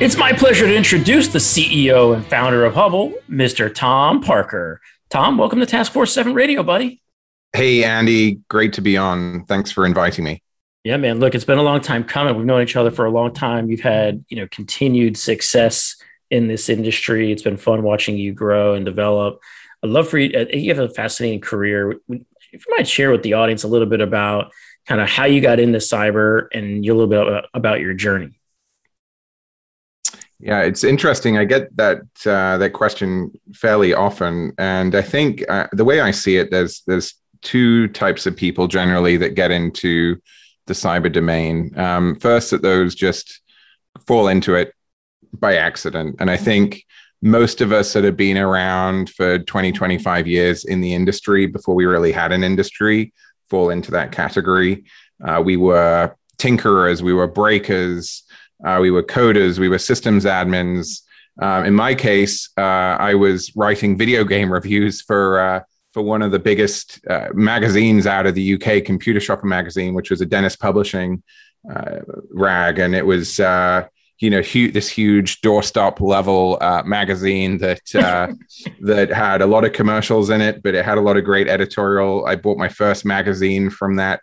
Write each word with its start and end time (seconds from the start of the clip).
It's 0.00 0.16
my 0.16 0.32
pleasure 0.32 0.66
to 0.66 0.74
introduce 0.74 1.28
the 1.28 1.38
CEO 1.38 2.14
and 2.14 2.24
founder 2.24 2.64
of 2.64 2.72
Hubble, 2.72 3.12
Mr. 3.28 3.72
Tom 3.72 4.22
Parker. 4.22 4.80
Tom, 5.10 5.36
welcome 5.36 5.60
to 5.60 5.66
Task 5.66 5.92
Force 5.92 6.10
7 6.14 6.32
Radio, 6.32 6.62
buddy. 6.62 7.02
Hey, 7.52 7.84
Andy. 7.84 8.40
Great 8.48 8.72
to 8.72 8.80
be 8.80 8.96
on. 8.96 9.44
Thanks 9.44 9.70
for 9.70 9.84
inviting 9.84 10.24
me. 10.24 10.42
Yeah, 10.84 10.96
man. 10.96 11.20
Look, 11.20 11.34
it's 11.34 11.44
been 11.44 11.58
a 11.58 11.62
long 11.62 11.82
time 11.82 12.04
coming. 12.04 12.34
We've 12.34 12.46
known 12.46 12.62
each 12.62 12.76
other 12.76 12.90
for 12.90 13.04
a 13.04 13.10
long 13.10 13.34
time. 13.34 13.68
You've 13.68 13.82
had, 13.82 14.24
you 14.30 14.38
know, 14.38 14.48
continued 14.50 15.18
success 15.18 15.96
in 16.30 16.48
this 16.48 16.70
industry. 16.70 17.30
It's 17.30 17.42
been 17.42 17.58
fun 17.58 17.82
watching 17.82 18.16
you 18.16 18.32
grow 18.32 18.72
and 18.72 18.86
develop. 18.86 19.38
I'd 19.82 19.90
love 19.90 20.08
for 20.08 20.16
you. 20.16 20.34
Uh, 20.34 20.46
you 20.50 20.74
have 20.74 20.82
a 20.82 20.94
fascinating 20.94 21.42
career. 21.42 22.00
If 22.08 22.66
you 22.66 22.74
might 22.74 22.88
share 22.88 23.10
with 23.10 23.22
the 23.22 23.34
audience 23.34 23.64
a 23.64 23.68
little 23.68 23.86
bit 23.86 24.00
about 24.00 24.50
kind 24.86 25.02
of 25.02 25.10
how 25.10 25.26
you 25.26 25.42
got 25.42 25.60
into 25.60 25.76
cyber 25.76 26.46
and 26.54 26.82
a 26.86 26.94
little 26.94 27.06
bit 27.06 27.20
about, 27.20 27.44
about 27.52 27.80
your 27.80 27.92
journey. 27.92 28.39
Yeah, 30.40 30.62
it's 30.62 30.84
interesting. 30.84 31.36
I 31.36 31.44
get 31.44 31.76
that 31.76 32.00
uh, 32.24 32.56
that 32.58 32.72
question 32.72 33.30
fairly 33.52 33.92
often, 33.92 34.52
and 34.58 34.94
I 34.94 35.02
think 35.02 35.44
uh, 35.50 35.66
the 35.72 35.84
way 35.84 36.00
I 36.00 36.12
see 36.12 36.36
it, 36.38 36.50
there's 36.50 36.82
there's 36.86 37.14
two 37.42 37.88
types 37.88 38.26
of 38.26 38.36
people 38.36 38.66
generally 38.66 39.16
that 39.18 39.34
get 39.34 39.50
into 39.50 40.16
the 40.66 40.72
cyber 40.74 41.12
domain. 41.12 41.78
Um, 41.78 42.16
first, 42.20 42.50
that 42.50 42.62
those 42.62 42.94
just 42.94 43.40
fall 44.06 44.28
into 44.28 44.54
it 44.54 44.72
by 45.34 45.56
accident. 45.56 46.16
And 46.20 46.30
I 46.30 46.36
think 46.36 46.84
most 47.22 47.60
of 47.60 47.72
us 47.72 47.92
that 47.92 48.04
have 48.04 48.16
been 48.16 48.38
around 48.38 49.10
for 49.10 49.38
20, 49.38 49.72
25 49.72 50.26
years 50.26 50.64
in 50.64 50.80
the 50.80 50.94
industry 50.94 51.46
before 51.46 51.74
we 51.74 51.84
really 51.84 52.12
had 52.12 52.32
an 52.32 52.42
industry 52.42 53.12
fall 53.48 53.70
into 53.70 53.90
that 53.90 54.12
category. 54.12 54.84
Uh, 55.22 55.42
we 55.44 55.56
were 55.56 56.14
tinkerers, 56.38 57.02
we 57.02 57.12
were 57.12 57.26
breakers, 57.26 58.22
uh, 58.64 58.78
we 58.80 58.90
were 58.90 59.02
coders, 59.02 59.58
we 59.58 59.68
were 59.68 59.78
systems 59.78 60.24
admins. 60.24 61.02
Uh, 61.40 61.62
in 61.66 61.74
my 61.74 61.94
case, 61.94 62.50
uh, 62.58 62.60
I 62.60 63.14
was 63.14 63.54
writing 63.56 63.96
video 63.96 64.24
game 64.24 64.52
reviews 64.52 65.00
for 65.00 65.40
uh, 65.40 65.60
for 65.92 66.02
one 66.02 66.22
of 66.22 66.30
the 66.30 66.38
biggest 66.38 67.00
uh, 67.08 67.28
magazines 67.34 68.06
out 68.06 68.26
of 68.26 68.34
the 68.34 68.54
UK, 68.54 68.84
Computer 68.84 69.18
Shopper 69.20 69.46
magazine, 69.46 69.94
which 69.94 70.10
was 70.10 70.20
a 70.20 70.26
Dennis 70.26 70.54
Publishing 70.54 71.22
rag, 72.30 72.78
and 72.78 72.94
it 72.94 73.04
was 73.04 73.38
you 74.20 74.28
know 74.28 74.42
hu- 74.42 74.70
this 74.70 74.88
huge 74.88 75.40
doorstop 75.40 76.00
level 76.00 76.58
uh, 76.60 76.82
magazine 76.84 77.58
that 77.58 77.94
uh, 77.94 78.28
that 78.80 79.10
had 79.10 79.42
a 79.42 79.46
lot 79.46 79.64
of 79.64 79.72
commercials 79.72 80.30
in 80.30 80.40
it, 80.40 80.62
but 80.62 80.74
it 80.74 80.84
had 80.84 80.98
a 80.98 81.00
lot 81.00 81.16
of 81.16 81.24
great 81.24 81.48
editorial. 81.48 82.26
I 82.26 82.36
bought 82.36 82.58
my 82.58 82.68
first 82.68 83.04
magazine 83.04 83.70
from 83.70 83.96
that 83.96 84.20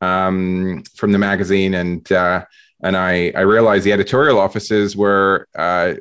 um, 0.00 0.82
from 0.96 1.12
the 1.12 1.18
magazine, 1.18 1.74
and 1.74 2.10
uh, 2.12 2.44
and 2.82 2.96
I 2.96 3.32
I 3.34 3.40
realized 3.40 3.84
the 3.84 3.92
editorial 3.92 4.38
offices 4.38 4.96
were 4.96 5.48
uh, 5.56 5.94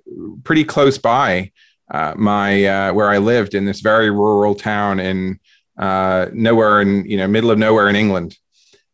pretty 0.43 0.63
close 0.63 0.97
by 0.97 1.51
uh, 1.91 2.13
my 2.15 2.65
uh, 2.65 2.93
where 2.93 3.09
I 3.09 3.17
lived 3.17 3.53
in 3.53 3.65
this 3.65 3.81
very 3.81 4.11
rural 4.11 4.55
town 4.55 4.99
in 4.99 5.39
nowhere 5.77 6.81
in 6.81 7.05
you 7.05 7.17
know 7.17 7.27
middle 7.27 7.51
of 7.51 7.57
nowhere 7.57 7.89
in 7.89 7.95
England 7.95 8.37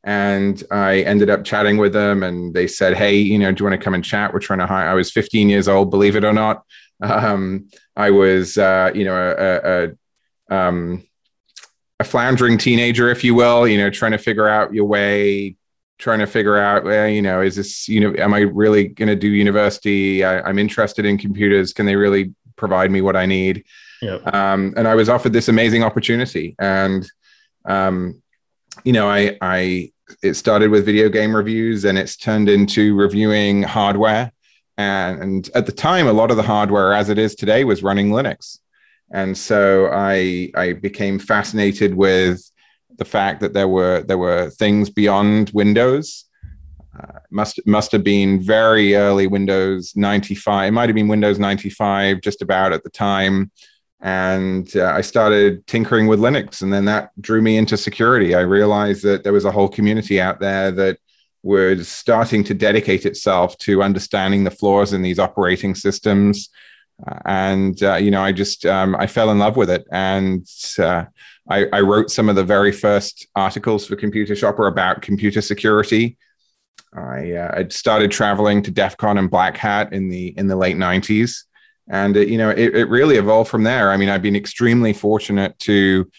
and 0.06 0.64
I 0.70 1.00
ended 1.02 1.32
up 1.32 1.44
chatting 1.44 1.78
with 1.78 1.92
them, 1.92 2.22
and 2.22 2.54
they 2.54 2.68
said, 2.68 2.96
"Hey, 2.96 3.18
you 3.18 3.40
know, 3.40 3.52
do 3.52 3.64
you 3.64 3.70
want 3.70 3.80
to 3.80 3.84
come 3.84 3.96
and 3.96 4.06
chat? 4.06 4.32
We're 4.32 4.40
trying 4.40 4.60
to 4.60 4.68
hire." 4.68 4.88
I 4.88 4.94
was 4.94 5.12
15 5.12 5.50
years 5.50 5.68
old, 5.68 5.90
believe 5.90 6.16
it 6.16 6.24
or 6.24 6.32
not. 6.32 6.64
Um, 7.02 7.70
I 7.96 8.12
was, 8.12 8.58
uh, 8.58 8.92
you 8.94 9.04
know, 9.04 9.16
a, 9.16 9.94
a, 10.54 10.56
um, 10.56 11.04
a, 12.00 12.04
floundering 12.04 12.60
teenager, 12.60 13.10
if 13.10 13.24
you 13.24 13.34
will. 13.34 13.68
You 13.68 13.80
know, 13.80 13.90
trying 13.90 14.12
to 14.12 14.20
figure 14.20 14.48
out 14.48 14.76
your 14.76 14.86
way, 14.86 15.56
trying 15.98 16.20
to 16.20 16.28
figure 16.28 16.58
out, 16.58 16.84
well, 16.84 17.08
you 17.08 17.22
know, 17.22 17.42
is 17.42 17.56
this, 17.56 17.88
you 17.88 18.00
know, 18.00 18.14
am 18.22 18.34
I 18.34 18.40
really 18.40 18.88
going 18.88 19.08
to 19.08 19.16
do 19.16 19.28
university? 19.28 20.24
I, 20.24 20.50
am 20.50 20.60
interested 20.60 21.06
in 21.06 21.18
computers. 21.18 21.74
Can 21.74 21.86
they 21.86 21.96
really 21.96 22.34
provide 22.56 22.92
me 22.92 23.02
what 23.02 23.16
I 23.16 23.26
need? 23.26 23.64
Yep. 24.02 24.34
Um, 24.34 24.74
and 24.76 24.88
I 24.88 24.96
was 24.96 25.10
offered 25.10 25.34
this 25.34 25.48
amazing 25.48 25.84
opportunity, 25.84 26.56
and 26.60 27.10
um, 27.66 28.22
you 28.84 28.92
know, 28.92 29.10
I 29.10 29.38
I 29.42 29.92
it 30.22 30.36
started 30.36 30.70
with 30.70 30.86
video 30.86 31.10
game 31.10 31.36
reviews 31.36 31.86
and 31.86 31.98
it's 31.98 32.16
turned 32.16 32.50
into 32.50 32.96
reviewing 32.96 33.64
hardware. 33.64 34.32
And, 34.78 35.22
and 35.22 35.50
at 35.56 35.66
the 35.66 35.72
time, 35.72 36.08
a 36.08 36.14
lot 36.14 36.32
of 36.32 36.38
the 36.38 36.44
hardware, 36.44 36.94
as 36.94 37.10
it 37.10 37.18
is 37.18 37.36
today, 37.36 37.64
was 37.64 37.82
running 37.82 38.10
Linux. 38.10 38.60
And 39.12 39.38
so 39.38 39.90
I, 39.92 40.52
I 40.56 40.74
became 40.74 41.20
fascinated 41.20 41.94
with 41.96 42.42
the 42.98 43.06
fact 43.06 43.42
that 43.42 43.54
there 43.54 43.68
were 43.68 44.04
there 44.04 44.18
were 44.18 44.50
things 44.50 44.90
beyond 44.90 45.52
Windows. 45.54 46.26
Uh, 46.98 47.20
must 47.30 47.60
must 47.66 47.92
have 47.92 48.04
been 48.04 48.42
very 48.42 48.96
early 48.96 49.28
Windows 49.28 49.94
95. 49.96 50.68
It 50.68 50.72
might 50.72 50.90
have 50.90 50.96
been 50.96 51.10
Windows 51.10 51.40
95, 51.40 52.22
just 52.22 52.42
about 52.42 52.72
at 52.72 52.84
the 52.84 52.90
time 52.90 53.52
and 54.06 54.76
uh, 54.76 54.86
I 54.86 55.02
started 55.02 55.66
tinkering 55.66 56.06
with 56.06 56.20
Linux, 56.20 56.62
and 56.62 56.72
then 56.72 56.86
that 56.86 57.10
drew 57.20 57.42
me 57.42 57.58
into 57.58 57.76
security. 57.76 58.36
I 58.36 58.42
realized 58.42 59.04
that 59.04 59.24
there 59.24 59.34
was 59.34 59.46
a 59.46 59.52
whole 59.52 59.68
community 59.68 60.22
out 60.22 60.40
there 60.40 60.70
that 60.72 61.00
was 61.42 61.88
starting 61.88 62.44
to 62.44 62.54
dedicate 62.54 63.08
itself 63.08 63.58
to 63.60 63.82
understanding 63.82 64.44
the 64.44 64.52
flaws 64.52 64.94
in 64.94 65.02
these 65.02 65.18
operating 65.18 65.74
systems, 65.74 66.50
uh, 67.08 67.18
and 67.26 67.82
uh, 67.82 67.96
you 67.96 68.12
know, 68.12 68.22
I 68.22 68.32
just 68.32 68.64
um, 68.68 68.96
I 68.96 69.08
fell 69.08 69.32
in 69.32 69.40
love 69.40 69.58
with 69.58 69.72
it, 69.72 69.88
and 69.92 70.48
uh, 70.78 71.06
I, 71.50 71.68
I, 71.72 71.82
wrote 71.82 72.10
some 72.10 72.28
of 72.28 72.36
the 72.36 72.44
very 72.44 72.72
first 72.72 73.28
articles 73.36 73.86
for 73.86 73.96
Computer 73.96 74.36
Shopper 74.36 74.68
about 74.68 75.02
computer 75.02 75.42
security. 75.42 76.18
I, 76.94 77.34
uh, 77.34 77.70
started 77.70 78.12
traveling 78.12 78.64
to 78.64 78.72
DEF 78.72 78.98
CON 78.98 79.18
and 79.18 79.30
Black 79.30 79.58
Hat 79.58 79.94
in 79.94 80.10
the 80.10 80.34
in 80.38 80.48
the 80.48 80.56
late 80.56 80.78
'90s 80.78 81.44
and 81.88 82.18
it, 82.18 82.30
you 82.30 82.38
know 82.38 82.50
it, 82.50 82.76
it 82.76 82.90
really 82.90 83.18
evolved 83.18 83.50
from 83.50 83.64
there. 83.64 83.92
I 83.92 83.98
mean 83.98 84.10
i've 84.10 84.22
been 84.22 84.36
extremely 84.36 84.94
fortunate 84.94 85.58
to 85.60 86.10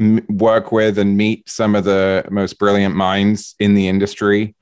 m- 0.00 0.24
work 0.28 0.72
with 0.72 0.98
and 0.98 1.16
meet 1.16 1.48
some 1.48 1.74
of 1.74 1.84
the 1.84 2.24
most 2.30 2.58
brilliant 2.58 2.94
minds 2.94 3.54
in 3.58 3.74
the 3.74 3.88
industry 3.88 4.54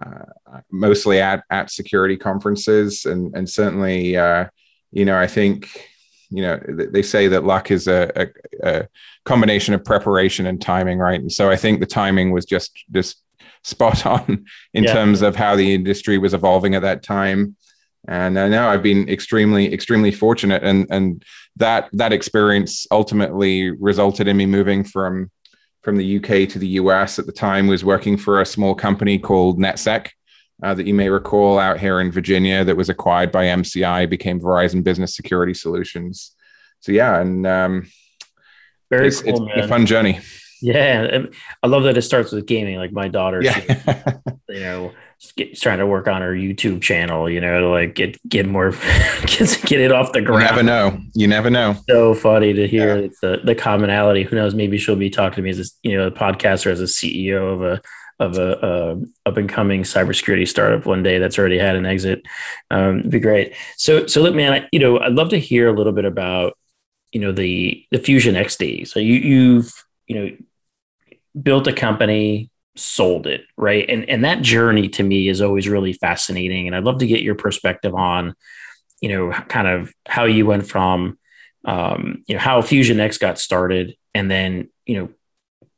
uh, 0.00 0.60
mostly 0.70 1.20
at 1.20 1.44
at 1.50 1.70
security 1.70 2.16
conferences. 2.16 3.04
And 3.04 3.34
and 3.36 3.48
certainly 3.48 4.16
uh, 4.16 4.46
you 4.90 5.04
know 5.04 5.18
i 5.18 5.26
think 5.26 5.89
you 6.30 6.42
know 6.42 6.60
they 6.68 7.02
say 7.02 7.28
that 7.28 7.44
luck 7.44 7.70
is 7.70 7.88
a, 7.88 8.10
a, 8.16 8.26
a, 8.62 8.88
combination 9.24 9.74
of 9.74 9.84
preparation 9.84 10.46
and 10.46 10.62
timing 10.62 10.98
right 10.98 11.20
and 11.20 11.32
so 11.32 11.50
i 11.50 11.56
think 11.56 11.80
the 11.80 11.86
timing 11.86 12.30
was 12.30 12.44
just 12.44 12.72
just 12.92 13.22
spot 13.62 14.06
on 14.14 14.44
in 14.74 14.84
yeah. 14.84 14.92
terms 14.92 15.22
of 15.22 15.36
how 15.36 15.54
the 15.56 15.74
industry 15.74 16.18
was 16.18 16.34
evolving 16.34 16.74
at 16.74 16.82
that 16.82 17.02
time 17.02 17.56
and 18.08 18.34
now 18.34 18.70
I've 18.70 18.82
been 18.82 19.08
extremely, 19.08 19.72
extremely 19.72 20.10
fortunate, 20.10 20.62
and 20.64 20.86
and 20.90 21.22
that 21.56 21.90
that 21.92 22.12
experience 22.12 22.86
ultimately 22.90 23.70
resulted 23.70 24.26
in 24.26 24.36
me 24.36 24.46
moving 24.46 24.84
from 24.84 25.30
from 25.82 25.96
the 25.96 26.16
UK 26.16 26.48
to 26.50 26.58
the 26.58 26.68
US. 26.68 27.18
At 27.18 27.26
the 27.26 27.32
time, 27.32 27.66
was 27.66 27.84
working 27.84 28.16
for 28.16 28.40
a 28.40 28.46
small 28.46 28.74
company 28.74 29.18
called 29.18 29.58
NetSec 29.58 30.08
uh, 30.62 30.74
that 30.74 30.86
you 30.86 30.94
may 30.94 31.08
recall 31.08 31.58
out 31.58 31.78
here 31.78 32.00
in 32.00 32.10
Virginia 32.10 32.64
that 32.64 32.76
was 32.76 32.88
acquired 32.88 33.32
by 33.32 33.44
MCI, 33.46 34.08
became 34.08 34.40
Verizon 34.40 34.82
Business 34.82 35.14
Security 35.14 35.54
Solutions. 35.54 36.34
So 36.80 36.92
yeah, 36.92 37.20
and 37.20 37.46
um, 37.46 37.90
very 38.90 39.08
it's, 39.08 39.22
cool, 39.22 39.48
it's 39.48 39.66
a 39.66 39.68
fun 39.68 39.86
journey. 39.86 40.20
Yeah, 40.62 41.24
I 41.62 41.66
love 41.66 41.84
that 41.84 41.96
it 41.96 42.02
starts 42.02 42.32
with 42.32 42.46
gaming. 42.46 42.76
Like 42.76 42.92
my 42.92 43.08
daughter, 43.08 43.42
yeah. 43.42 43.60
she, 43.60 44.54
you 44.54 44.60
know 44.60 44.92
trying 45.54 45.78
to 45.78 45.86
work 45.86 46.08
on 46.08 46.22
her 46.22 46.32
YouTube 46.32 46.80
channel, 46.80 47.28
you 47.28 47.40
know, 47.40 47.60
to 47.60 47.68
like 47.68 47.94
get 47.94 48.16
get 48.28 48.46
more 48.46 48.70
get, 49.26 49.60
get 49.66 49.80
it 49.80 49.92
off 49.92 50.12
the 50.12 50.22
ground. 50.22 50.42
You 50.42 50.48
never 50.48 50.62
know. 50.62 50.98
You 51.14 51.28
never 51.28 51.50
know. 51.50 51.76
So 51.88 52.14
funny 52.14 52.54
to 52.54 52.66
hear 52.66 53.02
yeah. 53.02 53.08
the 53.20 53.40
the 53.44 53.54
commonality. 53.54 54.22
Who 54.22 54.36
knows? 54.36 54.54
Maybe 54.54 54.78
she'll 54.78 54.96
be 54.96 55.10
talking 55.10 55.36
to 55.36 55.42
me 55.42 55.50
as 55.50 55.58
a 55.58 55.64
you 55.82 55.96
know 55.96 56.06
a 56.06 56.10
podcaster 56.10 56.70
as 56.70 56.80
a 56.80 56.84
CEO 56.84 57.52
of 57.52 57.62
a 57.62 57.82
of 58.20 58.38
a, 58.38 59.00
up 59.26 59.36
and 59.36 59.48
coming 59.48 59.82
cybersecurity 59.82 60.46
startup 60.46 60.86
one 60.86 61.02
day 61.02 61.18
that's 61.18 61.38
already 61.38 61.58
had 61.58 61.74
an 61.74 61.86
exit. 61.86 62.22
Um, 62.70 63.00
it'd 63.00 63.10
be 63.10 63.20
great. 63.20 63.54
So 63.76 64.06
so 64.06 64.22
look, 64.22 64.34
man, 64.34 64.52
I, 64.52 64.68
you 64.70 64.78
know, 64.78 65.00
I'd 65.00 65.12
love 65.12 65.30
to 65.30 65.40
hear 65.40 65.68
a 65.68 65.72
little 65.72 65.92
bit 65.92 66.04
about 66.04 66.56
you 67.12 67.20
know 67.20 67.32
the 67.32 67.84
the 67.90 67.98
Fusion 67.98 68.34
XD. 68.34 68.86
So 68.86 69.00
you 69.00 69.14
you've 69.14 69.72
you 70.06 70.14
know 70.16 70.36
built 71.42 71.66
a 71.66 71.72
company 71.72 72.50
sold 72.76 73.26
it 73.26 73.42
right 73.56 73.84
and 73.88 74.08
and 74.08 74.24
that 74.24 74.42
journey 74.42 74.88
to 74.88 75.02
me 75.02 75.28
is 75.28 75.42
always 75.42 75.68
really 75.68 75.92
fascinating 75.92 76.66
and 76.66 76.74
i'd 76.74 76.84
love 76.84 76.98
to 76.98 77.06
get 77.06 77.20
your 77.20 77.34
perspective 77.34 77.94
on 77.94 78.34
you 79.00 79.08
know, 79.08 79.32
kind 79.32 79.66
of 79.66 79.92
how 80.06 80.24
you 80.24 80.46
went 80.46 80.68
from, 80.68 81.18
um, 81.64 82.22
you 82.26 82.34
know, 82.34 82.40
how 82.40 82.62
Fusion 82.62 83.00
X 83.00 83.18
got 83.18 83.38
started, 83.38 83.96
and 84.14 84.30
then 84.30 84.68
you 84.86 84.98
know 84.98 85.08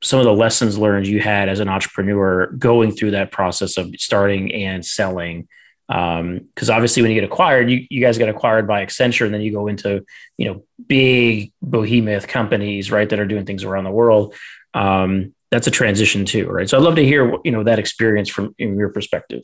some 0.02 0.18
of 0.18 0.24
the 0.24 0.32
lessons 0.32 0.76
learned 0.76 1.06
you 1.06 1.20
had 1.20 1.48
as 1.48 1.60
an 1.60 1.68
entrepreneur 1.68 2.48
going 2.48 2.92
through 2.92 3.12
that 3.12 3.30
process 3.30 3.76
of 3.76 3.94
starting 3.98 4.52
and 4.52 4.84
selling. 4.84 5.48
Because 5.88 6.70
um, 6.70 6.74
obviously 6.74 7.02
when 7.02 7.10
you 7.10 7.20
get 7.20 7.30
acquired 7.30 7.70
you, 7.70 7.86
you 7.90 8.00
guys 8.00 8.16
get 8.16 8.28
acquired 8.28 8.66
by 8.66 8.84
accenture 8.86 9.26
and 9.26 9.34
then 9.34 9.42
you 9.42 9.52
go 9.52 9.66
into 9.66 10.04
you 10.38 10.46
know 10.46 10.64
big 10.86 11.52
behemoth 11.62 12.28
companies 12.28 12.90
right 12.90 13.08
that 13.10 13.20
are 13.20 13.26
doing 13.26 13.44
things 13.44 13.64
around 13.64 13.84
the 13.84 13.90
world. 13.90 14.34
Um, 14.74 15.34
that's 15.50 15.66
a 15.66 15.70
transition 15.70 16.24
too 16.24 16.46
right? 16.48 16.68
So 16.68 16.78
i'd 16.78 16.82
love 16.82 16.96
to 16.96 17.04
hear 17.04 17.36
you 17.44 17.52
know 17.52 17.64
that 17.64 17.78
experience 17.78 18.30
from 18.30 18.54
your 18.58 18.88
perspective 18.88 19.42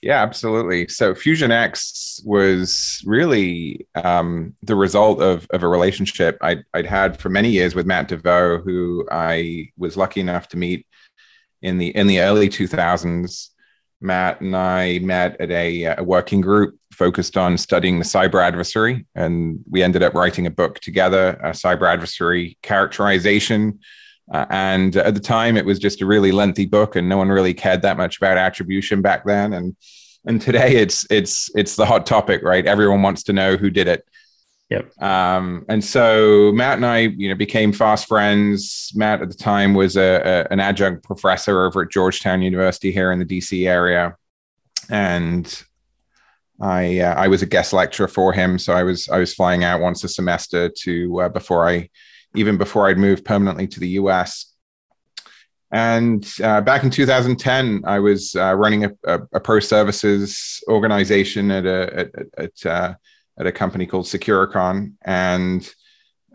yeah, 0.00 0.22
absolutely. 0.22 0.86
So 0.88 1.14
Fusion 1.14 1.50
X 1.50 2.20
was 2.24 3.02
really 3.04 3.86
um, 3.96 4.54
the 4.62 4.76
result 4.76 5.20
of, 5.20 5.46
of 5.50 5.62
a 5.62 5.68
relationship 5.68 6.38
I'd, 6.40 6.64
I'd, 6.72 6.86
had 6.86 7.18
for 7.18 7.28
many 7.28 7.50
years 7.50 7.74
with 7.74 7.86
Matt 7.86 8.08
Devost, 8.08 8.64
who 8.64 9.08
I 9.10 9.70
was 9.76 9.96
lucky 9.96 10.20
enough 10.20 10.48
to 10.48 10.56
meet 10.56 10.86
in 11.62 11.78
the 11.78 11.88
in 11.96 12.06
the 12.06 12.20
early 12.20 12.48
2000s. 12.48 13.48
Matt 14.00 14.40
and 14.40 14.54
I 14.54 15.00
met 15.00 15.40
at 15.40 15.50
a, 15.50 15.84
a 15.86 16.04
working 16.04 16.40
group 16.40 16.78
focused 16.92 17.36
on 17.36 17.58
studying 17.58 17.98
the 17.98 18.04
cyber 18.04 18.40
adversary, 18.40 19.06
and 19.16 19.58
we 19.68 19.82
ended 19.82 20.04
up 20.04 20.14
writing 20.14 20.46
a 20.46 20.52
book 20.52 20.78
together, 20.78 21.30
a 21.42 21.50
cyber 21.50 21.92
adversary 21.92 22.56
characterization 22.62 23.80
uh, 24.32 24.46
and 24.50 24.96
at 24.96 25.14
the 25.14 25.20
time, 25.20 25.56
it 25.56 25.64
was 25.64 25.78
just 25.78 26.02
a 26.02 26.06
really 26.06 26.32
lengthy 26.32 26.66
book, 26.66 26.96
and 26.96 27.08
no 27.08 27.16
one 27.16 27.28
really 27.28 27.54
cared 27.54 27.82
that 27.82 27.96
much 27.96 28.18
about 28.18 28.36
attribution 28.36 29.00
back 29.00 29.24
then. 29.24 29.52
And 29.52 29.76
and 30.26 30.40
today, 30.40 30.76
it's 30.76 31.06
it's 31.10 31.50
it's 31.54 31.76
the 31.76 31.86
hot 31.86 32.06
topic, 32.06 32.42
right? 32.42 32.66
Everyone 32.66 33.02
wants 33.02 33.22
to 33.24 33.32
know 33.32 33.56
who 33.56 33.70
did 33.70 33.88
it. 33.88 34.04
Yep. 34.70 35.02
Um, 35.02 35.64
and 35.70 35.82
so 35.82 36.52
Matt 36.52 36.76
and 36.76 36.84
I, 36.84 36.98
you 36.98 37.30
know, 37.30 37.34
became 37.34 37.72
fast 37.72 38.06
friends. 38.06 38.92
Matt 38.94 39.22
at 39.22 39.30
the 39.30 39.34
time 39.34 39.72
was 39.72 39.96
a, 39.96 40.46
a 40.50 40.52
an 40.52 40.60
adjunct 40.60 41.04
professor 41.04 41.64
over 41.64 41.82
at 41.82 41.90
Georgetown 41.90 42.42
University 42.42 42.92
here 42.92 43.10
in 43.10 43.18
the 43.18 43.24
DC 43.24 43.66
area, 43.66 44.14
and 44.90 45.64
I 46.60 47.00
uh, 47.00 47.14
I 47.14 47.28
was 47.28 47.40
a 47.40 47.46
guest 47.46 47.72
lecturer 47.72 48.08
for 48.08 48.34
him. 48.34 48.58
So 48.58 48.74
I 48.74 48.82
was 48.82 49.08
I 49.08 49.18
was 49.18 49.32
flying 49.32 49.64
out 49.64 49.80
once 49.80 50.04
a 50.04 50.08
semester 50.08 50.68
to 50.68 51.20
uh, 51.22 51.28
before 51.30 51.66
I 51.66 51.88
even 52.34 52.56
before 52.56 52.88
I'd 52.88 52.98
moved 52.98 53.24
permanently 53.24 53.66
to 53.68 53.80
the 53.80 53.88
US. 54.00 54.52
And 55.70 56.26
uh, 56.42 56.62
back 56.62 56.82
in 56.82 56.90
2010, 56.90 57.82
I 57.84 57.98
was 57.98 58.34
uh, 58.34 58.54
running 58.54 58.84
a, 58.84 58.92
a, 59.04 59.20
a, 59.34 59.40
pro 59.40 59.60
services 59.60 60.62
organization 60.66 61.50
at 61.50 61.66
a 61.66 61.98
at, 61.98 62.10
at, 62.38 62.66
uh, 62.66 62.94
at 63.38 63.46
a 63.46 63.52
company 63.52 63.84
called 63.84 64.06
Securicon. 64.06 64.94
And 65.02 65.70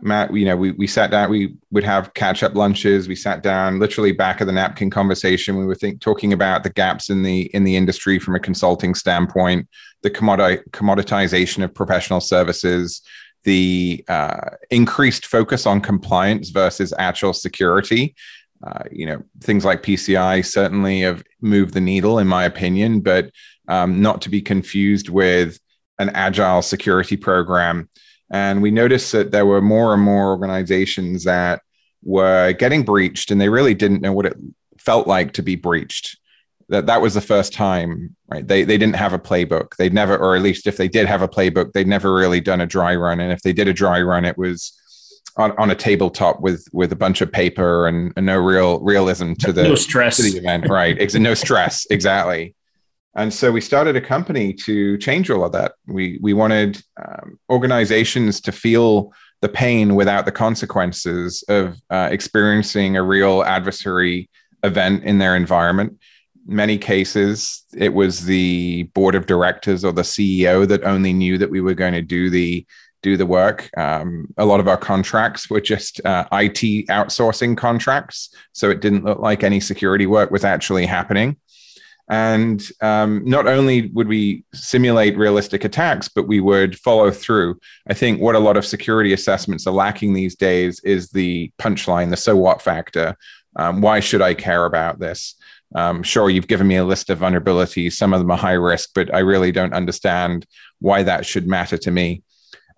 Matt, 0.00 0.34
you 0.34 0.44
know, 0.44 0.56
we 0.56 0.72
we 0.72 0.86
sat 0.86 1.10
down. 1.10 1.30
We 1.30 1.56
would 1.72 1.82
have 1.82 2.14
catch 2.14 2.44
up 2.44 2.54
lunches. 2.54 3.08
We 3.08 3.16
sat 3.16 3.42
down, 3.42 3.80
literally 3.80 4.12
back 4.12 4.40
of 4.40 4.46
the 4.46 4.52
napkin 4.52 4.90
conversation. 4.90 5.56
We 5.56 5.66
were 5.66 5.74
think, 5.74 6.00
talking 6.00 6.32
about 6.32 6.62
the 6.62 6.70
gaps 6.70 7.10
in 7.10 7.22
the 7.22 7.42
in 7.54 7.64
the 7.64 7.76
industry 7.76 8.20
from 8.20 8.36
a 8.36 8.40
consulting 8.40 8.94
standpoint, 8.94 9.68
the 10.02 10.10
commoditization 10.10 11.64
of 11.64 11.74
professional 11.74 12.20
services, 12.20 13.02
the 13.44 14.04
uh, 14.08 14.50
increased 14.70 15.26
focus 15.26 15.66
on 15.66 15.80
compliance 15.80 16.50
versus 16.50 16.92
actual 16.98 17.32
security. 17.32 18.14
Uh, 18.66 18.84
you 18.90 19.06
know, 19.06 19.22
things 19.40 19.64
like 19.64 19.82
PCI 19.82 20.44
certainly 20.44 21.00
have 21.02 21.22
moved 21.40 21.74
the 21.74 21.80
needle, 21.80 22.18
in 22.18 22.26
my 22.26 22.44
opinion, 22.44 23.00
but 23.00 23.30
um, 23.68 24.00
not 24.00 24.22
to 24.22 24.30
be 24.30 24.40
confused 24.40 25.08
with 25.08 25.58
an 25.98 26.10
agile 26.10 26.62
security 26.62 27.16
program. 27.16 27.88
And 28.30 28.62
we 28.62 28.70
noticed 28.70 29.12
that 29.12 29.30
there 29.30 29.46
were 29.46 29.60
more 29.60 29.92
and 29.92 30.02
more 30.02 30.30
organizations 30.30 31.24
that 31.24 31.60
were 32.02 32.52
getting 32.52 32.82
breached, 32.82 33.30
and 33.30 33.40
they 33.40 33.48
really 33.48 33.74
didn't 33.74 34.00
know 34.00 34.12
what 34.12 34.26
it 34.26 34.36
felt 34.78 35.06
like 35.06 35.32
to 35.34 35.42
be 35.42 35.56
breached 35.56 36.18
that 36.68 36.86
that 36.86 37.00
was 37.00 37.14
the 37.14 37.20
first 37.20 37.52
time 37.52 38.14
right? 38.28 38.46
They 38.46 38.64
they 38.64 38.78
didn't 38.78 38.96
have 38.96 39.12
a 39.12 39.18
playbook. 39.18 39.76
They'd 39.76 39.94
never 39.94 40.16
or 40.16 40.36
at 40.36 40.42
least 40.42 40.66
if 40.66 40.76
they 40.76 40.88
did 40.88 41.06
have 41.06 41.22
a 41.22 41.28
playbook 41.28 41.72
they'd 41.72 41.86
never 41.86 42.14
really 42.14 42.40
done 42.40 42.60
a 42.60 42.66
dry 42.66 42.94
run. 42.94 43.20
And 43.20 43.32
if 43.32 43.42
they 43.42 43.52
did 43.52 43.68
a 43.68 43.72
dry 43.72 44.00
run 44.02 44.24
it 44.24 44.38
was 44.38 44.72
on, 45.36 45.52
on 45.58 45.70
a 45.70 45.74
tabletop 45.74 46.40
with 46.40 46.66
with 46.72 46.92
a 46.92 46.96
bunch 46.96 47.20
of 47.20 47.30
paper 47.32 47.86
and, 47.86 48.12
and 48.16 48.26
no 48.26 48.38
real 48.38 48.80
realism 48.80 49.34
to 49.40 49.52
the 49.52 49.64
no 49.64 49.74
stress. 49.74 50.16
to 50.16 50.22
the 50.22 50.38
event. 50.38 50.68
Right. 50.68 51.14
No 51.14 51.34
stress. 51.34 51.86
Exactly. 51.90 52.54
And 53.16 53.32
so 53.32 53.52
we 53.52 53.60
started 53.60 53.94
a 53.94 54.00
company 54.00 54.52
to 54.64 54.98
change 54.98 55.30
all 55.30 55.44
of 55.44 55.52
that. 55.52 55.74
We 55.86 56.18
we 56.20 56.32
wanted 56.32 56.82
um, 56.96 57.38
organizations 57.48 58.40
to 58.42 58.52
feel 58.52 59.12
the 59.40 59.48
pain 59.48 59.94
without 59.94 60.24
the 60.24 60.32
consequences 60.32 61.44
of 61.48 61.80
uh, 61.90 62.08
experiencing 62.10 62.96
a 62.96 63.02
real 63.02 63.44
adversary 63.44 64.28
event 64.64 65.04
in 65.04 65.18
their 65.18 65.36
environment 65.36 65.98
many 66.46 66.76
cases 66.76 67.64
it 67.74 67.94
was 67.94 68.24
the 68.26 68.82
board 68.94 69.14
of 69.14 69.26
directors 69.26 69.84
or 69.84 69.92
the 69.92 70.02
ceo 70.02 70.66
that 70.68 70.84
only 70.84 71.12
knew 71.12 71.38
that 71.38 71.50
we 71.50 71.60
were 71.60 71.74
going 71.74 71.94
to 71.94 72.02
do 72.02 72.28
the 72.30 72.66
do 73.04 73.18
the 73.18 73.26
work. 73.26 73.68
Um, 73.76 74.28
a 74.38 74.46
lot 74.46 74.60
of 74.60 74.66
our 74.66 74.78
contracts 74.78 75.50
were 75.50 75.60
just 75.60 76.00
uh, 76.06 76.26
it 76.32 76.86
outsourcing 76.88 77.54
contracts 77.54 78.34
so 78.52 78.70
it 78.70 78.80
didn't 78.80 79.04
look 79.04 79.18
like 79.18 79.44
any 79.44 79.60
security 79.60 80.06
work 80.06 80.30
was 80.30 80.42
actually 80.42 80.86
happening 80.86 81.36
and 82.08 82.62
um, 82.82 83.22
not 83.24 83.46
only 83.46 83.88
would 83.88 84.08
we 84.08 84.44
simulate 84.52 85.16
realistic 85.16 85.64
attacks, 85.64 86.08
but 86.08 86.28
we 86.28 86.40
would 86.40 86.78
follow 86.78 87.10
through. 87.10 87.58
I 87.88 87.94
think 87.94 88.20
what 88.20 88.34
a 88.34 88.40
lot 88.40 88.56
of 88.56 88.66
security 88.66 89.12
assessments 89.12 89.66
are 89.66 89.72
lacking 89.72 90.12
these 90.12 90.34
days 90.34 90.80
is 90.80 91.10
the 91.10 91.50
punchline, 91.58 92.10
the 92.10 92.16
so 92.16 92.36
what 92.36 92.60
factor. 92.60 93.16
Um, 93.56 93.80
why 93.80 94.00
should 94.00 94.20
I 94.20 94.34
care 94.34 94.66
about 94.66 94.98
this? 94.98 95.34
Um, 95.74 96.02
sure, 96.02 96.30
you've 96.30 96.48
given 96.48 96.66
me 96.66 96.76
a 96.76 96.84
list 96.84 97.08
of 97.10 97.20
vulnerabilities. 97.20 97.92
Some 97.92 98.12
of 98.12 98.20
them 98.20 98.30
are 98.30 98.36
high 98.36 98.52
risk, 98.52 98.90
but 98.94 99.12
I 99.14 99.20
really 99.20 99.50
don't 99.50 99.74
understand 99.74 100.46
why 100.80 101.02
that 101.04 101.24
should 101.24 101.46
matter 101.46 101.78
to 101.78 101.90
me. 101.90 102.22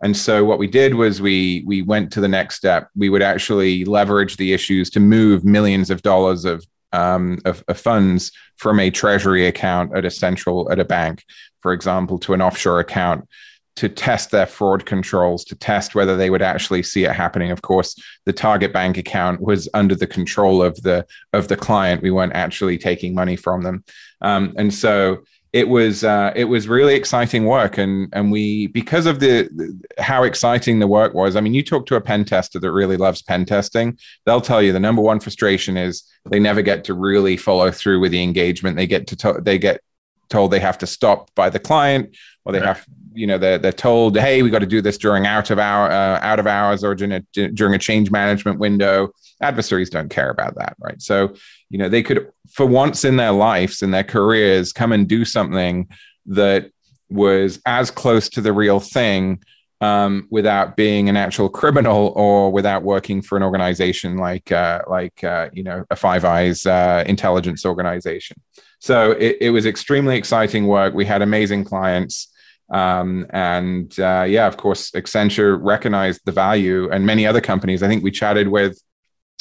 And 0.02 0.16
so 0.16 0.44
what 0.44 0.58
we 0.58 0.66
did 0.66 0.94
was 0.94 1.22
we 1.22 1.64
we 1.66 1.82
went 1.82 2.12
to 2.12 2.20
the 2.20 2.28
next 2.28 2.56
step. 2.56 2.90
We 2.94 3.08
would 3.08 3.22
actually 3.22 3.84
leverage 3.84 4.36
the 4.36 4.52
issues 4.52 4.90
to 4.90 5.00
move 5.00 5.44
millions 5.44 5.90
of 5.90 6.02
dollars 6.02 6.44
of 6.44 6.66
um, 6.92 7.38
of, 7.44 7.64
of, 7.68 7.78
funds 7.78 8.32
from 8.56 8.80
a 8.80 8.90
treasury 8.90 9.46
account 9.46 9.96
at 9.96 10.04
a 10.04 10.10
central 10.10 10.70
at 10.70 10.78
a 10.78 10.84
bank, 10.84 11.24
for 11.60 11.72
example, 11.72 12.18
to 12.18 12.32
an 12.32 12.42
offshore 12.42 12.80
account 12.80 13.28
to 13.76 13.88
test 13.90 14.30
their 14.30 14.46
fraud 14.46 14.86
controls, 14.86 15.44
to 15.44 15.54
test 15.54 15.94
whether 15.94 16.16
they 16.16 16.30
would 16.30 16.42
actually 16.42 16.82
see 16.82 17.04
it 17.04 17.12
happening. 17.12 17.50
Of 17.50 17.60
course, 17.60 17.94
the 18.24 18.32
target 18.32 18.72
bank 18.72 18.96
account 18.96 19.40
was 19.40 19.68
under 19.74 19.94
the 19.94 20.06
control 20.06 20.62
of 20.62 20.80
the 20.82 21.06
of 21.32 21.48
the 21.48 21.56
client. 21.56 22.02
We 22.02 22.10
weren't 22.10 22.34
actually 22.34 22.78
taking 22.78 23.14
money 23.14 23.36
from 23.36 23.62
them, 23.62 23.84
um, 24.22 24.54
and 24.56 24.72
so 24.72 25.24
it 25.56 25.70
was 25.70 26.04
uh, 26.04 26.32
it 26.36 26.44
was 26.44 26.68
really 26.68 26.94
exciting 26.94 27.46
work. 27.46 27.78
And 27.78 28.10
and 28.12 28.30
we 28.30 28.66
because 28.66 29.06
of 29.06 29.20
the, 29.20 29.48
the 29.54 30.02
how 30.02 30.22
exciting 30.22 30.80
the 30.80 30.86
work 30.86 31.14
was. 31.14 31.34
I 31.34 31.40
mean, 31.40 31.54
you 31.54 31.62
talk 31.64 31.86
to 31.86 31.96
a 31.96 32.00
pen 32.00 32.26
tester 32.26 32.58
that 32.60 32.70
really 32.70 32.98
loves 32.98 33.22
pen 33.22 33.46
testing, 33.46 33.98
they'll 34.26 34.42
tell 34.42 34.60
you 34.60 34.74
the 34.74 34.80
number 34.80 35.00
one 35.00 35.18
frustration 35.18 35.78
is 35.78 36.04
they 36.28 36.38
never 36.38 36.60
get 36.60 36.84
to 36.84 36.94
really 36.94 37.38
follow 37.38 37.70
through 37.70 38.00
with 38.00 38.12
the 38.12 38.22
engagement. 38.22 38.76
They 38.76 38.86
get 38.86 39.06
to, 39.06 39.16
to 39.16 39.40
they 39.42 39.58
get 39.58 39.80
told 40.28 40.50
they 40.50 40.60
have 40.60 40.76
to 40.78 40.86
stop 40.86 41.34
by 41.34 41.48
the 41.48 41.58
client 41.58 42.14
or 42.44 42.52
they 42.52 42.60
have 42.60 42.84
you 43.14 43.26
know 43.26 43.38
they're, 43.38 43.58
they're 43.58 43.72
told 43.72 44.18
hey 44.18 44.42
we 44.42 44.50
got 44.50 44.58
to 44.58 44.66
do 44.66 44.82
this 44.82 44.98
during 44.98 45.24
out 45.24 45.50
of 45.50 45.58
hour 45.58 45.90
uh, 45.90 46.18
out 46.20 46.38
of 46.38 46.46
hours 46.46 46.84
or 46.84 46.94
during 46.94 47.12
a, 47.12 47.48
during 47.50 47.74
a 47.74 47.78
change 47.78 48.10
management 48.10 48.58
window 48.58 49.08
adversaries 49.40 49.88
don't 49.88 50.10
care 50.10 50.30
about 50.30 50.56
that 50.56 50.76
right 50.80 51.00
so 51.00 51.32
you 51.70 51.78
know 51.78 51.88
they 51.88 52.02
could 52.02 52.30
for 52.50 52.66
once 52.66 53.04
in 53.04 53.16
their 53.16 53.32
lives 53.32 53.82
in 53.82 53.90
their 53.90 54.04
careers 54.04 54.72
come 54.72 54.92
and 54.92 55.08
do 55.08 55.24
something 55.24 55.88
that 56.26 56.70
was 57.08 57.60
as 57.66 57.90
close 57.90 58.28
to 58.28 58.40
the 58.40 58.52
real 58.52 58.80
thing 58.80 59.40
um, 59.80 60.26
without 60.30 60.76
being 60.76 61.08
an 61.08 61.16
actual 61.16 61.48
criminal 61.48 62.12
or 62.16 62.50
without 62.50 62.82
working 62.82 63.20
for 63.20 63.36
an 63.36 63.42
organization 63.42 64.16
like 64.16 64.50
uh, 64.50 64.80
like 64.88 65.22
uh, 65.22 65.48
you 65.52 65.62
know 65.62 65.84
a 65.90 65.96
Five 65.96 66.24
Eyes 66.24 66.64
uh, 66.66 67.04
intelligence 67.06 67.66
organization. 67.66 68.40
So 68.78 69.12
it, 69.12 69.36
it, 69.40 69.50
was 69.50 69.66
extremely 69.66 70.16
exciting 70.16 70.66
work. 70.66 70.94
We 70.94 71.04
had 71.04 71.22
amazing 71.22 71.64
clients. 71.64 72.28
Um, 72.70 73.26
and 73.30 73.98
uh, 73.98 74.26
yeah, 74.28 74.46
of 74.46 74.56
course, 74.56 74.90
Accenture 74.90 75.58
recognized 75.60 76.20
the 76.24 76.32
value, 76.32 76.90
and 76.90 77.06
many 77.06 77.26
other 77.26 77.40
companies. 77.40 77.82
I 77.82 77.88
think 77.88 78.02
we 78.02 78.10
chatted 78.10 78.48
with, 78.48 78.80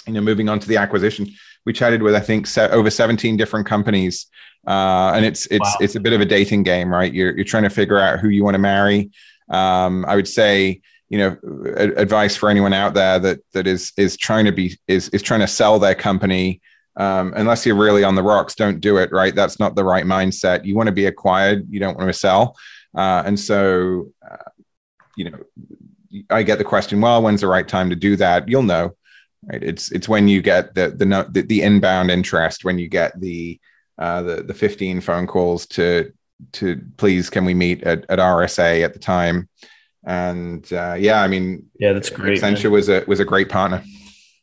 you 0.06 0.14
know, 0.14 0.22
moving 0.22 0.48
on 0.48 0.60
to 0.60 0.68
the 0.68 0.78
acquisition, 0.78 1.28
we 1.66 1.74
chatted 1.74 2.02
with 2.02 2.16
I 2.16 2.20
think 2.20 2.48
over 2.58 2.90
seventeen 2.90 3.38
different 3.38 3.66
companies, 3.66 4.28
uh, 4.68 5.12
and 5.16 5.26
it's 5.26 5.46
it's 5.48 5.62
wow. 5.62 5.76
it's 5.80 5.96
a 5.96 6.00
bit 6.00 6.14
of 6.14 6.22
a 6.22 6.26
dating 6.26 6.64
game, 6.64 6.94
right? 6.94 7.14
You're 7.14 7.36
you're 7.36 7.46
trying 7.46 7.64
to 7.64 7.70
figure 7.70 8.00
out 8.00 8.20
who 8.20 8.30
you 8.30 8.44
want 8.44 8.56
to 8.56 8.60
marry. 8.60 9.12
Um, 9.50 10.06
I 10.08 10.16
would 10.16 10.28
say, 10.28 10.82
you 11.10 11.18
know, 11.18 11.38
advice 11.76 12.36
for 12.36 12.50
anyone 12.50 12.74
out 12.74 12.94
there 12.94 13.20
that 13.20 13.40
that 13.54 13.68
is 13.68 13.94
is 13.98 14.18
trying 14.18 14.46
to 14.46 14.52
be 14.52 14.78
is 14.88 15.10
is 15.10 15.22
trying 15.22 15.42
to 15.42 15.48
sell 15.48 15.80
their 15.80 15.96
company. 15.96 16.62
Um, 16.98 17.34
unless 17.36 17.66
you're 17.66 17.76
really 17.76 18.06
on 18.06 18.16
the 18.16 18.24
rocks, 18.24 18.56
don't 18.56 18.80
do 18.80 18.98
it. 18.98 19.12
Right? 19.12 19.36
That's 19.36 19.60
not 19.60 19.76
the 19.76 19.84
right 19.84 20.06
mindset. 20.06 20.66
You 20.66 20.76
want 20.76 20.88
to 20.88 20.94
be 20.94 21.08
acquired. 21.08 21.68
You 21.70 21.80
don't 21.80 21.98
want 21.98 22.08
to 22.10 22.14
sell. 22.14 22.56
Uh, 22.96 23.22
and 23.26 23.38
so, 23.38 24.12
uh, 24.30 24.50
you 25.18 25.30
know, 25.30 25.40
I 26.30 26.44
get 26.44 26.58
the 26.58 26.64
question, 26.64 27.02
well, 27.02 27.22
when's 27.22 27.42
the 27.42 27.48
right 27.48 27.68
time 27.68 27.90
to 27.90 27.96
do 27.96 28.16
that? 28.16 28.48
You'll 28.48 28.64
know, 28.64 28.96
right? 29.52 29.64
It's 29.64 29.92
it's 29.92 30.10
when 30.10 30.28
you 30.28 30.42
get 30.42 30.74
the 30.76 30.90
the 30.90 31.28
the, 31.32 31.42
the 31.42 31.62
inbound 31.62 32.12
interest, 32.12 32.66
when 32.66 32.80
you 32.80 32.88
get 32.88 33.20
the 33.20 33.60
uh, 33.98 34.22
the 34.22 34.44
the 34.44 34.54
15 34.54 35.02
phone 35.02 35.28
calls 35.28 35.66
to 35.68 36.12
to 36.54 36.82
please 36.98 37.30
can 37.30 37.46
we 37.46 37.54
meet 37.54 37.84
at, 37.84 38.06
at 38.10 38.20
RSA 38.20 38.84
at 38.84 38.94
the 38.94 39.00
time, 39.00 39.50
and 40.06 40.72
uh, 40.74 40.96
yeah, 40.98 41.22
I 41.22 41.28
mean, 41.28 41.68
yeah, 41.80 41.94
that's 41.94 42.10
great. 42.10 42.40
Accenture 42.40 42.64
man. 42.64 42.72
was 42.72 42.90
a 42.90 43.04
was 43.08 43.20
a 43.20 43.26
great 43.26 43.50
partner. 43.50 43.84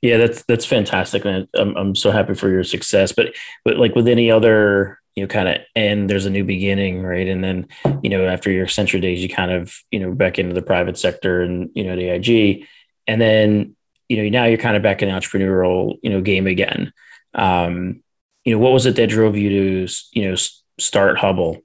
Yeah, 0.01 0.17
that's 0.17 0.43
that's 0.45 0.67
fantastic, 0.67 1.25
man. 1.25 1.49
I'm 1.55 1.77
I'm 1.77 1.95
so 1.95 2.11
happy 2.11 2.35
for 2.35 2.49
your 2.49 2.65
success. 2.65 3.13
But 3.13 3.35
but 3.65 3.77
like 3.77 3.95
with 3.95 4.09
any 4.09 4.31
other 4.31 4.99
you 5.15 5.23
know 5.23 5.29
kind 5.29 5.49
of 5.49 5.59
end 5.77 6.09
there's 6.09 6.27
a 6.27 6.31
new 6.31 6.45
beginning 6.45 7.03
right 7.03 7.29
and 7.29 7.45
then 7.45 7.69
you 8.03 8.11
know 8.11 8.27
after 8.27 8.51
your 8.51 8.67
accenture 8.67 9.01
days 9.01 9.23
you 9.23 9.29
kind 9.29 9.51
of 9.51 9.75
you 9.91 10.01
know 10.01 10.13
back 10.13 10.39
into 10.39 10.55
the 10.55 10.63
private 10.63 10.99
sector 10.99 11.43
and 11.43 11.71
you 11.75 11.85
know 11.85 11.97
the 11.97 12.09
aig 12.09 12.67
and 13.07 13.21
then 13.21 13.77
you 14.09 14.17
know 14.17 14.29
now 14.29 14.45
you're 14.45 14.59
kind 14.59 14.77
of 14.77 14.83
back 14.83 15.03
in 15.03 15.09
entrepreneurial 15.09 15.99
you 16.03 16.11
know 16.11 16.21
game 16.21 16.47
again 16.47 16.93
um 17.35 18.03
you 18.45 18.53
know 18.53 18.59
what 18.59 18.73
was 18.73 18.87
it 18.87 18.97
that 18.97 19.09
drove 19.09 19.37
you 19.37 19.87
to 19.87 19.95
you 20.13 20.29
know 20.29 20.37
start 20.79 21.19
hubble 21.19 21.59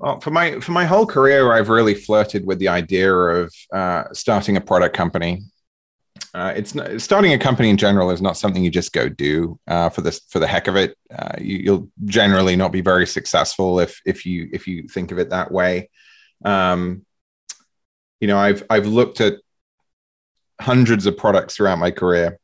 well, 0.00 0.20
for 0.20 0.30
my 0.30 0.58
for 0.60 0.72
my 0.72 0.84
whole 0.84 1.06
career, 1.06 1.52
I've 1.52 1.68
really 1.68 1.94
flirted 1.94 2.44
with 2.44 2.58
the 2.58 2.66
idea 2.66 3.14
of 3.14 3.54
uh, 3.72 4.04
starting 4.12 4.56
a 4.56 4.60
product 4.60 4.94
company 4.94 5.40
uh, 6.34 6.52
it's 6.56 6.74
not, 6.74 7.00
starting 7.00 7.32
a 7.32 7.38
company 7.38 7.70
in 7.70 7.76
general 7.76 8.10
is 8.10 8.20
not 8.20 8.36
something 8.36 8.64
you 8.64 8.70
just 8.70 8.92
go 8.92 9.08
do 9.08 9.58
uh, 9.68 9.88
for 9.88 10.00
this 10.00 10.20
for 10.28 10.40
the 10.40 10.46
heck 10.46 10.66
of 10.66 10.74
it. 10.74 10.96
Uh, 11.16 11.36
you, 11.40 11.70
will 11.70 11.88
generally 12.06 12.56
not 12.56 12.72
be 12.72 12.80
very 12.80 13.06
successful 13.06 13.78
if 13.78 14.00
if 14.04 14.26
you 14.26 14.48
if 14.52 14.66
you 14.66 14.88
think 14.88 15.12
of 15.12 15.18
it 15.18 15.30
that 15.30 15.52
way. 15.52 15.90
Um, 16.44 17.06
you 18.20 18.26
know, 18.26 18.36
I've 18.36 18.64
I've 18.68 18.86
looked 18.86 19.20
at 19.20 19.34
hundreds 20.60 21.06
of 21.06 21.16
products 21.16 21.56
throughout 21.56 21.78
my 21.78 21.90
career. 21.90 22.38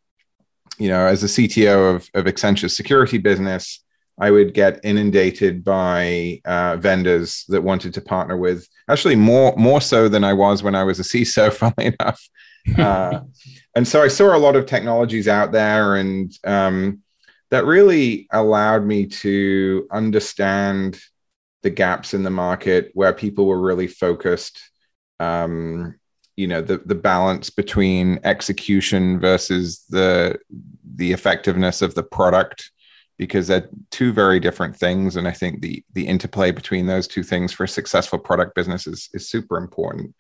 You 0.79 0.89
know, 0.89 1.07
as 1.07 1.23
a 1.23 1.27
CTO 1.27 1.95
of 1.95 2.09
of 2.15 2.27
Accenture's 2.27 2.77
security 2.77 3.19
business, 3.19 3.83
I 4.19 4.31
would 4.31 4.55
get 4.55 4.81
inundated 4.85 5.65
by 5.65 6.41
uh, 6.45 6.77
vendors 6.77 7.45
that 7.49 7.63
wanted 7.63 7.95
to 7.95 8.01
partner 8.01 8.37
with. 8.37 8.67
Actually, 8.89 9.17
more 9.17 9.55
more 9.57 9.81
so 9.81 10.09
than 10.09 10.25
I 10.25 10.33
was 10.33 10.63
when 10.63 10.75
I 10.75 10.85
was 10.85 11.01
a 11.01 11.03
CISO. 11.03 11.53
Funnily 11.61 11.95
enough. 11.99 12.21
Uh, 12.77 13.23
and 13.75 13.89
so 13.89 14.03
I 14.03 14.09
saw 14.09 14.37
a 14.37 14.39
lot 14.39 14.55
of 14.55 14.67
technologies 14.67 15.27
out 15.27 15.51
there, 15.51 15.97
and 15.97 16.31
um, 16.45 17.01
that 17.51 17.65
really 17.65 18.29
allowed 18.31 18.85
me 18.85 19.07
to 19.07 19.89
understand 19.91 21.01
the 21.63 21.71
gaps 21.71 22.13
in 22.13 22.23
the 22.23 22.31
market 22.31 22.91
where 22.93 23.15
people 23.15 23.47
were 23.47 23.61
really 23.61 23.87
focused. 23.87 24.61
Um, 25.19 25.99
you 26.41 26.49
know, 26.53 26.63
the 26.71 26.79
the 26.93 27.01
balance 27.13 27.49
between 27.63 28.07
execution 28.25 29.21
versus 29.21 29.85
the 29.97 30.39
the 31.01 31.13
effectiveness 31.13 31.83
of 31.83 31.95
the 31.95 32.03
product, 32.03 32.59
because 33.19 33.47
they're 33.47 33.69
two 33.91 34.13
very 34.13 34.41
different 34.41 34.75
things. 34.85 35.17
And 35.17 35.27
I 35.29 35.35
think 35.41 35.61
the 35.61 35.85
the 35.97 36.07
interplay 36.15 36.51
between 36.61 36.87
those 36.87 37.07
two 37.15 37.25
things 37.33 37.53
for 37.53 37.65
a 37.65 37.69
successful 37.79 38.19
product 38.19 38.55
business 38.55 38.87
is 38.87 39.09
is 39.17 39.29
super 39.35 39.57
important. 39.65 40.15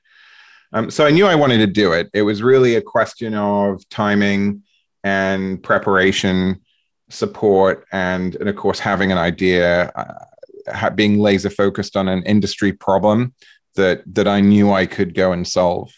Um, 0.72 0.90
so 0.90 1.06
I 1.06 1.10
knew 1.10 1.26
I 1.26 1.40
wanted 1.42 1.58
to 1.58 1.66
do 1.82 1.92
it. 1.98 2.06
It 2.12 2.22
was 2.22 2.42
really 2.42 2.76
a 2.76 2.82
question 2.96 3.34
of 3.34 3.88
timing 3.88 4.62
and 5.02 5.60
preparation, 5.62 6.60
support, 7.08 7.86
and, 7.90 8.36
and 8.36 8.48
of 8.48 8.56
course, 8.56 8.78
having 8.78 9.10
an 9.10 9.18
idea, 9.18 9.90
uh, 9.96 10.90
being 10.90 11.18
laser 11.18 11.50
focused 11.50 11.96
on 11.96 12.06
an 12.08 12.22
industry 12.24 12.72
problem 12.72 13.34
that, 13.74 14.02
that 14.14 14.28
I 14.28 14.40
knew 14.40 14.72
I 14.72 14.86
could 14.86 15.14
go 15.14 15.32
and 15.32 15.46
solve. 15.46 15.90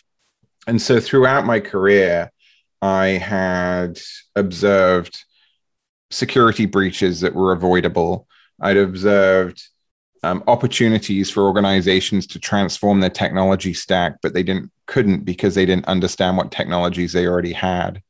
And 0.66 0.80
so 0.80 1.00
throughout 1.00 1.46
my 1.46 1.60
career, 1.60 2.30
I 2.80 3.06
had 3.08 4.00
observed 4.36 5.24
security 6.10 6.66
breaches 6.66 7.20
that 7.20 7.34
were 7.34 7.52
avoidable. 7.52 8.26
I'd 8.60 8.76
observed 8.76 9.62
um, 10.22 10.44
opportunities 10.46 11.30
for 11.30 11.42
organizations 11.44 12.26
to 12.28 12.38
transform 12.38 13.00
their 13.00 13.10
technology 13.10 13.74
stack, 13.74 14.16
but 14.22 14.34
they 14.34 14.42
didn't 14.42 14.70
couldn't 14.86 15.24
because 15.24 15.54
they 15.54 15.66
didn't 15.66 15.86
understand 15.86 16.36
what 16.36 16.52
technologies 16.52 17.12
they 17.12 17.26
already 17.26 17.52
had. 17.52 18.02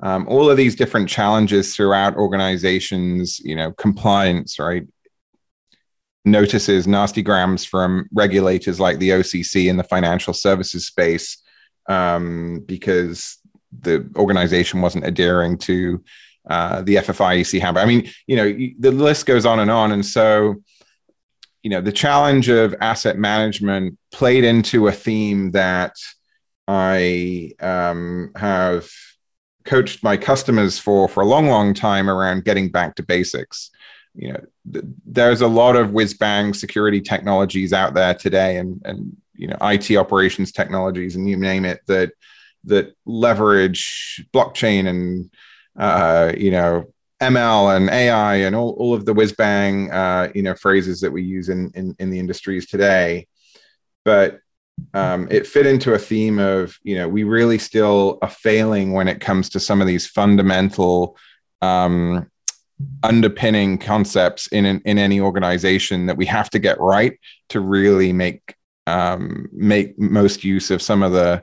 Um, 0.00 0.26
all 0.28 0.50
of 0.50 0.56
these 0.56 0.74
different 0.74 1.08
challenges 1.08 1.74
throughout 1.74 2.16
organizations, 2.16 3.38
you 3.40 3.54
know, 3.54 3.72
compliance, 3.72 4.58
right? 4.58 4.86
Notices, 6.24 6.86
nasty 6.86 7.22
grams 7.22 7.64
from 7.64 8.08
regulators 8.12 8.80
like 8.80 8.98
the 8.98 9.10
OCC 9.10 9.68
in 9.68 9.76
the 9.76 9.84
financial 9.84 10.32
services 10.32 10.86
space 10.86 11.43
um, 11.88 12.62
because 12.66 13.38
the 13.80 14.08
organization 14.16 14.80
wasn't 14.80 15.06
adhering 15.06 15.58
to 15.58 16.02
uh, 16.48 16.82
the 16.82 16.96
FFIEC 16.96 17.60
habit. 17.60 17.80
I 17.80 17.86
mean, 17.86 18.10
you 18.26 18.36
know, 18.36 18.52
the 18.78 18.92
list 18.92 19.26
goes 19.26 19.46
on 19.46 19.60
and 19.60 19.70
on. 19.70 19.92
And 19.92 20.04
so, 20.04 20.56
you 21.64 21.70
know 21.70 21.80
the 21.80 21.90
challenge 21.90 22.50
of 22.50 22.74
asset 22.80 23.18
management 23.18 23.98
played 24.12 24.44
into 24.44 24.86
a 24.86 24.92
theme 24.92 25.50
that 25.52 25.96
I 26.68 27.52
um, 27.58 28.32
have 28.36 28.88
coached 29.64 30.02
my 30.02 30.18
customers 30.18 30.78
for 30.78 31.08
for 31.08 31.22
a 31.22 31.26
long, 31.26 31.48
long 31.48 31.72
time 31.74 32.08
around 32.08 32.44
getting 32.44 32.68
back 32.68 32.96
to 32.96 33.02
basics. 33.02 33.70
You 34.14 34.34
know, 34.34 34.44
th- 34.72 34.84
there's 35.06 35.40
a 35.40 35.48
lot 35.48 35.74
of 35.74 35.92
whiz 35.92 36.14
bang 36.14 36.52
security 36.52 37.00
technologies 37.00 37.72
out 37.72 37.94
there 37.94 38.14
today, 38.14 38.58
and 38.58 38.80
and 38.84 39.16
you 39.34 39.48
know, 39.48 39.56
IT 39.60 39.96
operations 39.96 40.52
technologies, 40.52 41.16
and 41.16 41.28
you 41.28 41.36
name 41.36 41.64
it 41.64 41.80
that 41.86 42.12
that 42.64 42.94
leverage 43.04 44.24
blockchain 44.32 44.88
and 44.88 45.30
uh, 45.78 46.32
you 46.36 46.50
know 46.50 46.84
ML 47.20 47.76
and 47.76 47.90
AI 47.90 48.36
and 48.36 48.56
all, 48.56 48.70
all 48.70 48.94
of 48.94 49.04
the 49.04 49.14
whiz 49.14 49.32
bang 49.32 49.90
uh, 49.90 50.30
you 50.34 50.42
know 50.42 50.54
phrases 50.54 51.00
that 51.00 51.12
we 51.12 51.22
use 51.22 51.48
in, 51.48 51.70
in, 51.74 51.94
in 51.98 52.10
the 52.10 52.18
industries 52.18 52.66
today, 52.66 53.26
but 54.04 54.40
um, 54.92 55.28
it 55.30 55.46
fit 55.46 55.66
into 55.66 55.94
a 55.94 55.98
theme 55.98 56.38
of 56.38 56.76
you 56.82 56.96
know 56.96 57.08
we 57.08 57.24
really 57.24 57.58
still 57.58 58.18
are 58.22 58.30
failing 58.30 58.92
when 58.92 59.08
it 59.08 59.20
comes 59.20 59.48
to 59.50 59.60
some 59.60 59.80
of 59.80 59.86
these 59.86 60.06
fundamental 60.06 61.16
um, 61.62 62.30
underpinning 63.02 63.78
concepts 63.78 64.46
in 64.48 64.64
in 64.66 64.98
any 64.98 65.20
organization 65.20 66.06
that 66.06 66.16
we 66.16 66.26
have 66.26 66.50
to 66.50 66.58
get 66.58 66.80
right 66.80 67.18
to 67.48 67.60
really 67.60 68.12
make 68.12 68.56
um, 68.86 69.48
make 69.52 69.98
most 69.98 70.44
use 70.44 70.70
of 70.70 70.82
some 70.82 71.02
of 71.02 71.12
the 71.12 71.42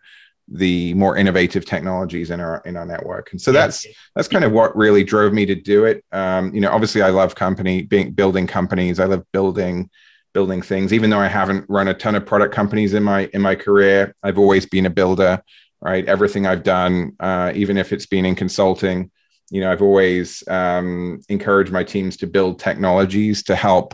the 0.54 0.94
more 0.96 1.16
innovative 1.16 1.66
technologies 1.66 2.30
in 2.30 2.42
our 2.42 2.62
in 2.66 2.76
our 2.76 2.86
network. 2.86 3.32
And 3.32 3.42
so 3.42 3.52
that's 3.52 3.86
that's 4.16 4.28
kind 4.28 4.44
of 4.44 4.52
what 4.52 4.76
really 4.76 5.04
drove 5.04 5.34
me 5.34 5.46
to 5.46 5.56
do 5.56 5.86
it. 5.86 6.04
Um, 6.12 6.54
you 6.54 6.62
know 6.62 6.72
obviously 6.72 7.02
i 7.02 7.10
love 7.10 7.36
company 7.36 7.84
being 7.84 8.12
building 8.12 8.48
companies. 8.48 9.00
I 9.00 9.06
love 9.06 9.24
building 9.32 9.90
building 10.34 10.62
things. 10.62 10.94
Even 10.94 11.10
though 11.10 11.20
i 11.20 11.28
haven't 11.28 11.66
run 11.70 11.88
a 11.88 11.94
ton 11.94 12.16
of 12.16 12.26
product 12.26 12.54
companies 12.54 12.94
in 12.94 13.04
my 13.04 13.30
in 13.34 13.42
my 13.42 13.56
career 13.56 14.16
i've 14.24 14.38
always 14.38 14.66
been 14.66 14.86
a 14.86 14.90
builder 14.90 15.42
right? 15.82 16.08
Everything 16.08 16.46
i've 16.46 16.64
done 16.64 17.14
uh, 17.20 17.52
even 17.56 17.78
if 17.78 17.92
it's 17.92 18.06
been 18.06 18.26
in 18.26 18.36
consulting 18.36 19.12
you 19.50 19.62
know 19.62 19.72
i've 19.72 19.82
always 19.82 20.44
um, 20.48 21.20
encouraged 21.30 21.72
my 21.72 21.84
teams 21.84 22.18
to 22.18 22.28
build 22.28 22.60
technologies 22.60 23.44
to 23.44 23.56
help 23.56 23.94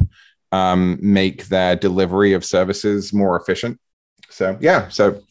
um, 0.51 0.97
make 1.01 1.47
their 1.47 1.75
delivery 1.75 2.33
of 2.33 2.45
services 2.45 3.13
more 3.13 3.35
efficient 3.35 3.79
so 4.29 4.57
yeah 4.61 4.87
so 4.89 5.21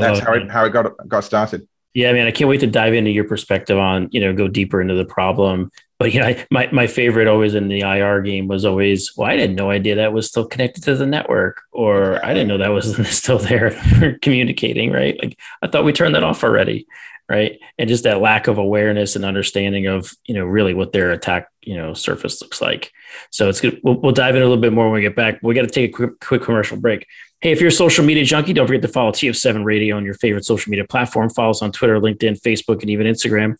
that's 0.00 0.20
how 0.20 0.32
it, 0.34 0.50
how 0.50 0.64
it 0.64 0.70
got 0.70 1.08
got 1.08 1.24
started. 1.24 1.66
Yeah, 1.94 2.10
I 2.10 2.12
mean, 2.12 2.26
I 2.26 2.32
can't 2.32 2.50
wait 2.50 2.60
to 2.60 2.66
dive 2.66 2.94
into 2.94 3.10
your 3.10 3.24
perspective 3.24 3.78
on 3.78 4.08
you 4.10 4.20
know 4.20 4.32
go 4.32 4.48
deeper 4.48 4.80
into 4.80 4.94
the 4.94 5.04
problem. 5.04 5.70
But 5.98 6.12
you 6.12 6.20
know, 6.20 6.26
I, 6.26 6.46
my 6.50 6.68
my 6.72 6.86
favorite 6.86 7.28
always 7.28 7.54
in 7.54 7.68
the 7.68 7.80
IR 7.80 8.20
game 8.22 8.48
was 8.48 8.64
always, 8.64 9.12
well, 9.16 9.30
I 9.30 9.38
had 9.38 9.54
no 9.54 9.70
idea 9.70 9.96
that 9.96 10.12
was 10.12 10.26
still 10.26 10.46
connected 10.46 10.82
to 10.84 10.96
the 10.96 11.06
network, 11.06 11.62
or 11.72 12.24
I 12.24 12.34
didn't 12.34 12.48
know 12.48 12.58
that 12.58 12.68
was 12.68 13.08
still 13.16 13.38
there 13.38 14.18
communicating. 14.22 14.90
Right? 14.90 15.16
Like 15.20 15.38
I 15.62 15.68
thought 15.68 15.84
we 15.84 15.92
turned 15.92 16.14
that 16.14 16.24
off 16.24 16.42
already, 16.42 16.86
right? 17.28 17.58
And 17.78 17.88
just 17.88 18.04
that 18.04 18.20
lack 18.20 18.48
of 18.48 18.58
awareness 18.58 19.16
and 19.16 19.24
understanding 19.24 19.86
of 19.86 20.12
you 20.24 20.34
know 20.34 20.44
really 20.44 20.74
what 20.74 20.92
their 20.92 21.12
attack 21.12 21.48
you 21.62 21.76
know 21.76 21.94
surface 21.94 22.40
looks 22.40 22.60
like. 22.60 22.92
So 23.30 23.48
it's 23.48 23.60
good. 23.60 23.80
We'll, 23.82 23.94
we'll 23.94 24.12
dive 24.12 24.36
in 24.36 24.42
a 24.42 24.44
little 24.44 24.60
bit 24.60 24.72
more 24.72 24.86
when 24.86 24.94
we 24.94 25.00
get 25.00 25.16
back. 25.16 25.40
We 25.42 25.54
got 25.54 25.62
to 25.62 25.68
take 25.68 25.90
a 25.90 25.92
quick, 25.92 26.20
quick 26.20 26.42
commercial 26.42 26.76
break. 26.76 27.06
Hey, 27.44 27.52
if 27.52 27.60
you're 27.60 27.68
a 27.68 27.72
social 27.72 28.06
media 28.06 28.24
junkie, 28.24 28.54
don't 28.54 28.66
forget 28.66 28.80
to 28.80 28.88
follow 28.88 29.12
TF7 29.12 29.66
Radio 29.66 29.98
on 29.98 30.04
your 30.06 30.14
favorite 30.14 30.46
social 30.46 30.70
media 30.70 30.86
platform. 30.86 31.28
Follow 31.28 31.50
us 31.50 31.60
on 31.60 31.72
Twitter, 31.72 32.00
LinkedIn, 32.00 32.40
Facebook, 32.40 32.80
and 32.80 32.88
even 32.88 33.06
Instagram. 33.06 33.56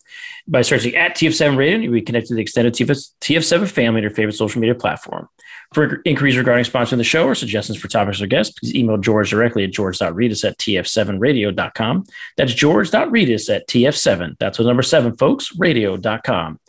By 0.47 0.63
searching 0.63 0.95
at 0.95 1.15
TF7 1.15 1.55
Radio, 1.55 1.77
you'll 1.77 1.93
be 1.93 2.01
connected 2.01 2.29
to 2.29 2.33
the 2.33 2.41
extended 2.41 2.73
TF7 2.73 3.69
family 3.69 3.99
on 3.99 4.01
your 4.01 4.09
favorite 4.09 4.33
social 4.33 4.59
media 4.59 4.73
platform. 4.73 5.29
For 5.75 6.01
inquiries 6.03 6.35
regarding 6.35 6.65
sponsoring 6.65 6.97
the 6.97 7.03
show 7.03 7.27
or 7.27 7.35
suggestions 7.35 7.77
for 7.77 7.87
topics 7.87 8.19
or 8.19 8.25
guests, 8.25 8.57
please 8.57 8.73
email 8.73 8.97
George 8.97 9.29
directly 9.29 9.65
at 9.65 9.71
george.rettas 9.71 10.43
at 10.43 10.57
tf7radio.com. 10.57 12.05
That's 12.37 12.55
george.rettas 12.55 13.55
at 13.55 13.67
tf7. 13.67 14.37
That's 14.39 14.57
what 14.57 14.65
number 14.65 14.81
seven, 14.81 15.15
folks, 15.15 15.55
radio.com. 15.59 16.59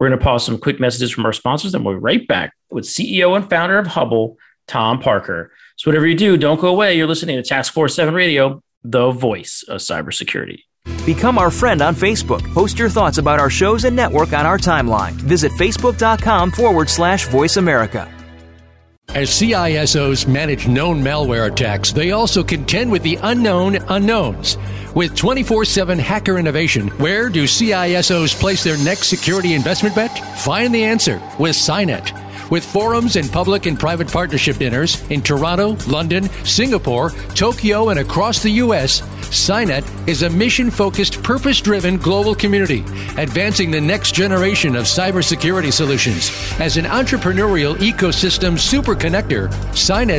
We're 0.00 0.08
going 0.08 0.18
to 0.18 0.24
pause 0.24 0.44
some 0.44 0.58
quick 0.58 0.80
messages 0.80 1.12
from 1.12 1.24
our 1.24 1.32
sponsors, 1.32 1.70
then 1.70 1.84
we'll 1.84 1.94
be 1.94 2.00
right 2.00 2.26
back 2.26 2.52
with 2.72 2.84
CEO 2.84 3.36
and 3.36 3.48
founder 3.48 3.78
of 3.78 3.86
Hubble, 3.86 4.38
Tom 4.66 4.98
Parker. 4.98 5.52
So, 5.84 5.90
whatever 5.90 6.06
you 6.06 6.14
do, 6.14 6.38
don't 6.38 6.58
go 6.58 6.68
away. 6.68 6.96
You're 6.96 7.06
listening 7.06 7.36
to 7.36 7.42
Task 7.42 7.74
Force 7.74 7.94
7 7.94 8.14
Radio, 8.14 8.62
the 8.84 9.10
voice 9.10 9.62
of 9.68 9.82
cybersecurity. 9.82 10.60
Become 11.04 11.36
our 11.36 11.50
friend 11.50 11.82
on 11.82 11.94
Facebook. 11.94 12.42
Post 12.54 12.78
your 12.78 12.88
thoughts 12.88 13.18
about 13.18 13.38
our 13.38 13.50
shows 13.50 13.84
and 13.84 13.94
network 13.94 14.32
on 14.32 14.46
our 14.46 14.56
timeline. 14.56 15.12
Visit 15.12 15.52
facebook.com 15.52 16.52
forward 16.52 16.88
slash 16.88 17.28
voice 17.28 17.58
America. 17.58 18.10
As 19.10 19.28
CISOs 19.28 20.26
manage 20.26 20.66
known 20.66 21.02
malware 21.02 21.52
attacks, 21.52 21.92
they 21.92 22.12
also 22.12 22.42
contend 22.42 22.90
with 22.90 23.02
the 23.02 23.18
unknown 23.22 23.76
unknowns. 23.88 24.56
With 24.94 25.14
24 25.14 25.66
7 25.66 25.98
hacker 25.98 26.38
innovation, 26.38 26.88
where 26.96 27.28
do 27.28 27.44
CISOs 27.44 28.34
place 28.40 28.64
their 28.64 28.78
next 28.78 29.08
security 29.08 29.52
investment 29.52 29.94
bet? 29.94 30.18
Find 30.38 30.74
the 30.74 30.84
answer 30.84 31.20
with 31.38 31.54
SINET. 31.56 32.24
With 32.50 32.64
forums 32.64 33.16
and 33.16 33.30
public 33.30 33.66
and 33.66 33.80
private 33.80 34.08
partnership 34.08 34.58
dinners 34.58 35.02
in 35.10 35.22
Toronto, 35.22 35.76
London, 35.88 36.28
Singapore, 36.44 37.10
Tokyo, 37.34 37.88
and 37.88 37.98
across 37.98 38.42
the 38.42 38.50
U.S., 38.50 39.00
SINET 39.30 39.84
is 40.06 40.22
a 40.22 40.30
mission 40.30 40.70
focused, 40.70 41.22
purpose 41.22 41.60
driven 41.60 41.96
global 41.96 42.34
community, 42.34 42.84
advancing 43.16 43.70
the 43.70 43.80
next 43.80 44.14
generation 44.14 44.76
of 44.76 44.84
cybersecurity 44.84 45.72
solutions. 45.72 46.30
As 46.60 46.76
an 46.76 46.84
entrepreneurial 46.84 47.74
ecosystem 47.76 48.58
super 48.58 48.94
connector, 48.94 49.50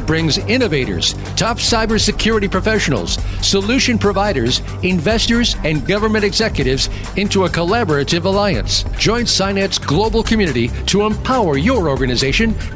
brings 0.06 0.38
innovators, 0.40 1.14
top 1.36 1.58
cybersecurity 1.58 2.50
professionals, 2.50 3.18
solution 3.42 3.98
providers, 3.98 4.62
investors, 4.84 5.56
and 5.64 5.88
government 5.88 6.26
executives 6.26 6.90
into 7.16 7.46
a 7.46 7.50
collaborative 7.50 8.26
alliance. 8.26 8.84
Join 8.98 9.26
SINET's 9.26 9.78
global 9.78 10.24
community 10.24 10.70
to 10.88 11.04
empower 11.04 11.58
your 11.58 11.88
organization 11.88 12.25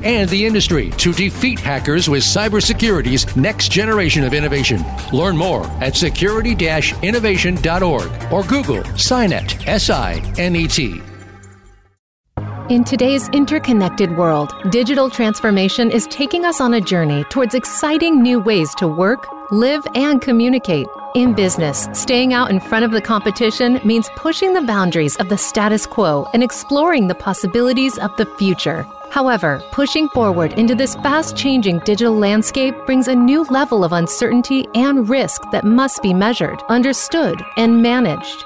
and 0.03 0.29
the 0.29 0.46
industry 0.46 0.91
to 0.98 1.13
defeat 1.13 1.60
hackers 1.60 2.10
with 2.10 2.24
cybersecurity's 2.24 3.36
next 3.36 3.72
generation 3.72 4.24
of 4.24 4.34
innovation. 4.34 4.84
Learn 5.12 5.38
more 5.38 5.65
at 5.82 5.96
security 5.96 6.50
security-innovation.org 6.50 8.32
or 8.32 8.44
Google 8.44 8.84
SINET, 8.98 9.68
S-I-N-E-T. 9.68 11.01
In 12.70 12.84
today's 12.84 13.27
interconnected 13.29 14.15
world, 14.15 14.53
digital 14.70 15.10
transformation 15.10 15.89
is 15.89 16.06
taking 16.08 16.46
us 16.46 16.62
on 16.62 16.75
a 16.75 16.82
journey 16.82 17.24
towards 17.25 17.56
exciting 17.56 18.22
new 18.22 18.39
ways 18.39 18.75
to 18.75 18.88
work, 18.88 19.25
live, 19.51 19.86
and 19.96 20.22
communicate. 20.22 20.86
In 21.15 21.34
business, 21.34 21.88
staying 21.94 22.34
out 22.34 22.51
in 22.51 22.60
front 22.60 22.86
of 22.86 22.91
the 22.91 23.01
competition 23.01 23.79
means 23.84 24.08
pushing 24.15 24.53
the 24.53 24.62
boundaries 24.62 25.15
of 25.15 25.29
the 25.29 25.38
status 25.38 25.88
quo 25.88 26.27
and 26.34 26.44
exploring 26.44 27.08
the 27.08 27.15
possibilities 27.15 27.98
of 27.98 28.15
the 28.18 28.27
future. 28.38 28.86
However, 29.12 29.62
pushing 29.72 30.08
forward 30.10 30.54
into 30.54 30.75
this 30.75 30.96
fast 30.96 31.36
changing 31.36 31.80
digital 31.80 32.13
landscape 32.13 32.75
brings 32.86 33.08
a 33.08 33.16
new 33.16 33.44
level 33.46 33.84
of 33.84 33.94
uncertainty 33.94 34.68
and 34.75 35.10
risk 35.10 35.42
that 35.51 35.63
must 35.63 36.01
be 36.01 36.13
measured, 36.13 36.62
understood, 36.70 37.42
and 37.58 37.82
managed. 37.82 38.46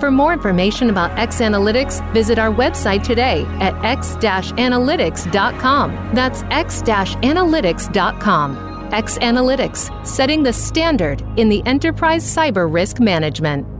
For 0.00 0.10
more 0.10 0.32
information 0.32 0.88
about 0.88 1.18
X 1.18 1.40
Analytics, 1.40 2.14
visit 2.14 2.38
our 2.38 2.50
website 2.50 3.04
today 3.04 3.44
at 3.60 3.74
x-analytics.com. 3.84 6.14
That's 6.14 6.42
x-analytics.com. 6.44 8.70
X 8.92 9.18
Analytics, 9.18 10.06
setting 10.06 10.42
the 10.42 10.54
standard 10.54 11.22
in 11.36 11.50
the 11.50 11.62
enterprise 11.66 12.24
cyber 12.24 12.72
risk 12.72 12.98
management. 12.98 13.79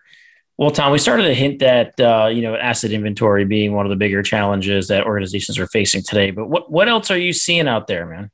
Well, 0.61 0.69
Tom, 0.69 0.91
we 0.91 0.99
started 0.99 1.23
to 1.23 1.33
hint 1.33 1.57
that 1.57 1.99
uh, 1.99 2.27
you 2.27 2.43
know 2.43 2.55
asset 2.55 2.91
inventory 2.91 3.45
being 3.45 3.73
one 3.73 3.87
of 3.87 3.89
the 3.89 3.95
bigger 3.95 4.21
challenges 4.21 4.89
that 4.89 5.07
organizations 5.07 5.57
are 5.57 5.65
facing 5.65 6.03
today. 6.03 6.29
But 6.29 6.49
what 6.49 6.71
what 6.71 6.87
else 6.87 7.09
are 7.09 7.17
you 7.17 7.33
seeing 7.33 7.67
out 7.67 7.87
there, 7.87 8.05
man? 8.05 8.29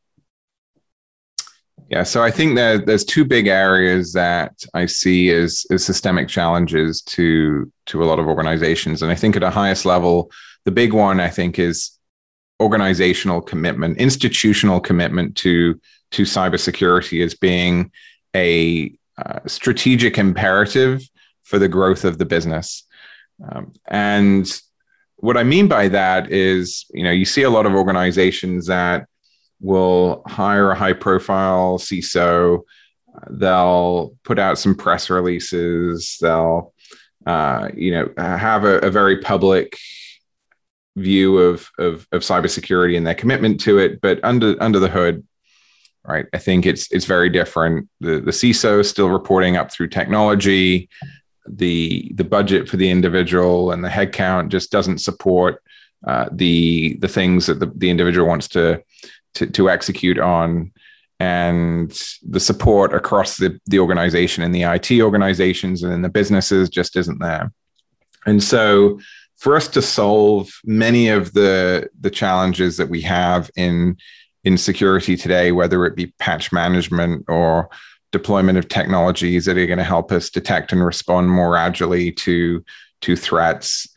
Yeah, 1.89 2.03
so 2.03 2.21
I 2.21 2.29
think 2.29 2.55
there's 2.55 3.05
two 3.05 3.23
big 3.23 3.47
areas 3.47 4.11
that 4.11 4.61
I 4.73 4.87
see 4.87 5.29
as, 5.29 5.65
as 5.71 5.85
systemic 5.85 6.27
challenges 6.27 7.01
to 7.03 7.71
to 7.85 8.03
a 8.03 8.05
lot 8.05 8.19
of 8.19 8.27
organizations, 8.27 9.01
and 9.01 9.09
I 9.09 9.15
think 9.15 9.37
at 9.37 9.43
a 9.43 9.49
highest 9.49 9.85
level, 9.85 10.29
the 10.65 10.71
big 10.71 10.91
one 10.91 11.21
I 11.21 11.29
think 11.29 11.57
is 11.57 11.97
organizational 12.59 13.39
commitment, 13.39 13.99
institutional 13.99 14.81
commitment 14.81 15.37
to 15.37 15.79
to 16.11 16.23
cybersecurity 16.23 17.23
as 17.23 17.35
being 17.35 17.89
a 18.35 18.93
uh, 19.17 19.39
strategic 19.45 20.17
imperative 20.17 21.07
for 21.47 21.57
the 21.59 21.69
growth 21.69 22.03
of 22.03 22.17
the 22.17 22.25
business. 22.25 22.83
Um, 23.49 23.73
and 23.87 24.45
what 25.17 25.37
I 25.37 25.43
mean 25.43 25.67
by 25.67 25.87
that 25.87 26.31
is, 26.31 26.85
you 26.93 27.03
know, 27.03 27.11
you 27.11 27.25
see 27.25 27.43
a 27.43 27.49
lot 27.49 27.65
of 27.65 27.73
organizations 27.73 28.67
that 28.67 29.07
will 29.59 30.23
hire 30.27 30.71
a 30.71 30.75
high 30.75 30.93
profile 30.93 31.79
CISO, 31.79 32.61
they'll 33.29 34.15
put 34.23 34.37
out 34.37 34.59
some 34.59 34.75
press 34.75 35.09
releases, 35.09 36.17
they'll, 36.21 36.73
uh, 37.25 37.69
you 37.75 37.91
know, 37.91 38.09
have 38.17 38.63
a, 38.63 38.79
a 38.79 38.91
very 38.91 39.19
public 39.21 39.77
view 40.95 41.37
of, 41.37 41.69
of, 41.79 42.07
of 42.11 42.21
cybersecurity 42.21 42.97
and 42.97 43.07
their 43.07 43.15
commitment 43.15 43.59
to 43.61 43.79
it, 43.79 44.01
but 44.01 44.19
under 44.23 44.61
under 44.61 44.79
the 44.79 44.89
hood, 44.89 45.25
right? 46.05 46.25
I 46.33 46.37
think 46.37 46.65
it's 46.65 46.91
it's 46.91 47.05
very 47.05 47.29
different. 47.29 47.87
The 48.01 48.19
the 48.19 48.31
CISO 48.31 48.79
is 48.79 48.89
still 48.89 49.09
reporting 49.09 49.57
up 49.57 49.71
through 49.71 49.89
technology 49.89 50.89
the 51.47 52.11
the 52.15 52.23
budget 52.23 52.67
for 52.67 52.77
the 52.77 52.89
individual 52.89 53.71
and 53.71 53.83
the 53.83 53.89
headcount 53.89 54.49
just 54.49 54.71
doesn't 54.71 54.99
support 54.99 55.63
uh, 56.05 56.29
the 56.31 56.97
the 56.99 57.07
things 57.07 57.45
that 57.47 57.59
the, 57.59 57.71
the 57.75 57.89
individual 57.89 58.27
wants 58.27 58.47
to, 58.47 58.81
to 59.33 59.47
to 59.47 59.69
execute 59.69 60.19
on 60.19 60.71
and 61.19 61.99
the 62.27 62.39
support 62.39 62.93
across 62.93 63.37
the, 63.37 63.59
the 63.65 63.79
organization 63.79 64.43
and 64.43 64.53
the 64.53 64.61
IT 64.61 65.01
organizations 65.01 65.81
and 65.81 65.91
in 65.91 66.03
the 66.03 66.09
businesses 66.09 66.69
just 66.69 66.95
isn't 66.95 67.19
there. 67.19 67.51
And 68.27 68.43
so 68.43 68.99
for 69.37 69.55
us 69.55 69.67
to 69.69 69.81
solve 69.81 70.49
many 70.63 71.09
of 71.09 71.33
the 71.33 71.89
the 71.99 72.11
challenges 72.11 72.77
that 72.77 72.89
we 72.89 73.01
have 73.01 73.49
in 73.55 73.97
in 74.43 74.57
security 74.57 75.17
today, 75.17 75.51
whether 75.51 75.85
it 75.85 75.95
be 75.95 76.13
patch 76.19 76.51
management 76.51 77.25
or 77.27 77.69
deployment 78.11 78.57
of 78.57 78.69
technologies 78.69 79.45
that 79.45 79.57
are 79.57 79.65
going 79.65 79.77
to 79.77 79.83
help 79.83 80.11
us 80.11 80.29
detect 80.29 80.71
and 80.71 80.83
respond 80.83 81.29
more 81.29 81.55
agilely 81.57 82.11
to 82.11 82.63
to 83.01 83.15
threats. 83.15 83.87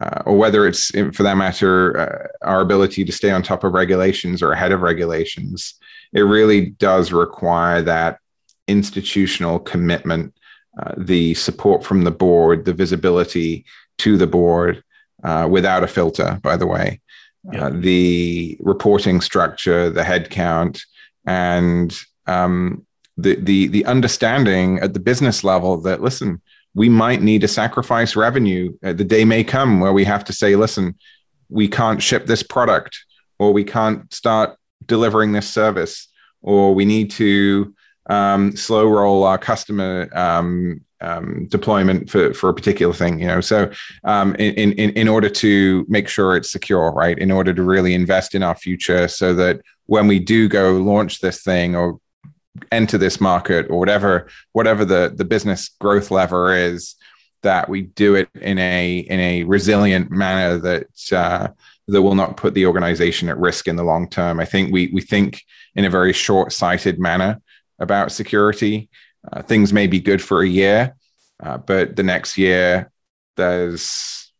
uh, 0.00 0.22
or 0.26 0.36
whether 0.36 0.66
it's 0.66 0.90
for 1.14 1.22
that 1.22 1.36
matter 1.36 1.98
uh, 1.98 2.46
our 2.46 2.60
ability 2.60 3.04
to 3.04 3.12
stay 3.12 3.30
on 3.30 3.42
top 3.42 3.62
of 3.64 3.72
regulations 3.72 4.42
or 4.42 4.52
ahead 4.52 4.72
of 4.72 4.82
regulations 4.82 5.74
it 6.12 6.22
really 6.22 6.70
does 6.70 7.12
require 7.12 7.80
that 7.82 8.18
institutional 8.66 9.58
commitment 9.58 10.34
uh, 10.80 10.92
the 10.96 11.34
support 11.34 11.84
from 11.84 12.02
the 12.02 12.10
board 12.10 12.64
the 12.64 12.72
visibility 12.72 13.64
to 13.98 14.16
the 14.16 14.26
board 14.26 14.82
uh, 15.22 15.46
without 15.48 15.84
a 15.84 15.88
filter 15.88 16.38
by 16.42 16.56
the 16.56 16.66
way 16.66 17.00
yeah. 17.52 17.66
Uh, 17.66 17.70
the 17.74 18.56
reporting 18.60 19.20
structure 19.20 19.90
the 19.90 20.02
headcount 20.02 20.82
and 21.26 22.00
um, 22.26 22.86
the, 23.16 23.34
the 23.36 23.66
the 23.68 23.84
understanding 23.84 24.78
at 24.80 24.94
the 24.94 25.00
business 25.00 25.44
level 25.44 25.80
that 25.82 26.00
listen 26.00 26.40
we 26.74 26.88
might 26.88 27.22
need 27.22 27.40
to 27.42 27.48
sacrifice 27.48 28.16
revenue. 28.16 28.72
Uh, 28.82 28.92
the 28.92 29.04
day 29.04 29.24
may 29.24 29.44
come 29.44 29.80
where 29.80 29.92
we 29.92 30.04
have 30.04 30.24
to 30.24 30.32
say, 30.32 30.56
listen, 30.56 30.94
we 31.48 31.68
can't 31.68 32.02
ship 32.02 32.26
this 32.26 32.42
product, 32.42 33.04
or 33.38 33.52
we 33.52 33.64
can't 33.64 34.12
start 34.12 34.56
delivering 34.86 35.32
this 35.32 35.48
service, 35.48 36.08
or 36.40 36.74
we 36.74 36.84
need 36.84 37.10
to 37.10 37.74
um, 38.08 38.56
slow 38.56 38.88
roll 38.88 39.24
our 39.24 39.38
customer 39.38 40.08
um, 40.12 40.80
um, 41.00 41.46
deployment 41.48 42.08
for, 42.08 42.32
for 42.32 42.48
a 42.48 42.54
particular 42.54 42.94
thing. 42.94 43.20
You 43.20 43.26
know, 43.26 43.40
so 43.40 43.70
um, 44.04 44.34
in, 44.36 44.72
in 44.72 44.90
in 44.90 45.08
order 45.08 45.28
to 45.28 45.84
make 45.88 46.08
sure 46.08 46.36
it's 46.36 46.50
secure, 46.50 46.90
right? 46.92 47.18
In 47.18 47.30
order 47.30 47.52
to 47.52 47.62
really 47.62 47.92
invest 47.92 48.34
in 48.34 48.42
our 48.42 48.56
future, 48.56 49.08
so 49.08 49.34
that 49.34 49.60
when 49.86 50.06
we 50.06 50.18
do 50.18 50.48
go 50.48 50.72
launch 50.78 51.20
this 51.20 51.42
thing 51.42 51.76
or 51.76 52.00
enter 52.70 52.98
this 52.98 53.20
market 53.20 53.66
or 53.70 53.78
whatever 53.78 54.28
whatever 54.52 54.84
the 54.84 55.12
the 55.14 55.24
business 55.24 55.70
growth 55.80 56.10
lever 56.10 56.54
is 56.54 56.96
that 57.42 57.68
we 57.68 57.82
do 57.82 58.14
it 58.14 58.28
in 58.40 58.58
a 58.58 58.98
in 58.98 59.20
a 59.20 59.44
resilient 59.44 60.10
manner 60.10 60.58
that 60.58 60.86
uh, 61.12 61.48
that 61.88 62.02
will 62.02 62.14
not 62.14 62.36
put 62.36 62.54
the 62.54 62.66
organization 62.66 63.28
at 63.28 63.38
risk 63.38 63.68
in 63.68 63.76
the 63.76 63.82
long 63.82 64.08
term. 64.08 64.40
I 64.40 64.44
think 64.44 64.72
we 64.72 64.88
we 64.92 65.00
think 65.00 65.42
in 65.74 65.84
a 65.84 65.90
very 65.90 66.12
short 66.12 66.52
sighted 66.52 66.98
manner 66.98 67.40
about 67.78 68.12
security. 68.12 68.88
Uh, 69.32 69.42
things 69.42 69.72
may 69.72 69.86
be 69.86 70.00
good 70.00 70.22
for 70.22 70.42
a 70.42 70.48
year, 70.48 70.94
uh, 71.42 71.58
but 71.58 71.96
the 71.96 72.02
next 72.02 72.38
year 72.38 72.90
there's 73.36 74.32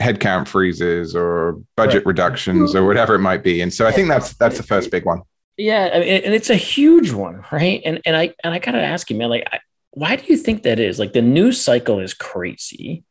headcount 0.00 0.48
freezes 0.48 1.14
or 1.14 1.60
budget 1.76 2.04
right. 2.04 2.06
reductions 2.06 2.74
or 2.74 2.84
whatever 2.86 3.14
it 3.14 3.20
might 3.20 3.42
be. 3.42 3.60
And 3.60 3.72
so 3.72 3.86
I 3.86 3.92
think 3.92 4.08
that's 4.08 4.34
that's 4.34 4.56
the 4.56 4.62
first 4.62 4.90
big 4.90 5.04
one. 5.04 5.22
Yeah, 5.62 5.90
I 5.94 6.00
mean, 6.00 6.08
and 6.24 6.34
it's 6.34 6.50
a 6.50 6.56
huge 6.56 7.12
one, 7.12 7.44
right? 7.52 7.80
And 7.84 8.00
and 8.04 8.16
I 8.16 8.34
and 8.42 8.52
I 8.52 8.58
gotta 8.58 8.82
ask 8.82 9.08
you, 9.10 9.16
man, 9.16 9.30
like, 9.30 9.46
I, 9.52 9.60
why 9.92 10.16
do 10.16 10.24
you 10.26 10.36
think 10.36 10.64
that 10.64 10.80
is? 10.80 10.98
Like, 10.98 11.12
the 11.12 11.22
news 11.22 11.60
cycle 11.60 12.00
is 12.00 12.14
crazy, 12.14 13.04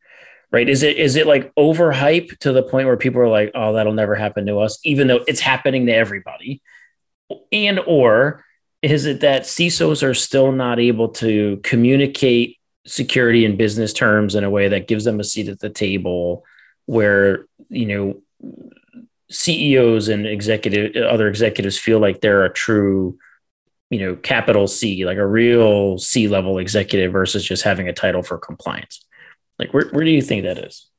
right? 0.51 0.67
Is 0.67 0.83
it 0.83 0.97
is 0.97 1.15
it 1.15 1.27
like 1.27 1.55
overhype 1.55 2.37
to 2.39 2.51
the 2.51 2.61
point 2.61 2.87
where 2.87 2.97
people 2.97 3.21
are 3.21 3.29
like, 3.29 3.51
oh, 3.55 3.71
that'll 3.71 3.93
never 3.93 4.15
happen 4.15 4.45
to 4.47 4.59
us, 4.59 4.79
even 4.83 5.07
though 5.07 5.23
it's 5.29 5.39
happening 5.39 5.85
to 5.85 5.93
everybody, 5.95 6.61
and 7.53 7.79
or 7.87 8.43
is 8.81 9.05
it 9.05 9.21
that 9.21 9.43
CISOs 9.43 10.03
are 10.03 10.13
still 10.13 10.51
not 10.51 10.77
able 10.77 11.07
to 11.07 11.57
communicate 11.63 12.57
security 12.85 13.45
and 13.45 13.57
business 13.57 13.93
terms 13.93 14.35
in 14.35 14.43
a 14.43 14.49
way 14.49 14.67
that 14.67 14.89
gives 14.89 15.05
them 15.05 15.21
a 15.21 15.23
seat 15.23 15.47
at 15.47 15.61
the 15.61 15.69
table, 15.69 16.43
where 16.85 17.45
you 17.69 17.85
know 17.85 18.21
CEOs 19.31 20.07
and 20.07 20.25
executive 20.25 20.95
other 21.03 21.27
executives 21.27 21.77
feel 21.77 21.99
like 21.99 22.21
they're 22.21 22.45
a 22.45 22.53
true, 22.53 23.17
you 23.89 23.99
know, 23.99 24.15
capital 24.15 24.67
C, 24.67 25.05
like 25.05 25.17
a 25.17 25.25
real 25.25 25.97
C 25.97 26.27
level 26.27 26.57
executive 26.57 27.11
versus 27.11 27.43
just 27.43 27.63
having 27.63 27.87
a 27.87 27.93
title 27.93 28.23
for 28.23 28.37
compliance. 28.37 29.05
Like, 29.57 29.73
where, 29.73 29.89
where 29.89 30.03
do 30.03 30.11
you 30.11 30.21
think 30.21 30.43
that 30.43 30.57
is? 30.57 30.89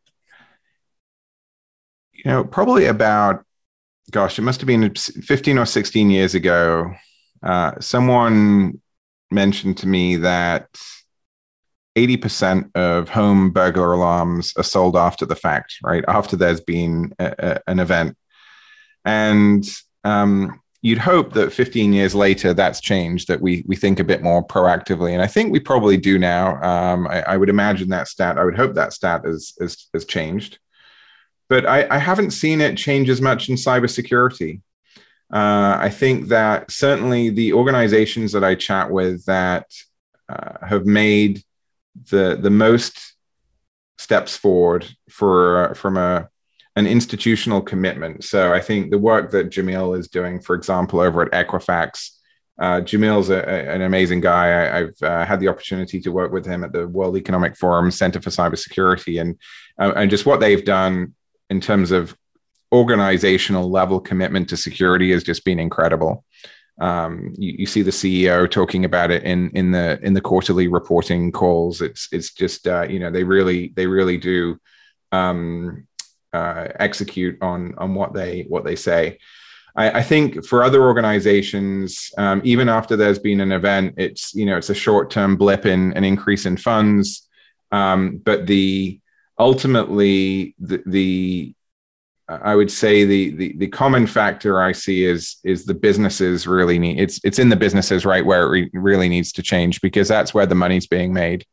You 2.12 2.30
know, 2.30 2.44
probably 2.44 2.86
about, 2.86 3.44
gosh, 4.10 4.38
it 4.38 4.42
must 4.42 4.60
have 4.60 4.66
been 4.68 4.94
15 4.94 5.58
or 5.58 5.66
16 5.66 6.10
years 6.10 6.34
ago. 6.34 6.92
Uh, 7.42 7.72
someone 7.80 8.80
mentioned 9.30 9.78
to 9.78 9.88
me 9.88 10.16
that 10.16 10.68
80% 11.96 12.70
of 12.74 13.08
home 13.08 13.50
burglar 13.50 13.92
alarms 13.92 14.54
are 14.56 14.62
sold 14.62 14.96
after 14.96 15.26
the 15.26 15.36
fact, 15.36 15.76
right? 15.82 16.04
After 16.08 16.36
there's 16.36 16.60
been 16.60 17.12
a, 17.18 17.34
a, 17.38 17.70
an 17.70 17.80
event. 17.80 18.16
And 19.04 19.68
um, 20.04 20.60
you'd 20.82 20.98
hope 20.98 21.32
that 21.34 21.52
15 21.52 21.92
years 21.92 22.14
later 22.14 22.52
that's 22.52 22.80
changed, 22.80 23.28
that 23.28 23.40
we, 23.40 23.64
we 23.66 23.76
think 23.76 24.00
a 24.00 24.04
bit 24.04 24.22
more 24.22 24.44
proactively. 24.46 25.12
And 25.12 25.22
I 25.22 25.26
think 25.26 25.52
we 25.52 25.60
probably 25.60 25.96
do 25.96 26.18
now. 26.18 26.60
Um, 26.62 27.06
I, 27.06 27.22
I, 27.22 27.36
would 27.36 27.48
imagine 27.48 27.88
that 27.90 28.08
stat, 28.08 28.38
I 28.38 28.44
would 28.44 28.56
hope 28.56 28.74
that 28.74 28.92
stat 28.92 29.22
has, 29.24 29.54
has, 29.60 29.86
has 29.94 30.04
changed. 30.04 30.58
But 31.48 31.66
I, 31.66 31.86
I, 31.88 31.98
haven't 31.98 32.32
seen 32.32 32.60
it 32.60 32.76
change 32.76 33.10
as 33.10 33.20
much 33.20 33.48
in 33.48 33.56
cybersecurity. 33.56 34.60
Uh, 35.32 35.78
I 35.80 35.88
think 35.88 36.28
that 36.28 36.70
certainly 36.70 37.30
the 37.30 37.52
organizations 37.52 38.32
that 38.32 38.44
I 38.44 38.54
chat 38.54 38.90
with 38.90 39.24
that 39.26 39.66
uh, 40.28 40.66
have 40.66 40.86
made 40.86 41.42
the 42.10 42.38
the 42.40 42.50
most 42.50 43.14
steps 43.98 44.36
forward 44.36 44.86
for 45.10 45.74
from 45.74 45.96
a 45.96 46.28
an 46.76 46.86
institutional 46.86 47.60
commitment. 47.60 48.24
So 48.24 48.52
I 48.52 48.60
think 48.60 48.90
the 48.90 48.98
work 48.98 49.30
that 49.32 49.50
Jamil 49.50 49.98
is 49.98 50.08
doing, 50.08 50.40
for 50.40 50.54
example, 50.54 51.00
over 51.00 51.22
at 51.22 51.32
Equifax, 51.32 52.10
uh, 52.58 52.80
Jamil's 52.80 53.30
a, 53.30 53.38
a, 53.38 53.74
an 53.74 53.82
amazing 53.82 54.20
guy. 54.20 54.46
I, 54.46 54.80
have 54.80 55.02
uh, 55.02 55.24
had 55.24 55.40
the 55.40 55.48
opportunity 55.48 56.00
to 56.00 56.12
work 56.12 56.32
with 56.32 56.46
him 56.46 56.64
at 56.64 56.72
the 56.72 56.86
World 56.86 57.16
Economic 57.16 57.56
Forum 57.56 57.90
Center 57.90 58.20
for 58.20 58.30
Cybersecurity, 58.30 59.20
and 59.20 59.38
uh, 59.78 59.92
and 59.96 60.10
just 60.10 60.26
what 60.26 60.40
they've 60.40 60.64
done 60.64 61.14
in 61.50 61.60
terms 61.60 61.90
of 61.90 62.16
organizational 62.72 63.70
level 63.70 64.00
commitment 64.00 64.48
to 64.48 64.56
security 64.56 65.12
has 65.12 65.24
just 65.24 65.44
been 65.44 65.58
incredible. 65.58 66.24
Um, 66.80 67.34
you, 67.36 67.54
you, 67.58 67.66
see 67.66 67.82
the 67.82 67.90
CEO 67.90 68.50
talking 68.50 68.84
about 68.84 69.10
it 69.10 69.24
in 69.24 69.50
in 69.50 69.72
the 69.72 69.98
in 70.02 70.14
the 70.14 70.20
quarterly 70.20 70.68
reporting 70.68 71.32
calls. 71.32 71.80
It's 71.80 72.08
it's 72.12 72.32
just 72.32 72.66
uh, 72.66 72.86
you 72.88 72.98
know 72.98 73.10
they 73.10 73.24
really 73.24 73.72
they 73.76 73.86
really 73.86 74.16
do 74.18 74.58
um, 75.10 75.86
uh, 76.32 76.68
execute 76.78 77.40
on 77.42 77.74
on 77.78 77.94
what 77.94 78.12
they 78.12 78.44
what 78.48 78.64
they 78.64 78.76
say. 78.76 79.18
I, 79.74 80.00
I 80.00 80.02
think 80.02 80.44
for 80.44 80.62
other 80.62 80.82
organizations, 80.82 82.10
um, 82.18 82.42
even 82.44 82.68
after 82.68 82.96
there's 82.96 83.18
been 83.18 83.40
an 83.40 83.52
event, 83.52 83.94
it's 83.96 84.34
you 84.34 84.46
know 84.46 84.56
it's 84.56 84.70
a 84.70 84.74
short 84.74 85.10
term 85.10 85.36
blip 85.36 85.66
in 85.66 85.92
an 85.94 86.04
increase 86.04 86.46
in 86.46 86.56
funds, 86.56 87.28
um, 87.70 88.20
but 88.24 88.46
the 88.46 89.00
ultimately 89.38 90.54
the, 90.58 90.82
the 90.86 91.54
I 92.28 92.54
would 92.54 92.70
say 92.70 93.04
the, 93.04 93.30
the 93.30 93.56
the 93.58 93.66
common 93.68 94.06
factor 94.06 94.62
I 94.62 94.72
see 94.72 95.04
is 95.04 95.36
is 95.44 95.64
the 95.64 95.74
businesses 95.74 96.46
really 96.46 96.78
need 96.78 97.00
it's 97.00 97.20
it's 97.24 97.38
in 97.38 97.48
the 97.48 97.56
businesses 97.56 98.06
right 98.06 98.24
where 98.24 98.44
it 98.44 98.48
re- 98.48 98.70
really 98.72 99.08
needs 99.08 99.32
to 99.32 99.42
change 99.42 99.80
because 99.80 100.08
that's 100.08 100.32
where 100.32 100.46
the 100.46 100.54
money's 100.54 100.86
being 100.86 101.12
made 101.12 101.44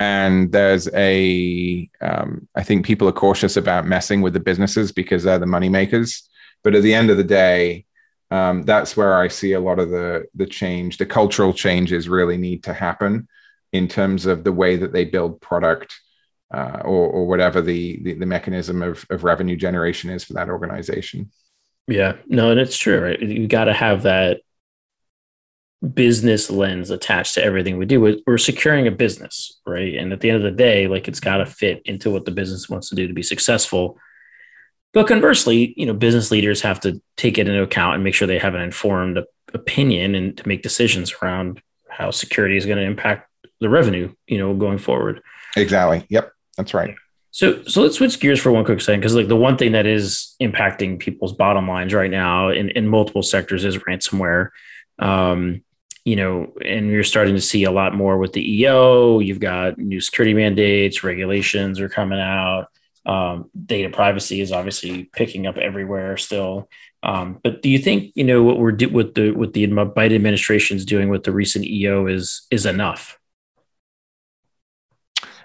and 0.00 0.50
there's 0.50 0.88
a 0.94 1.88
um, 2.00 2.48
I 2.56 2.64
think 2.64 2.84
people 2.84 3.08
are 3.08 3.12
cautious 3.12 3.56
about 3.56 3.86
messing 3.86 4.22
with 4.22 4.32
the 4.32 4.40
businesses 4.40 4.90
because 4.90 5.22
they're 5.22 5.38
the 5.38 5.46
money 5.46 5.68
makers 5.68 6.28
but 6.64 6.74
at 6.74 6.82
the 6.82 6.94
end 6.94 7.10
of 7.10 7.16
the 7.16 7.24
day 7.24 7.84
um, 8.32 8.62
that's 8.62 8.96
where 8.96 9.16
i 9.16 9.28
see 9.28 9.52
a 9.52 9.60
lot 9.60 9.78
of 9.78 9.90
the 9.90 10.24
the 10.34 10.46
change 10.46 10.98
the 10.98 11.06
cultural 11.06 11.52
changes 11.52 12.08
really 12.08 12.36
need 12.36 12.64
to 12.64 12.72
happen 12.72 13.28
in 13.72 13.86
terms 13.86 14.26
of 14.26 14.42
the 14.44 14.52
way 14.52 14.76
that 14.76 14.92
they 14.92 15.04
build 15.04 15.40
product 15.40 15.94
uh, 16.52 16.80
or, 16.84 17.08
or 17.08 17.26
whatever 17.26 17.60
the, 17.60 18.00
the, 18.02 18.14
the 18.14 18.26
mechanism 18.26 18.82
of, 18.82 19.06
of 19.10 19.24
revenue 19.24 19.56
generation 19.56 20.10
is 20.10 20.24
for 20.24 20.32
that 20.32 20.48
organization. 20.48 21.30
Yeah. 21.86 22.16
No 22.26 22.50
and 22.50 22.60
it's 22.60 22.76
true 22.76 23.00
right? 23.00 23.20
You 23.20 23.46
got 23.46 23.64
to 23.64 23.72
have 23.72 24.02
that 24.02 24.40
business 25.94 26.50
lens 26.50 26.90
attached 26.90 27.34
to 27.34 27.42
everything 27.42 27.78
we 27.78 27.86
do. 27.86 28.20
We're 28.26 28.38
securing 28.38 28.86
a 28.86 28.90
business, 28.90 29.60
right? 29.66 29.94
And 29.94 30.12
at 30.12 30.20
the 30.20 30.28
end 30.28 30.36
of 30.36 30.42
the 30.42 30.50
day, 30.50 30.86
like 30.86 31.08
it's 31.08 31.20
got 31.20 31.38
to 31.38 31.46
fit 31.46 31.80
into 31.86 32.10
what 32.10 32.26
the 32.26 32.30
business 32.30 32.68
wants 32.68 32.90
to 32.90 32.94
do 32.94 33.06
to 33.08 33.14
be 33.14 33.22
successful. 33.22 33.98
But 34.92 35.06
conversely, 35.06 35.72
you 35.76 35.86
know, 35.86 35.94
business 35.94 36.30
leaders 36.30 36.60
have 36.62 36.80
to 36.80 37.00
take 37.16 37.38
it 37.38 37.48
into 37.48 37.62
account 37.62 37.94
and 37.94 38.04
make 38.04 38.14
sure 38.14 38.28
they 38.28 38.38
have 38.38 38.54
an 38.54 38.60
informed 38.60 39.20
opinion 39.54 40.14
and 40.14 40.36
to 40.36 40.46
make 40.46 40.62
decisions 40.62 41.14
around 41.22 41.62
how 41.88 42.10
security 42.10 42.56
is 42.56 42.66
going 42.66 42.78
to 42.78 42.84
impact 42.84 43.28
the 43.60 43.68
revenue, 43.68 44.12
you 44.26 44.36
know, 44.36 44.52
going 44.54 44.78
forward. 44.78 45.22
Exactly. 45.56 46.04
Yep. 46.08 46.32
That's 46.56 46.74
right. 46.74 46.94
So, 47.30 47.62
so 47.64 47.82
let's 47.82 47.96
switch 47.96 48.18
gears 48.20 48.40
for 48.40 48.50
one 48.50 48.64
quick 48.64 48.80
second, 48.80 49.00
because 49.00 49.14
like 49.14 49.28
the 49.28 49.36
one 49.36 49.56
thing 49.56 49.72
that 49.72 49.86
is 49.86 50.34
impacting 50.42 50.98
people's 50.98 51.32
bottom 51.32 51.68
lines 51.68 51.94
right 51.94 52.10
now 52.10 52.48
in, 52.48 52.70
in 52.70 52.88
multiple 52.88 53.22
sectors 53.22 53.64
is 53.64 53.78
ransomware. 53.78 54.50
Um, 54.98 55.62
you 56.04 56.16
know, 56.16 56.52
and 56.64 56.88
you're 56.88 57.04
starting 57.04 57.34
to 57.34 57.40
see 57.40 57.64
a 57.64 57.70
lot 57.70 57.94
more 57.94 58.18
with 58.18 58.32
the 58.32 58.60
EO. 58.60 59.18
You've 59.20 59.40
got 59.40 59.78
new 59.78 60.00
security 60.00 60.34
mandates, 60.34 61.04
regulations 61.04 61.80
are 61.80 61.88
coming 61.88 62.20
out. 62.20 62.68
Um, 63.06 63.50
data 63.66 63.90
privacy 63.90 64.40
is 64.40 64.52
obviously 64.52 65.04
picking 65.04 65.46
up 65.46 65.56
everywhere 65.56 66.16
still. 66.16 66.68
Um, 67.02 67.38
but 67.42 67.62
do 67.62 67.70
you 67.70 67.78
think 67.78 68.12
you 68.14 68.24
know 68.24 68.42
what 68.42 68.58
we're 68.58 68.72
do- 68.72 68.90
what 68.90 69.14
the 69.14 69.30
what 69.30 69.54
the 69.54 69.66
Biden 69.66 70.14
administration 70.14 70.76
is 70.76 70.84
doing 70.84 71.08
with 71.08 71.24
the 71.24 71.32
recent 71.32 71.64
EO 71.64 72.06
is 72.06 72.46
is 72.50 72.66
enough? 72.66 73.18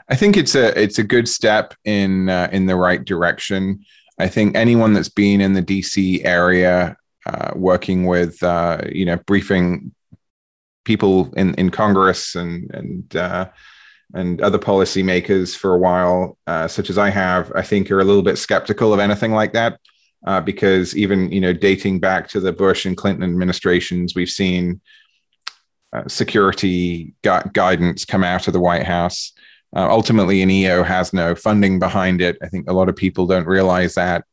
I 0.09 0.15
think 0.15 0.37
it's 0.37 0.55
a 0.55 0.79
it's 0.79 0.99
a 0.99 1.03
good 1.03 1.27
step 1.27 1.73
in 1.85 2.29
uh, 2.29 2.49
in 2.51 2.65
the 2.65 2.75
right 2.75 3.03
direction. 3.03 3.85
I 4.19 4.27
think 4.27 4.55
anyone 4.55 4.93
that's 4.93 5.09
been 5.09 5.41
in 5.41 5.53
the 5.53 5.63
DC 5.63 6.23
area 6.23 6.97
uh, 7.25 7.51
working 7.55 8.05
with 8.05 8.41
uh, 8.43 8.81
you 8.91 9.05
know 9.05 9.17
briefing 9.25 9.93
people 10.85 11.33
in 11.35 11.53
in 11.55 11.69
Congress 11.69 12.35
and 12.35 12.71
and 12.73 13.15
uh, 13.15 13.49
and 14.13 14.39
other 14.41 14.59
policymakers 14.59 15.55
for 15.57 15.73
a 15.73 15.79
while, 15.79 16.37
uh, 16.47 16.67
such 16.67 16.89
as 16.89 16.97
I 16.97 17.09
have, 17.09 17.51
I 17.55 17.63
think 17.63 17.91
are 17.91 17.99
a 17.99 18.03
little 18.03 18.21
bit 18.21 18.37
skeptical 18.37 18.93
of 18.93 18.99
anything 18.99 19.33
like 19.33 19.53
that. 19.53 19.79
Uh, 20.25 20.41
because 20.41 20.95
even 20.95 21.31
you 21.31 21.41
know 21.41 21.53
dating 21.53 21.99
back 21.99 22.27
to 22.29 22.39
the 22.39 22.53
Bush 22.53 22.85
and 22.85 22.97
Clinton 22.97 23.23
administrations, 23.23 24.15
we've 24.15 24.29
seen 24.29 24.81
uh, 25.93 26.07
security 26.07 27.13
gu- 27.21 27.49
guidance 27.53 28.05
come 28.05 28.23
out 28.23 28.47
of 28.47 28.53
the 28.53 28.59
White 28.59 28.85
House. 28.85 29.33
Uh, 29.75 29.87
ultimately, 29.89 30.41
an 30.41 30.49
EO 30.49 30.83
has 30.83 31.13
no 31.13 31.35
funding 31.35 31.77
behind 31.77 32.21
it. 32.21 32.37
I 32.41 32.47
think 32.47 32.69
a 32.69 32.73
lot 32.73 32.89
of 32.89 32.95
people 32.95 33.27
don't 33.27 33.45
realize 33.45 33.95
that, 33.95 34.23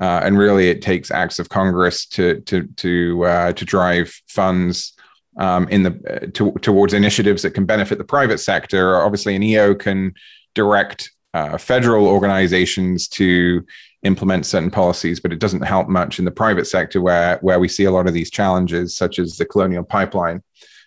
uh, 0.00 0.20
and 0.22 0.38
really, 0.38 0.68
it 0.68 0.82
takes 0.82 1.10
acts 1.10 1.38
of 1.38 1.48
Congress 1.48 2.06
to 2.06 2.40
to 2.42 2.68
to 2.76 3.52
to 3.56 3.64
drive 3.64 4.14
funds 4.28 4.92
um, 5.36 5.68
in 5.68 5.82
the 5.82 5.90
uh, 6.08 6.26
to, 6.34 6.52
towards 6.60 6.94
initiatives 6.94 7.42
that 7.42 7.52
can 7.52 7.64
benefit 7.64 7.98
the 7.98 8.04
private 8.04 8.38
sector. 8.38 8.96
Obviously, 8.96 9.36
an 9.36 9.42
EO 9.42 9.74
can 9.74 10.14
direct 10.54 11.10
uh, 11.34 11.56
federal 11.56 12.06
organizations 12.06 13.08
to 13.08 13.64
implement 14.02 14.46
certain 14.46 14.70
policies, 14.70 15.20
but 15.20 15.32
it 15.32 15.38
doesn't 15.38 15.62
help 15.62 15.88
much 15.88 16.18
in 16.18 16.24
the 16.24 16.30
private 16.30 16.66
sector 16.66 17.00
where 17.00 17.38
where 17.38 17.60
we 17.60 17.68
see 17.68 17.84
a 17.84 17.90
lot 17.90 18.06
of 18.06 18.14
these 18.14 18.30
challenges, 18.30 18.96
such 18.96 19.18
as 19.18 19.36
the 19.36 19.44
colonial 19.44 19.84
pipeline. 19.84 20.42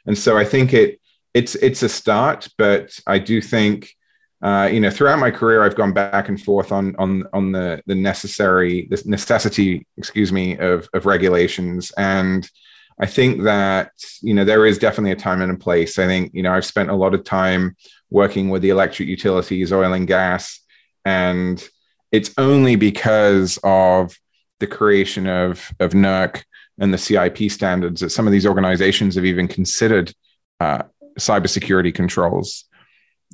And 0.05 0.17
so 0.17 0.37
I 0.37 0.45
think 0.45 0.73
it 0.73 0.99
it's 1.33 1.55
it's 1.55 1.83
a 1.83 1.89
start, 1.89 2.47
but 2.57 2.97
I 3.07 3.19
do 3.19 3.41
think. 3.41 3.95
Uh, 4.41 4.65
you 4.69 4.81
know, 4.81 4.89
throughout 4.89 5.19
my 5.19 5.31
career, 5.31 5.63
I've 5.63 5.77
gone 5.77 5.93
back 5.93 6.27
and 6.27 6.41
forth 6.41 6.73
on 6.73 6.97
on 6.97 7.23
on 7.31 7.53
the 7.53 7.81
the 7.85 7.95
necessary 7.95 8.89
the 8.89 9.01
necessity, 9.05 9.87
excuse 9.95 10.33
me, 10.33 10.57
of 10.57 10.89
of 10.93 11.05
regulations, 11.05 11.93
and 11.95 12.45
I 12.99 13.05
think 13.05 13.43
that 13.43 13.91
you 14.21 14.33
know 14.33 14.45
there 14.45 14.65
is 14.65 14.77
definitely 14.77 15.11
a 15.11 15.15
time 15.15 15.41
and 15.41 15.51
a 15.51 15.57
place. 15.57 15.99
I 15.99 16.05
think 16.05 16.31
you 16.33 16.43
know 16.43 16.53
I've 16.53 16.65
spent 16.65 16.89
a 16.89 16.95
lot 16.95 17.13
of 17.13 17.23
time 17.23 17.75
working 18.09 18.49
with 18.49 18.61
the 18.61 18.69
electric 18.69 19.09
utilities, 19.09 19.73
oil 19.73 19.93
and 19.93 20.07
gas, 20.07 20.59
and 21.05 21.67
it's 22.11 22.31
only 22.37 22.75
because 22.75 23.59
of 23.63 24.17
the 24.59 24.67
creation 24.67 25.27
of 25.27 25.71
of 25.79 25.91
NERC 25.91 26.43
and 26.79 26.93
the 26.93 26.97
CIP 26.97 27.51
standards 27.51 28.01
that 28.01 28.11
some 28.11 28.27
of 28.27 28.33
these 28.33 28.47
organizations 28.47 29.15
have 29.15 29.25
even 29.25 29.47
considered 29.47 30.13
uh, 30.59 30.83
cybersecurity 31.19 31.93
controls. 31.93 32.65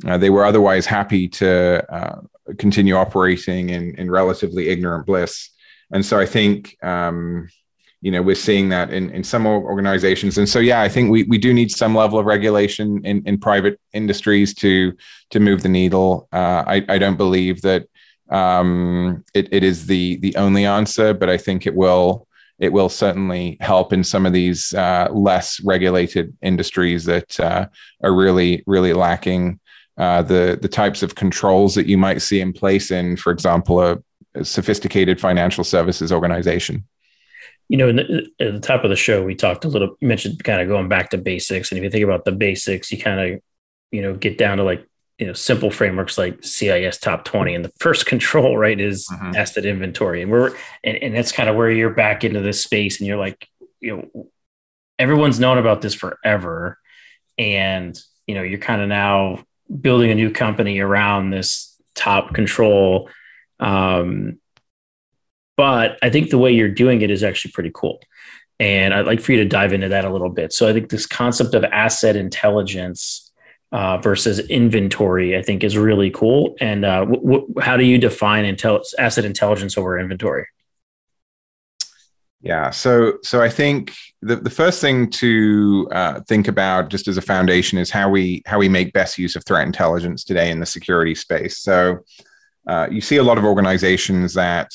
Uh, 0.06 0.18
they 0.18 0.30
were 0.30 0.46
otherwise 0.46 0.86
happy 0.86 1.28
to 1.28 1.84
uh, 1.94 2.22
continue 2.58 2.96
operating 2.96 3.70
in, 3.70 3.96
in 3.96 4.10
relatively 4.10 4.70
ignorant 4.70 5.06
bliss. 5.06 5.50
And 5.92 6.06
so 6.06 6.20
I 6.20 6.26
think 6.26 6.78
um, 6.84 7.50
you 8.02 8.12
know 8.12 8.22
we're 8.22 8.36
seeing 8.36 8.70
that 8.70 8.92
in, 8.92 9.10
in 9.12 9.24
some 9.24 9.46
organizations. 9.46 10.38
And 10.38 10.48
so 10.48 10.60
yeah 10.60 10.82
i 10.82 10.90
think 10.90 11.12
we, 11.12 11.24
we 11.24 11.38
do 11.38 11.54
need 11.54 11.72
some 11.72 11.96
level 11.96 12.20
of 12.20 12.26
regulation 12.26 13.04
in, 13.06 13.22
in 13.26 13.38
private 13.38 13.80
industries 13.94 14.54
to 14.56 14.94
to 15.32 15.40
move 15.40 15.62
the 15.64 15.70
needle. 15.70 16.28
Uh, 16.32 16.64
I, 16.66 16.86
I 16.90 16.98
don't 16.98 17.18
believe 17.18 17.62
that 17.62 17.88
um, 18.32 19.24
it, 19.34 19.52
it 19.52 19.64
is 19.64 19.88
the 19.88 20.18
the 20.18 20.36
only 20.36 20.66
answer 20.66 21.14
but 21.14 21.30
i 21.30 21.38
think 21.38 21.66
it 21.66 21.76
will 21.76 22.28
it 22.60 22.74
will 22.74 22.90
certainly 22.90 23.58
help 23.62 23.94
in 23.94 24.04
some 24.04 24.26
of 24.26 24.34
these 24.34 24.74
uh, 24.74 25.08
less 25.12 25.62
regulated 25.62 26.36
industries 26.42 27.06
that 27.06 27.40
uh, 27.40 27.66
are 28.04 28.14
really 28.14 28.64
really 28.68 28.94
lacking 28.94 29.60
uh, 29.98 30.22
the 30.22 30.58
the 30.62 30.68
types 30.68 31.02
of 31.04 31.16
controls 31.16 31.76
that 31.76 31.88
you 31.88 31.98
might 31.98 32.22
see 32.22 32.40
in 32.40 32.54
place 32.54 32.92
in 32.92 33.18
for 33.18 33.32
example 33.32 33.82
a, 33.82 33.98
a 34.36 34.46
sophisticated 34.46 35.20
financial 35.20 35.64
services 35.64 36.12
organization 36.12 36.84
you 37.70 37.78
know, 37.78 37.92
the, 37.92 38.28
at 38.40 38.54
the 38.54 38.60
top 38.60 38.84
of 38.84 38.90
the 38.90 38.96
show, 38.96 39.24
we 39.24 39.36
talked 39.36 39.64
a 39.64 39.68
little, 39.68 39.96
you 40.02 40.08
mentioned 40.08 40.44
kind 40.44 40.60
of 40.60 40.68
going 40.68 40.90
back 40.90 41.12
to 41.12 41.18
basics. 41.18 41.72
And 41.72 41.78
if 41.78 41.84
you 41.84 41.92
think 41.92 42.04
about 42.04 42.26
the 42.26 42.32
basics, 42.32 42.92
you 42.92 42.98
kind 42.98 43.20
of, 43.20 43.42
you 43.92 44.02
know, 44.02 44.16
get 44.16 44.40
down 44.40 44.58
to 44.58 44.64
like, 44.64 44.86
you 45.20 45.28
know, 45.28 45.34
simple 45.34 45.70
frameworks 45.70 46.18
like 46.18 46.44
CIS 46.44 46.98
top 46.98 47.26
20. 47.26 47.54
And 47.54 47.64
the 47.64 47.72
first 47.80 48.06
control, 48.08 48.58
right, 48.58 48.80
is 48.80 49.08
mm-hmm. 49.08 49.36
asset 49.36 49.66
inventory. 49.66 50.24
And 50.24 50.32
we're, 50.32 50.56
and, 50.84 50.98
and 50.98 51.16
that's 51.16 51.32
kind 51.32 51.48
of 51.48 51.56
where 51.56 51.70
you're 51.70 51.92
back 51.92 52.24
into 52.24 52.42
this 52.42 52.64
space 52.64 53.00
and 53.00 53.08
you're 53.08 53.18
like, 53.18 53.48
you 53.80 53.98
know, 54.14 54.30
everyone's 54.98 55.40
known 55.40 55.60
about 55.60 55.82
this 55.82 55.94
forever. 55.94 56.80
And, 57.38 57.98
you 58.26 58.34
know, 58.34 58.42
you're 58.42 58.60
kind 58.60 58.82
of 58.82 58.90
now 58.90 59.44
building 59.80 60.10
a 60.10 60.16
new 60.16 60.32
company 60.32 60.80
around 60.80 61.30
this 61.30 61.80
top 61.94 62.34
control. 62.34 63.10
Um, 63.60 64.39
but 65.60 66.00
I 66.02 66.10
think 66.10 66.30
the 66.30 66.38
way 66.38 66.54
you're 66.54 66.70
doing 66.70 67.02
it 67.02 67.12
is 67.12 67.22
actually 67.22 67.52
pretty 67.52 67.72
cool. 67.74 68.00
And 68.62 68.94
I'd 68.94 69.06
like 69.06 69.20
for 69.20 69.34
you 69.34 69.40
to 69.40 69.46
dive 69.46 69.74
into 69.74 69.90
that 69.90 70.06
a 70.06 70.10
little 70.10 70.30
bit. 70.30 70.54
So 70.54 70.70
I 70.70 70.72
think 70.72 70.88
this 70.88 71.06
concept 71.06 71.54
of 71.54 71.66
asset 71.66 72.16
intelligence 72.16 73.30
uh, 73.74 73.98
versus 73.98 74.40
inventory, 74.48 75.38
I 75.38 75.42
think, 75.42 75.66
is 75.66 75.78
really 75.78 76.12
cool. 76.12 76.56
And 76.62 76.86
uh, 76.86 77.06
how 77.60 77.76
do 77.76 77.84
you 77.84 77.98
define 77.98 78.46
intel- 78.46 78.86
asset 78.98 79.26
intelligence 79.26 79.78
over 79.78 80.00
inventory? 80.00 80.48
Yeah, 82.40 82.70
so 82.70 83.18
so 83.22 83.42
I 83.42 83.50
think 83.50 83.94
the, 84.22 84.38
the 84.38 84.50
first 84.50 84.80
thing 84.80 85.10
to 85.10 85.90
uh, 85.92 86.22
think 86.22 86.48
about, 86.48 86.90
just 86.90 87.10
as 87.10 87.18
a 87.18 87.22
foundation, 87.22 87.78
is 87.78 87.92
how 87.92 88.10
we 88.10 88.44
how 88.46 88.60
we 88.60 88.70
make 88.70 88.94
best 88.94 89.18
use 89.18 89.36
of 89.36 89.44
threat 89.44 89.68
intelligence 89.68 90.24
today 90.24 90.52
in 90.52 90.62
the 90.62 90.66
security 90.66 91.16
space. 91.16 91.58
So 91.58 92.06
uh, 92.66 92.88
you 92.90 93.02
see 93.02 93.18
a 93.18 93.24
lot 93.24 93.38
of 93.38 93.44
organizations 93.44 94.36
that 94.36 94.72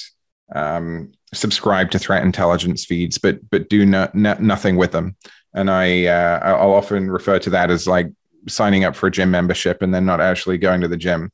um, 0.52 1.12
subscribe 1.32 1.90
to 1.92 1.98
threat 1.98 2.22
intelligence 2.22 2.84
feeds, 2.84 3.18
but 3.18 3.38
but 3.50 3.68
do 3.68 3.86
no, 3.86 4.08
no, 4.14 4.34
nothing 4.40 4.76
with 4.76 4.92
them. 4.92 5.16
And 5.54 5.70
I 5.70 6.06
uh, 6.06 6.40
I'll 6.42 6.72
often 6.72 7.10
refer 7.10 7.38
to 7.40 7.50
that 7.50 7.70
as 7.70 7.86
like 7.86 8.10
signing 8.48 8.84
up 8.84 8.94
for 8.94 9.06
a 9.06 9.10
gym 9.10 9.30
membership 9.30 9.82
and 9.82 9.94
then 9.94 10.04
not 10.04 10.20
actually 10.20 10.58
going 10.58 10.80
to 10.82 10.88
the 10.88 10.96
gym. 10.96 11.32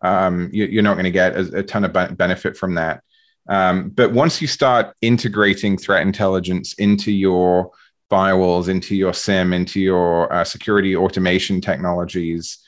Um, 0.00 0.50
you, 0.52 0.78
are 0.78 0.82
not 0.82 0.94
going 0.94 1.04
to 1.04 1.10
get 1.10 1.34
a, 1.34 1.58
a, 1.58 1.62
ton 1.62 1.84
of 1.84 2.16
benefit 2.16 2.58
from 2.58 2.74
that. 2.74 3.02
Um, 3.48 3.88
but 3.88 4.12
once 4.12 4.42
you 4.42 4.46
start 4.46 4.94
integrating 5.00 5.78
threat 5.78 6.02
intelligence 6.02 6.74
into 6.74 7.10
your 7.10 7.70
firewalls, 8.10 8.68
into 8.68 8.94
your 8.94 9.14
SIEM, 9.14 9.52
into 9.52 9.80
your 9.80 10.30
uh, 10.32 10.44
security 10.44 10.94
automation 10.94 11.60
technologies, 11.60 12.58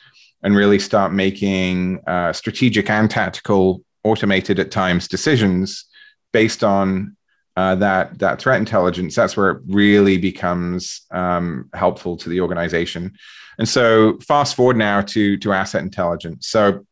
and 0.42 0.57
really 0.57 0.79
start 0.79 1.12
making 1.12 2.01
uh, 2.07 2.33
strategic 2.33 2.88
and 2.88 3.11
tactical 3.11 3.83
automated 4.07 4.59
at 4.59 4.71
times 4.71 5.09
decisions 5.09 5.85
based 6.33 6.62
on 6.62 7.16
uh, 7.57 7.75
that 7.75 8.19
that 8.19 8.40
threat 8.40 8.59
intelligence 8.59 9.14
that's 9.14 9.37
where 9.37 9.51
it 9.51 9.62
really 9.66 10.19
becomes 10.19 11.03
um, 11.11 11.71
helpful 11.73 12.16
to 12.16 12.29
the 12.29 12.40
organization. 12.40 13.12
And 13.59 13.69
so 13.69 14.19
fast 14.19 14.55
forward 14.55 14.77
now 14.77 15.01
to 15.01 15.37
to 15.38 15.53
asset 15.53 15.83
intelligence. 15.83 16.49
So 16.49 16.87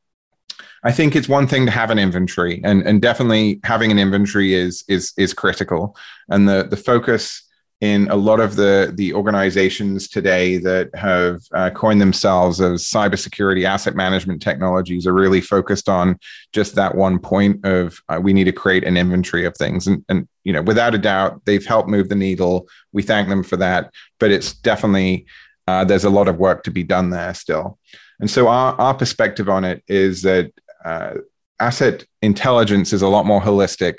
i 0.85 0.93
think 0.93 1.17
it's 1.17 1.29
one 1.29 1.47
thing 1.47 1.65
to 1.65 1.73
have 1.73 1.91
an 1.91 1.99
inventory 1.99 2.61
and 2.63 2.83
and 2.83 3.01
definitely 3.01 3.59
having 3.65 3.91
an 3.91 3.99
inventory 3.99 4.55
is 4.55 4.85
is 4.89 5.13
is 5.17 5.35
critical. 5.35 5.97
And 6.29 6.49
the 6.49 6.65
the 6.65 6.77
focus 6.77 7.44
in 7.85 8.09
a 8.09 8.17
lot 8.17 8.41
of 8.41 8.57
the 8.57 8.91
the 8.95 9.13
organizations 9.13 10.09
today 10.09 10.57
that 10.57 10.89
have 10.95 11.43
uh, 11.53 11.69
coined 11.69 12.01
themselves 12.01 12.59
as 12.59 12.83
cybersecurity 12.83 13.65
asset 13.65 13.95
management 13.95 14.41
technologies 14.41 15.07
are 15.07 15.13
really 15.13 15.43
focused 15.43 15.87
on 15.87 16.19
just 16.51 16.77
that 16.77 16.95
one 16.95 17.19
point 17.19 17.63
of 17.67 18.01
uh, 18.09 18.19
we 18.19 18.33
need 18.33 18.45
to 18.45 18.53
create 18.53 18.85
an 18.85 18.97
inventory 18.97 19.45
of 19.45 19.55
things. 19.59 19.87
And 19.87 20.03
and 20.09 20.27
you 20.45 20.53
know 20.55 20.63
without 20.63 20.95
a 20.95 20.99
doubt 20.99 21.45
they've 21.45 21.67
helped 21.67 21.91
move 21.91 22.09
the 22.09 22.15
needle. 22.15 22.67
We 22.93 23.03
thank 23.03 23.29
them 23.29 23.43
for 23.43 23.59
that. 23.59 23.93
But 24.19 24.31
it's 24.31 24.55
definitely 24.55 25.27
uh, 25.69 25.85
there's 25.85 26.05
a 26.05 26.17
lot 26.19 26.29
of 26.29 26.39
work 26.39 26.63
to 26.63 26.71
be 26.71 26.85
done 26.85 27.11
there 27.11 27.35
still. 27.35 27.79
And 28.19 28.31
so 28.31 28.49
our, 28.49 28.81
our 28.81 28.95
perspective 28.95 29.51
on 29.51 29.65
it 29.65 29.85
is 29.89 30.23
that 30.23 30.53
uh, 30.87 31.17
asset 31.61 32.07
intelligence 32.23 32.95
is 32.95 33.03
a 33.03 33.09
lot 33.09 33.27
more 33.27 33.43
holistic. 33.43 33.99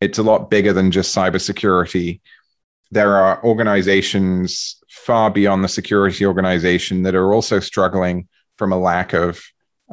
It's 0.00 0.18
a 0.18 0.22
lot 0.22 0.48
bigger 0.48 0.72
than 0.72 0.90
just 0.90 1.14
cybersecurity 1.14 2.20
there 2.90 3.16
are 3.16 3.42
organizations 3.44 4.76
far 4.88 5.30
beyond 5.30 5.62
the 5.62 5.68
security 5.68 6.24
organization 6.24 7.02
that 7.02 7.14
are 7.14 7.32
also 7.34 7.60
struggling 7.60 8.28
from 8.56 8.72
a 8.72 8.78
lack 8.78 9.12
of 9.12 9.42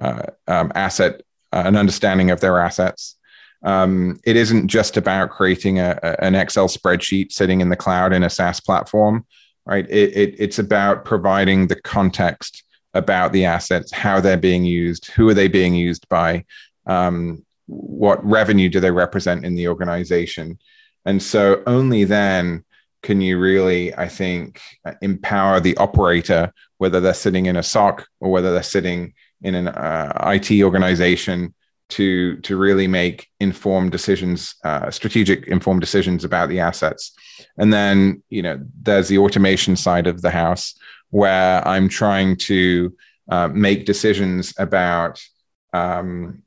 uh, 0.01 0.23
um, 0.47 0.71
asset, 0.75 1.21
uh, 1.53 1.63
an 1.65 1.75
understanding 1.75 2.31
of 2.31 2.39
their 2.39 2.60
assets. 2.60 3.15
Um, 3.63 4.19
it 4.25 4.36
isn't 4.36 4.67
just 4.67 4.97
about 4.97 5.29
creating 5.29 5.79
a, 5.79 5.99
a, 6.03 6.23
an 6.23 6.36
Excel 6.36 6.67
spreadsheet 6.67 7.31
sitting 7.31 7.62
in 7.62 7.69
the 7.69 7.75
cloud 7.75 8.13
in 8.13 8.23
a 8.23 8.29
SaaS 8.29 8.60
platform, 8.60 9.25
right? 9.65 9.89
It, 9.89 10.15
it, 10.15 10.36
it's 10.38 10.60
about 10.60 11.05
providing 11.05 11.67
the 11.67 11.79
context 11.81 12.63
about 12.93 13.34
the 13.34 13.45
assets, 13.45 13.91
how 13.91 14.21
they're 14.21 14.38
being 14.38 14.63
used, 14.63 15.12
who 15.12 15.27
are 15.27 15.34
they 15.34 15.47
being 15.47 15.75
used 15.75 16.08
by, 16.10 16.45
um, 16.86 17.43
what 17.67 18.23
revenue 18.23 18.69
do 18.69 18.79
they 18.79 18.91
represent 18.91 19.43
in 19.43 19.55
the 19.55 19.67
organization, 19.67 20.60
and 21.05 21.21
so 21.21 21.62
only 21.65 22.03
then 22.03 22.63
can 23.06 23.22
you 23.22 23.38
really, 23.38 23.96
I 23.96 24.08
think, 24.08 24.60
empower 25.02 25.60
the 25.60 25.78
operator, 25.78 26.52
whether 26.80 27.00
they're 27.00 27.13
sitting 27.13 27.46
in 27.46 27.56
a 27.56 27.62
SOC 27.62 28.08
or 28.20 28.32
whether 28.32 28.52
they're 28.52 28.63
sitting 28.63 29.13
in 29.44 29.54
an 29.54 29.68
uh, 29.68 30.12
IT 30.34 30.63
organization 30.63 31.54
to 31.89 32.38
to 32.38 32.58
really 32.58 32.88
make 32.88 33.28
informed 33.39 33.91
decisions, 33.91 34.56
uh, 34.63 34.89
strategic 34.89 35.48
informed 35.48 35.82
decisions 35.82 36.24
about 36.24 36.50
the 36.50 36.60
assets. 36.60 37.13
And 37.60 37.72
then 37.72 38.24
you 38.30 38.41
know 38.41 38.60
there's 38.82 39.08
the 39.08 39.20
automation 39.20 39.76
side 39.76 40.08
of 40.08 40.24
the 40.24 40.32
house 40.32 40.74
where 41.12 41.65
I'm 41.68 41.88
trying 41.88 42.38
to 42.50 42.91
uh, 43.30 43.50
make 43.50 43.86
decisions 43.86 44.52
about 44.58 45.24
um, 45.74 46.41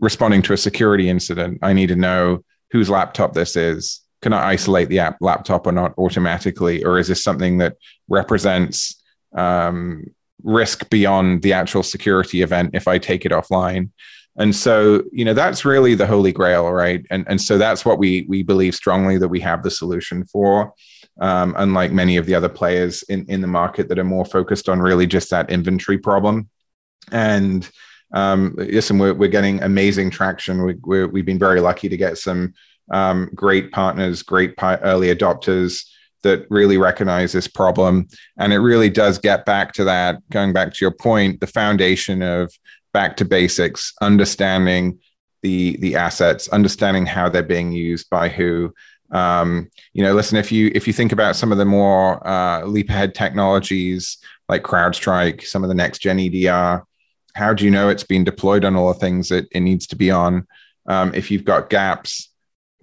responding 0.00 0.42
to 0.42 0.54
a 0.54 0.56
security 0.56 1.08
incident. 1.08 1.60
I 1.62 1.72
need 1.72 1.90
to 1.90 1.96
know 1.96 2.44
whose 2.72 2.90
laptop 2.90 3.32
this 3.32 3.54
is. 3.54 4.00
Can 4.24 4.32
I 4.32 4.52
isolate 4.52 4.88
the 4.88 5.00
app 5.00 5.18
laptop 5.20 5.66
or 5.66 5.72
not 5.72 5.92
automatically, 5.98 6.82
or 6.82 6.98
is 6.98 7.08
this 7.08 7.22
something 7.22 7.58
that 7.58 7.76
represents 8.08 9.02
um, 9.36 10.06
risk 10.42 10.88
beyond 10.88 11.42
the 11.42 11.52
actual 11.52 11.82
security 11.82 12.40
event 12.40 12.70
if 12.72 12.88
I 12.88 12.96
take 12.96 13.26
it 13.26 13.32
offline? 13.32 13.90
And 14.38 14.56
so, 14.56 15.02
you 15.12 15.26
know, 15.26 15.34
that's 15.34 15.66
really 15.66 15.94
the 15.94 16.06
holy 16.06 16.32
grail, 16.32 16.72
right? 16.72 17.04
And 17.10 17.26
and 17.28 17.38
so 17.38 17.58
that's 17.58 17.84
what 17.84 17.98
we 17.98 18.24
we 18.26 18.42
believe 18.42 18.74
strongly 18.74 19.18
that 19.18 19.28
we 19.28 19.40
have 19.40 19.62
the 19.62 19.70
solution 19.70 20.24
for. 20.24 20.72
Um, 21.20 21.54
unlike 21.58 21.92
many 21.92 22.16
of 22.16 22.24
the 22.24 22.34
other 22.34 22.48
players 22.48 23.02
in 23.02 23.26
in 23.28 23.42
the 23.42 23.46
market 23.46 23.90
that 23.90 23.98
are 23.98 24.04
more 24.04 24.24
focused 24.24 24.70
on 24.70 24.80
really 24.80 25.06
just 25.06 25.28
that 25.28 25.50
inventory 25.50 25.98
problem. 25.98 26.48
And 27.12 27.70
um, 28.14 28.54
listen, 28.56 28.98
we're 28.98 29.12
we're 29.12 29.28
getting 29.28 29.62
amazing 29.62 30.08
traction. 30.08 30.64
We, 30.64 30.76
we 30.82 31.04
we've 31.04 31.26
been 31.26 31.38
very 31.38 31.60
lucky 31.60 31.90
to 31.90 31.96
get 31.98 32.16
some 32.16 32.54
um, 32.90 33.30
great 33.34 33.72
partners, 33.72 34.22
great 34.22 34.54
early 34.60 35.14
adopters 35.14 35.84
that 36.22 36.46
really 36.50 36.78
recognize 36.78 37.32
this 37.32 37.46
problem. 37.46 38.08
And 38.38 38.52
it 38.52 38.58
really 38.58 38.90
does 38.90 39.18
get 39.18 39.44
back 39.44 39.72
to 39.74 39.84
that, 39.84 40.18
going 40.30 40.52
back 40.52 40.72
to 40.72 40.78
your 40.80 40.90
point, 40.90 41.40
the 41.40 41.46
foundation 41.46 42.22
of 42.22 42.52
back 42.92 43.16
to 43.18 43.24
basics, 43.24 43.92
understanding 44.00 44.98
the 45.42 45.76
the 45.76 45.94
assets, 45.94 46.48
understanding 46.48 47.06
how 47.06 47.28
they're 47.28 47.42
being 47.42 47.70
used 47.70 48.10
by 48.10 48.28
who. 48.28 48.74
Um, 49.10 49.70
you 49.92 50.02
know, 50.02 50.14
listen, 50.14 50.38
if 50.38 50.50
you 50.50 50.72
if 50.74 50.86
you 50.86 50.92
think 50.92 51.12
about 51.12 51.36
some 51.36 51.52
of 51.52 51.58
the 51.58 51.64
more 51.66 52.26
uh, 52.26 52.64
leap 52.64 52.88
ahead 52.88 53.14
technologies 53.14 54.18
like 54.48 54.62
CrowdStrike, 54.62 55.44
some 55.44 55.62
of 55.62 55.68
the 55.68 55.74
next 55.74 55.98
gen 55.98 56.18
EDR, 56.18 56.82
how 57.34 57.52
do 57.52 57.64
you 57.64 57.70
know 57.70 57.90
it's 57.90 58.04
being 58.04 58.24
deployed 58.24 58.64
on 58.64 58.74
all 58.74 58.92
the 58.92 58.98
things 58.98 59.28
that 59.28 59.46
it 59.52 59.60
needs 59.60 59.86
to 59.88 59.96
be 59.96 60.10
on? 60.10 60.46
Um, 60.86 61.14
if 61.14 61.30
you've 61.30 61.44
got 61.44 61.70
gaps, 61.70 62.30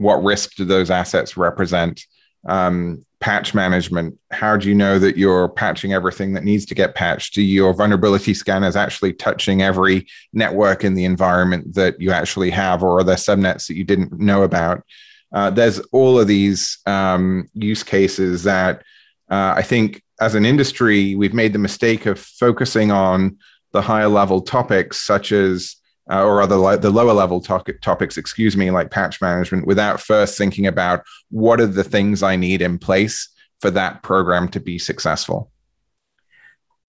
what 0.01 0.23
risk 0.23 0.55
do 0.55 0.65
those 0.65 0.89
assets 0.89 1.37
represent? 1.37 2.05
Um, 2.47 3.05
patch 3.19 3.53
management. 3.53 4.17
How 4.31 4.57
do 4.57 4.67
you 4.67 4.73
know 4.73 4.97
that 4.97 5.15
you're 5.15 5.47
patching 5.47 5.93
everything 5.93 6.33
that 6.33 6.43
needs 6.43 6.65
to 6.65 6.75
get 6.75 6.95
patched? 6.95 7.35
Do 7.35 7.41
your 7.43 7.73
vulnerability 7.73 8.33
scanners 8.33 8.75
actually 8.75 9.13
touching 9.13 9.61
every 9.61 10.07
network 10.33 10.83
in 10.83 10.95
the 10.95 11.05
environment 11.05 11.75
that 11.75 12.01
you 12.01 12.11
actually 12.11 12.49
have, 12.49 12.81
or 12.81 12.99
are 12.99 13.03
there 13.03 13.15
subnets 13.15 13.67
that 13.67 13.75
you 13.75 13.83
didn't 13.83 14.19
know 14.19 14.41
about? 14.41 14.83
Uh, 15.31 15.49
there's 15.51 15.79
all 15.91 16.19
of 16.19 16.27
these 16.27 16.79
um, 16.87 17.47
use 17.53 17.83
cases 17.83 18.43
that 18.43 18.81
uh, 19.29 19.53
I 19.55 19.61
think 19.61 20.03
as 20.19 20.35
an 20.35 20.45
industry, 20.45 21.15
we've 21.15 21.33
made 21.33 21.53
the 21.53 21.59
mistake 21.59 22.05
of 22.05 22.19
focusing 22.19 22.91
on 22.91 23.37
the 23.71 23.81
higher 23.81 24.09
level 24.09 24.41
topics, 24.41 24.99
such 24.99 25.31
as 25.31 25.77
uh, 26.11 26.23
or 26.23 26.41
other 26.41 26.57
like 26.57 26.81
the 26.81 26.89
lower 26.89 27.13
level 27.13 27.39
to- 27.41 27.77
topics, 27.81 28.17
excuse 28.17 28.57
me, 28.57 28.69
like 28.69 28.91
patch 28.91 29.21
management, 29.21 29.65
without 29.65 30.01
first 30.01 30.37
thinking 30.37 30.67
about 30.67 31.03
what 31.29 31.61
are 31.61 31.67
the 31.67 31.83
things 31.83 32.21
I 32.21 32.35
need 32.35 32.61
in 32.61 32.77
place 32.77 33.29
for 33.61 33.71
that 33.71 34.03
program 34.03 34.49
to 34.49 34.59
be 34.59 34.77
successful. 34.77 35.51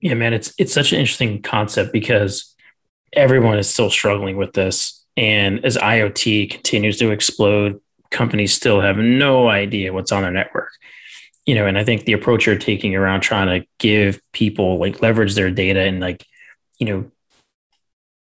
Yeah, 0.00 0.14
man, 0.14 0.34
it's 0.34 0.52
it's 0.58 0.74
such 0.74 0.92
an 0.92 0.98
interesting 0.98 1.42
concept 1.42 1.92
because 1.92 2.54
everyone 3.12 3.58
is 3.58 3.70
still 3.70 3.90
struggling 3.90 4.36
with 4.36 4.52
this, 4.52 5.04
and 5.16 5.64
as 5.64 5.76
IoT 5.76 6.50
continues 6.50 6.98
to 6.98 7.12
explode, 7.12 7.80
companies 8.10 8.52
still 8.52 8.80
have 8.80 8.96
no 8.96 9.48
idea 9.48 9.92
what's 9.92 10.10
on 10.10 10.22
their 10.22 10.32
network. 10.32 10.72
You 11.46 11.54
know, 11.54 11.66
and 11.66 11.78
I 11.78 11.84
think 11.84 12.04
the 12.04 12.12
approach 12.12 12.46
you're 12.46 12.56
taking 12.56 12.96
around 12.96 13.20
trying 13.20 13.60
to 13.60 13.66
give 13.78 14.20
people 14.32 14.78
like 14.78 15.02
leverage 15.02 15.34
their 15.34 15.50
data 15.50 15.80
and 15.80 16.00
like, 16.00 16.24
you 16.78 16.86
know, 16.86 17.10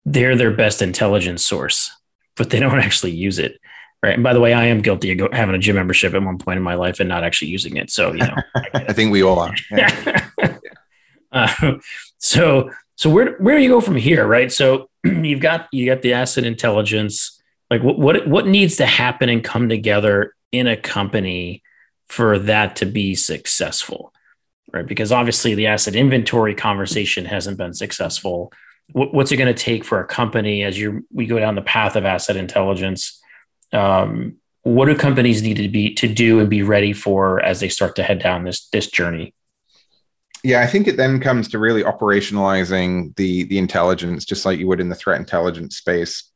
they're 0.08 0.38
their 0.38 0.52
best 0.52 0.82
intelligence 0.82 1.46
source, 1.46 1.92
but 2.38 2.50
they 2.50 2.60
don't 2.60 2.80
actually 2.80 3.12
use 3.12 3.38
it. 3.38 3.60
Right. 4.02 4.14
And 4.14 4.24
by 4.24 4.34
the 4.34 4.40
way, 4.40 4.54
I 4.54 4.66
am 4.66 4.82
guilty 4.82 5.20
of 5.20 5.34
having 5.34 5.56
a 5.56 5.60
gym 5.60 5.76
membership 5.76 6.14
at 6.14 6.22
one 6.22 6.38
point 6.38 6.58
in 6.58 6.64
my 6.64 6.76
life 6.76 7.00
and 7.00 7.10
not 7.10 7.24
actually 7.24 7.50
using 7.50 7.78
it. 7.78 7.90
So, 7.90 8.14
you 8.14 8.20
know, 8.20 8.36
I, 8.56 8.70
I 8.90 8.94
think 8.94 9.12
we 9.12 9.24
all 9.24 9.40
are. 9.40 9.56
Yeah. 9.72 10.30
uh, 11.32 11.74
so, 12.20 12.70
so 12.96 13.10
where, 13.10 13.36
where 13.38 13.58
do 13.58 13.64
you 13.64 13.70
go 13.70 13.82
from 13.82 13.96
here? 13.96 14.28
Right. 14.28 14.52
So 14.52 14.90
you've 15.04 15.42
got, 15.42 15.68
you 15.72 15.88
got 15.88 16.04
the 16.04 16.14
asset 16.14 16.46
intelligence. 16.46 17.42
Like 17.72 17.82
what, 17.82 17.98
what, 17.98 18.28
what 18.28 18.46
needs 18.46 18.78
to 18.78 18.86
happen 18.86 19.30
and 19.30 19.44
come 19.44 19.68
together 19.68 20.36
in 20.52 20.68
a 20.68 20.78
company 20.78 21.64
for 22.08 22.38
that 22.38 22.78
to 22.78 22.86
be 22.86 23.16
successful? 23.16 24.14
Right. 24.72 24.86
Because 24.86 25.12
obviously 25.12 25.56
the 25.56 25.68
asset 25.68 25.96
inventory 25.96 26.54
conversation 26.54 27.26
hasn't 27.26 27.58
been 27.58 27.74
successful 27.74 28.54
what's 28.94 29.32
it 29.32 29.38
going 29.38 29.54
to 29.54 29.64
take 29.64 29.84
for 29.84 30.00
a 30.00 30.06
company 30.06 30.64
as 30.64 30.80
you 30.80 31.06
we 31.12 31.26
go 31.26 31.40
down 31.40 31.56
the 31.56 31.62
path 31.62 31.96
of 31.96 32.06
asset 32.06 32.38
intelligence? 32.38 33.22
Um, 33.74 34.38
what 34.64 34.86
do 34.86 34.96
companies 34.96 35.42
need 35.42 35.58
to 35.58 35.70
be 35.70 35.94
to 35.96 36.08
do 36.08 36.40
and 36.40 36.50
be 36.50 36.64
ready 36.64 36.94
for 36.94 37.42
as 37.42 37.60
they 37.60 37.70
start 37.70 37.96
to 37.96 38.04
head 38.04 38.20
down 38.20 38.44
this 38.44 38.68
this 38.70 38.88
journey? 38.88 39.34
Yeah 40.44 40.62
i 40.62 40.68
think 40.68 40.88
it 40.88 40.98
then 40.98 41.20
comes 41.20 41.48
to 41.50 41.60
really 41.60 41.84
operationalizing 41.84 43.16
the 43.18 43.44
the 43.46 43.58
intelligence 43.58 44.24
just 44.26 44.46
like 44.46 44.60
you 44.60 44.68
would 44.68 44.80
in 44.80 44.90
the 44.90 44.96
threat 44.96 45.20
intelligence 45.20 45.78
space. 45.78 46.32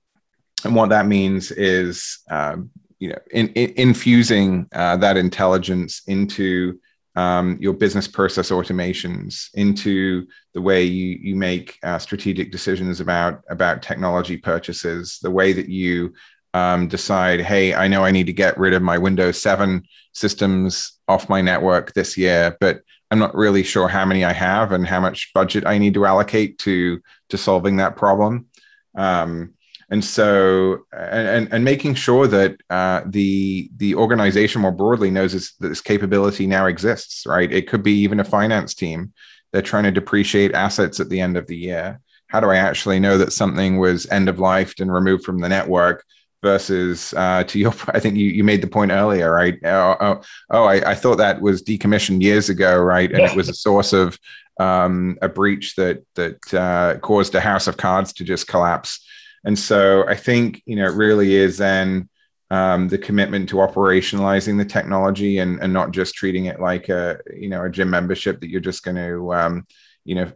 And 0.63 0.75
what 0.75 0.89
that 0.89 1.07
means 1.07 1.51
is 1.51 2.19
um, 2.29 2.69
you 2.99 3.09
know 3.09 3.19
in, 3.31 3.49
in, 3.49 3.73
infusing 3.77 4.67
uh, 4.73 4.97
that 4.97 5.17
intelligence 5.17 6.01
into 6.07 6.79
um, 7.15 7.57
your 7.59 7.73
business 7.73 8.07
process 8.07 8.51
automations 8.51 9.49
into 9.53 10.25
the 10.53 10.61
way 10.61 10.83
you 10.83 11.17
you 11.21 11.35
make 11.35 11.77
uh, 11.83 11.99
strategic 11.99 12.51
decisions 12.51 12.99
about 12.99 13.41
about 13.49 13.81
technology 13.81 14.37
purchases, 14.37 15.19
the 15.21 15.31
way 15.31 15.53
that 15.53 15.69
you 15.69 16.13
um, 16.53 16.87
decide, 16.87 17.41
hey, 17.41 17.73
I 17.73 17.87
know 17.87 18.03
I 18.03 18.11
need 18.11 18.27
to 18.27 18.33
get 18.33 18.57
rid 18.57 18.73
of 18.73 18.81
my 18.81 18.97
Windows 18.97 19.41
7 19.41 19.83
systems 20.13 20.99
off 21.07 21.29
my 21.29 21.41
network 21.41 21.93
this 21.93 22.17
year, 22.17 22.57
but 22.59 22.81
I'm 23.09 23.19
not 23.19 23.35
really 23.35 23.63
sure 23.63 23.87
how 23.87 24.05
many 24.05 24.23
I 24.23 24.33
have 24.33 24.71
and 24.71 24.85
how 24.85 24.99
much 24.99 25.31
budget 25.33 25.65
I 25.65 25.77
need 25.77 25.93
to 25.95 26.05
allocate 26.05 26.57
to 26.59 27.01
to 27.29 27.37
solving 27.37 27.77
that 27.77 27.97
problem. 27.97 28.47
Um, 28.95 29.53
and 29.91 30.03
so 30.03 30.85
and 30.93 31.51
and 31.51 31.65
making 31.65 31.93
sure 31.95 32.25
that 32.25 32.55
uh, 32.69 33.01
the 33.05 33.69
the 33.75 33.93
organization 33.93 34.61
more 34.61 34.71
broadly 34.71 35.11
knows 35.11 35.33
this, 35.33 35.53
that 35.55 35.67
this 35.67 35.81
capability 35.81 36.47
now 36.47 36.65
exists 36.65 37.25
right? 37.27 37.51
It 37.51 37.67
could 37.67 37.83
be 37.83 37.99
even 37.99 38.21
a 38.21 38.23
finance 38.23 38.73
team. 38.73 39.13
They're 39.51 39.61
trying 39.61 39.83
to 39.83 39.91
depreciate 39.91 40.53
assets 40.53 41.01
at 41.01 41.09
the 41.09 41.19
end 41.19 41.35
of 41.35 41.45
the 41.45 41.57
year. 41.57 41.99
How 42.27 42.39
do 42.39 42.49
i 42.49 42.55
actually 42.55 42.99
know 43.01 43.17
that 43.17 43.33
something 43.33 43.77
was 43.77 44.09
end 44.09 44.29
of 44.29 44.39
life 44.39 44.73
and 44.79 44.91
removed 44.91 45.25
from 45.25 45.39
the 45.39 45.49
network 45.49 46.05
versus 46.41 47.13
uh, 47.17 47.43
to 47.43 47.59
your 47.59 47.73
i 47.89 47.99
think 47.99 48.15
you, 48.15 48.27
you 48.27 48.45
made 48.45 48.61
the 48.61 48.67
point 48.67 48.91
earlier 48.91 49.29
right? 49.29 49.59
Oh, 49.65 49.97
oh, 49.99 50.21
oh 50.51 50.63
I, 50.63 50.91
I, 50.91 50.95
thought 50.95 51.17
that 51.17 51.41
was 51.41 51.61
decommissioned 51.61 52.21
years 52.21 52.47
ago 52.47 52.79
right? 52.79 53.11
And 53.11 53.19
yeah. 53.19 53.29
it 53.29 53.35
was 53.35 53.49
a 53.49 53.53
source 53.53 53.91
of 53.91 54.17
um, 54.57 55.17
a 55.21 55.27
breach 55.27 55.75
that 55.75 56.05
that 56.15 56.53
uh, 56.53 56.97
caused 56.99 57.35
a 57.35 57.41
house 57.41 57.67
of 57.67 57.75
cards 57.75 58.13
to 58.13 58.23
just 58.23 58.47
collapse 58.47 59.05
and 59.43 59.57
so 59.57 60.07
I 60.07 60.15
think, 60.15 60.61
you 60.65 60.75
know, 60.75 60.85
it 60.85 60.95
really 60.95 61.33
is 61.35 61.57
then 61.57 62.09
um, 62.51 62.87
the 62.89 62.97
commitment 62.97 63.49
to 63.49 63.55
operationalizing 63.55 64.57
the 64.57 64.65
technology 64.65 65.39
and, 65.39 65.59
and 65.61 65.71
not 65.71 65.91
just 65.91 66.15
treating 66.15 66.45
it 66.45 66.59
like 66.59 66.89
a, 66.89 67.19
you 67.33 67.49
know, 67.49 67.63
a 67.63 67.69
gym 67.69 67.89
membership 67.89 68.41
that 68.41 68.49
you're 68.49 68.59
just 68.59 68.83
going 68.83 68.97
to, 68.97 69.33
um, 69.33 69.65
you 70.03 70.15
know, 70.15 70.31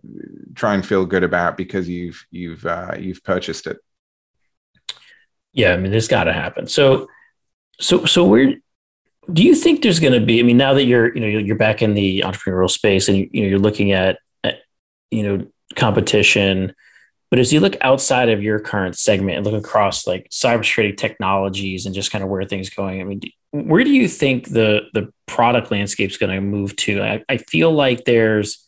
try 0.56 0.74
and 0.76 0.86
feel 0.86 1.06
good 1.06 1.24
about 1.24 1.58
because 1.58 1.90
you've, 1.90 2.26
you've, 2.32 2.66
uh, 2.66 2.96
you've 2.98 3.24
purchased 3.24 3.68
it. 3.68 3.78
Yeah. 5.54 5.74
I 5.74 5.78
mean, 5.78 5.92
this 5.92 6.08
got 6.08 6.26
to 6.26 6.34
happen. 6.34 6.68
So, 6.68 7.08
so, 7.80 8.06
so 8.06 8.26
where, 8.26 8.56
do 9.32 9.44
you 9.44 9.56
think 9.56 9.82
there's 9.82 10.00
going 10.00 10.20
to 10.20 10.26
be, 10.26 10.40
I 10.40 10.44
mean, 10.44 10.58
now 10.58 10.74
that 10.74 10.86
you're, 10.86 11.14
you 11.14 11.20
know, 11.20 11.28
you're 11.28 11.56
back 11.58 11.82
in 11.82 11.96
the 11.96 12.22
entrepreneurial 12.22 12.70
space 12.70 13.10
and 13.10 13.18
you 13.18 13.42
know, 13.42 13.50
you're 13.50 13.60
looking 13.60 13.92
at, 13.92 14.20
at 14.44 14.60
you 15.12 15.24
know, 15.24 15.48
competition, 15.76 16.74
but 17.30 17.40
as 17.40 17.52
you 17.52 17.60
look 17.60 17.76
outside 17.82 18.30
of 18.30 18.44
your 18.44 18.60
current 18.60 18.98
segment 18.98 19.38
and 19.38 19.46
look 19.46 19.56
across 19.56 20.06
like 20.06 20.30
cybersecurity 20.30 20.96
technologies 20.96 21.86
and 21.86 21.96
just 21.96 22.12
kind 22.12 22.24
of 22.24 22.30
where 22.30 22.44
things 22.44 22.70
going, 22.70 23.02
I 23.02 23.04
mean, 23.04 23.22
where 23.52 23.84
do 23.84 23.92
you 23.92 24.08
think 24.08 24.50
the 24.50 24.82
the 24.94 25.12
product 25.26 25.72
landscape 25.72 26.12
is 26.12 26.18
going 26.18 26.34
to 26.34 26.42
move 26.42 26.76
to? 26.78 27.02
I, 27.02 27.24
I 27.28 27.38
feel 27.38 27.72
like 27.72 28.06
there's 28.06 28.64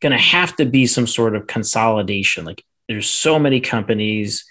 going 0.00 0.12
to 0.12 0.18
have 0.18 0.56
to 0.56 0.66
be 0.66 0.86
some 0.86 1.06
sort 1.06 1.36
of 1.36 1.46
consolidation. 1.46 2.44
Like 2.44 2.64
there's 2.88 3.08
so 3.08 3.38
many 3.38 3.60
companies, 3.60 4.44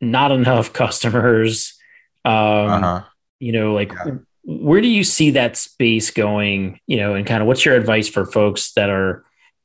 not 0.00 0.32
enough 0.32 0.72
customers. 0.72 1.78
Um, 2.24 2.34
uh-huh. 2.34 3.02
You 3.40 3.52
know, 3.52 3.74
like 3.74 3.92
yeah. 3.92 4.16
where 4.44 4.80
do 4.80 4.88
you 4.88 5.04
see 5.04 5.32
that 5.32 5.56
space 5.56 6.10
going? 6.10 6.80
You 6.86 6.96
know, 6.96 7.14
and 7.14 7.26
kind 7.26 7.42
of 7.42 7.46
what's 7.46 7.64
your 7.64 7.76
advice 7.76 8.08
for 8.08 8.24
folks 8.24 8.72
that 8.72 8.90
are 8.90 9.24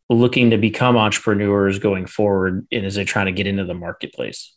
looking 0.09 0.51
to 0.51 0.57
become 0.57 0.97
entrepreneurs 0.97 1.79
going 1.79 2.05
forward 2.05 2.67
and 2.71 2.85
as 2.85 2.95
they're 2.95 3.05
trying 3.05 3.25
to 3.25 3.31
get 3.31 3.47
into 3.47 3.65
the 3.65 3.73
marketplace? 3.73 4.53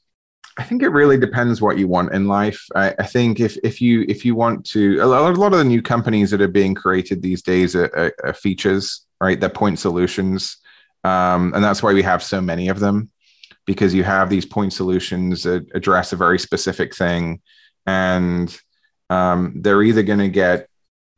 I 0.59 0.65
think 0.65 0.83
it 0.83 0.89
really 0.89 1.17
depends 1.17 1.63
what 1.63 1.79
you 1.79 1.87
want 1.87 2.13
in 2.13 2.27
life. 2.27 2.67
I, 2.75 2.93
I, 2.99 3.05
think 3.05 3.39
if 3.39 3.57
if 3.63 3.81
you 3.81 4.05
if 4.09 4.25
you 4.25 4.35
want 4.35 4.67
to, 4.67 4.99
a 5.01 5.07
lot, 5.07 5.33
a 5.33 5.41
lot 5.41 5.53
of 5.53 5.59
the 5.61 5.65
new 5.65 5.81
companies 5.81 6.33
that 6.33 6.41
are 6.41 6.49
being 6.49 6.75
created 6.75 7.23
these 7.23 7.43
days 7.43 7.77
are, 7.77 7.85
are, 7.85 8.13
are 8.25 8.35
features, 8.35 9.07
right? 9.21 9.39
They're 9.39 9.51
point 9.51 9.79
solutions, 9.79 10.57
um, 11.05 11.55
and 11.55 11.63
that's 11.63 11.81
why 11.81 11.93
we 11.93 12.03
have 12.03 12.25
so 12.25 12.41
many 12.41 12.69
of 12.69 12.81
them, 12.81 13.09
because 13.67 13.95
you 13.95 14.03
have 14.03 14.31
these 14.31 14.47
point 14.47 14.73
solutions 14.73 15.45
that 15.45 15.65
address 15.77 16.13
a 16.13 16.17
very 16.17 16.41
specific 16.41 16.93
thing, 16.93 17.41
and 17.87 18.61
um, 19.11 19.55
they're 19.63 19.85
either 19.85 20.03
going 20.03 20.19
to 20.19 20.29
get 20.29 20.69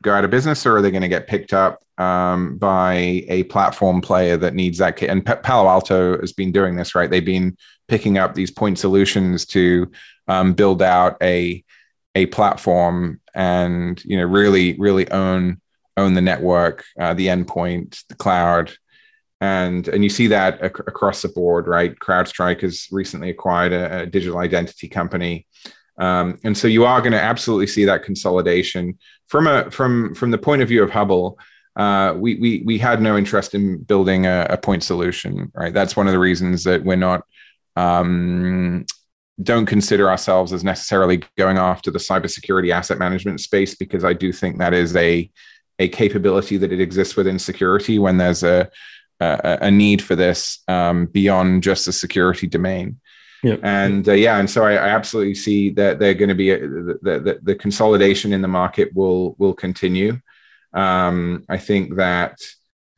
go 0.03 0.15
out 0.15 0.25
of 0.25 0.31
business 0.31 0.65
or 0.65 0.77
are 0.77 0.83
they 0.83 0.91
going 0.91 1.03
to 1.03 1.09
get 1.09 1.27
picked 1.27 1.53
up 1.53 1.83
um, 1.99 2.57
by 2.57 3.25
a 3.29 3.45
platform 3.45 4.01
player 4.01 4.37
that 4.37 4.55
needs 4.55 4.79
that 4.79 4.97
kit? 4.97 5.11
And 5.11 5.25
P- 5.25 5.35
Palo 5.43 5.69
Alto 5.69 6.19
has 6.21 6.33
been 6.33 6.53
doing 6.53 6.77
this, 6.77 6.95
right? 6.95 7.11
They've 7.11 7.25
been 7.25 7.57
picking 7.89 8.19
up 8.19 8.35
these 8.35 8.51
point 8.51 8.79
solutions 8.79 9.45
to 9.47 9.91
um, 10.29 10.55
build 10.55 10.83
out 10.83 11.17
a 11.23 11.65
a 12.17 12.27
platform 12.27 13.21
and 13.35 14.05
you 14.05 14.17
know 14.17 14.25
really 14.25 14.77
really 14.79 15.09
own 15.11 15.61
own 15.97 16.15
the 16.15 16.21
network, 16.21 16.85
uh, 16.99 17.15
the 17.15 17.27
endpoint, 17.27 18.05
the 18.09 18.15
cloud, 18.15 18.73
and 19.41 19.87
and 19.89 20.03
you 20.03 20.11
see 20.11 20.29
that 20.29 20.59
ac- 20.63 20.85
across 20.87 21.23
the 21.23 21.29
board, 21.29 21.67
right? 21.67 21.99
CrowdStrike 21.99 22.63
has 22.63 22.87
recently 22.91 23.31
acquired 23.31 23.73
a, 23.73 24.01
a 24.01 24.07
digital 24.07 24.39
identity 24.39 24.89
company. 24.89 25.47
Um, 26.01 26.39
and 26.45 26.57
so 26.57 26.67
you 26.67 26.85
are 26.85 27.01
going 27.01 27.13
to 27.13 27.21
absolutely 27.21 27.67
see 27.67 27.85
that 27.85 28.03
consolidation 28.03 28.99
from 29.29 29.47
a 29.47 29.71
from 29.71 30.15
from 30.15 30.31
the 30.31 30.39
point 30.39 30.63
of 30.63 30.69
view 30.69 30.83
of 30.83 30.91
Hubble. 30.91 31.39
Uh, 31.77 32.15
we 32.17 32.37
we 32.37 32.63
we 32.65 32.79
had 32.79 33.01
no 33.01 33.17
interest 33.17 33.55
in 33.55 33.83
building 33.83 34.27
a, 34.27 34.47
a, 34.51 34.57
point 34.57 34.83
solution, 34.83 35.53
right? 35.55 35.73
That's 35.73 35.97
one 35.97 36.07
of 36.07 36.13
the 36.13 36.19
reasons 36.19 36.65
that 36.65 36.83
we're 36.83 36.97
not 36.97 37.23
um, 37.77 38.87
don't 39.43 39.67
consider 39.67 40.11
ourselves 40.11 40.53
as 40.53 40.65
necessarily 40.65 41.23
going 41.39 41.59
after 41.59 41.91
the 41.91 41.99
cybersecurity 41.99 42.73
asset 42.73 42.99
management 42.99 43.41
space 43.41 43.75
because 43.75 44.05
I 44.05 44.15
do 44.15 44.33
think 44.33 44.59
that 44.59 44.75
is 44.75 44.97
a 44.97 45.31
a 45.79 45.89
capability 45.89 46.57
that 46.57 46.73
it 46.73 46.81
exists 46.81 47.17
within 47.17 47.39
security 47.39 47.99
when 47.99 48.17
there's 48.17 48.43
a 48.43 48.71
a, 49.21 49.59
a 49.63 49.71
need 49.71 50.03
for 50.03 50.17
this 50.17 50.61
um, 50.67 51.07
beyond 51.07 51.63
just 51.63 51.87
the 51.87 51.93
security 51.93 52.47
domain. 52.47 53.01
Yep. 53.43 53.61
And 53.63 54.09
uh, 54.09 54.13
yeah, 54.13 54.39
and 54.39 54.49
so 54.49 54.65
I, 54.65 54.73
I, 54.73 54.89
absolutely 54.89 55.35
see 55.35 55.71
that 55.71 55.99
they're 55.99 56.15
going 56.15 56.29
to 56.29 56.35
be 56.35 56.51
a, 56.51 56.59
the, 56.59 56.99
the, 57.03 57.41
the 57.43 57.55
consolidation 57.55 58.33
in 58.33 58.43
the 58.43 58.49
market 58.49 58.95
will 58.95 59.35
will 59.39 59.55
continue. 59.55 60.21
Um, 60.75 61.45
I 61.49 61.57
think 61.57 61.97
that 61.97 62.39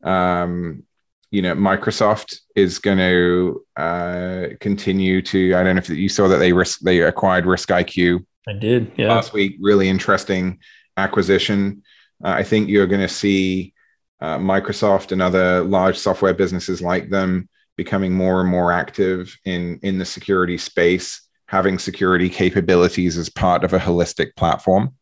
um, 0.02 0.82
you 1.30 1.42
know 1.42 1.54
Microsoft 1.54 2.40
is 2.56 2.80
going 2.80 2.98
to 2.98 3.64
uh, 3.76 4.46
continue 4.58 5.22
to. 5.22 5.54
I 5.54 5.62
don't 5.62 5.76
know 5.76 5.80
if 5.80 5.88
you 5.88 6.08
saw 6.08 6.26
that 6.28 6.38
they 6.38 6.52
risk 6.52 6.80
they 6.80 7.00
acquired 7.02 7.44
RiskIQ. 7.44 8.24
I 8.48 8.52
did. 8.54 8.92
Yeah. 8.96 9.14
Last 9.14 9.32
week, 9.32 9.58
really 9.60 9.88
interesting 9.88 10.58
acquisition. 10.96 11.84
Uh, 12.24 12.30
I 12.30 12.42
think 12.42 12.68
you're 12.68 12.88
going 12.88 13.00
to 13.00 13.08
see 13.08 13.74
uh, 14.20 14.38
Microsoft 14.38 15.12
and 15.12 15.22
other 15.22 15.62
large 15.62 15.98
software 15.98 16.34
businesses 16.34 16.82
like 16.82 17.10
them 17.10 17.48
becoming 17.84 18.12
more 18.12 18.40
and 18.40 18.50
more 18.50 18.70
active 18.72 19.36
in 19.44 19.78
in 19.82 19.98
the 19.98 20.04
security 20.04 20.58
space, 20.58 21.06
having 21.46 21.78
security 21.78 22.28
capabilities 22.28 23.16
as 23.16 23.28
part 23.28 23.64
of 23.64 23.72
a 23.72 23.78
holistic 23.78 24.34
platform, 24.36 24.94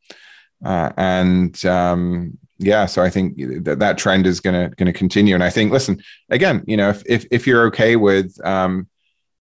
uh, 0.64 0.90
and 0.96 1.64
um, 1.64 2.38
yeah, 2.58 2.86
so 2.86 3.02
I 3.02 3.10
think 3.10 3.36
that 3.64 3.78
that 3.78 3.98
trend 3.98 4.26
is 4.26 4.40
gonna 4.40 4.70
gonna 4.76 4.92
continue. 4.92 5.34
And 5.34 5.44
I 5.44 5.50
think, 5.50 5.72
listen, 5.72 6.02
again, 6.28 6.62
you 6.66 6.76
know, 6.76 6.90
if 6.90 7.02
if, 7.06 7.26
if 7.30 7.46
you're 7.46 7.66
okay 7.66 7.96
with 7.96 8.28
um, 8.44 8.88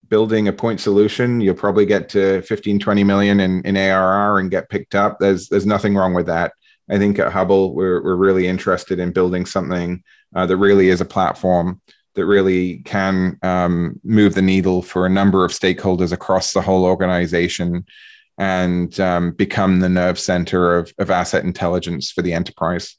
building 0.09 0.47
a 0.47 0.53
point 0.53 0.79
solution, 0.79 1.41
you'll 1.41 1.55
probably 1.55 1.85
get 1.85 2.09
to 2.09 2.41
15, 2.43 2.79
20 2.79 3.03
million 3.03 3.39
in, 3.39 3.61
in 3.65 3.77
ARR 3.77 4.39
and 4.39 4.51
get 4.51 4.69
picked 4.69 4.95
up. 4.95 5.17
There's 5.19 5.49
there's 5.49 5.65
nothing 5.65 5.95
wrong 5.95 6.13
with 6.13 6.27
that. 6.27 6.53
I 6.89 6.97
think 6.97 7.19
at 7.19 7.31
Hubble, 7.31 7.75
we're, 7.75 8.03
we're 8.03 8.15
really 8.15 8.47
interested 8.47 8.99
in 8.99 9.11
building 9.11 9.45
something 9.45 10.03
uh, 10.35 10.45
that 10.47 10.57
really 10.57 10.89
is 10.89 11.01
a 11.01 11.05
platform 11.05 11.81
that 12.19 12.25
really 12.25 12.79
can 12.79 13.39
um, 13.41 13.99
move 14.03 14.35
the 14.35 14.41
needle 14.41 14.81
for 14.81 15.05
a 15.05 15.09
number 15.09 15.45
of 15.45 15.51
stakeholders 15.51 16.11
across 16.11 16.51
the 16.51 16.61
whole 16.61 16.83
organization 16.83 17.85
and 18.37 18.99
um, 18.99 19.31
become 19.31 19.79
the 19.79 19.87
nerve 19.87 20.19
center 20.19 20.77
of, 20.77 20.93
of 20.99 21.09
asset 21.09 21.45
intelligence 21.45 22.11
for 22.11 22.21
the 22.21 22.33
enterprise. 22.33 22.97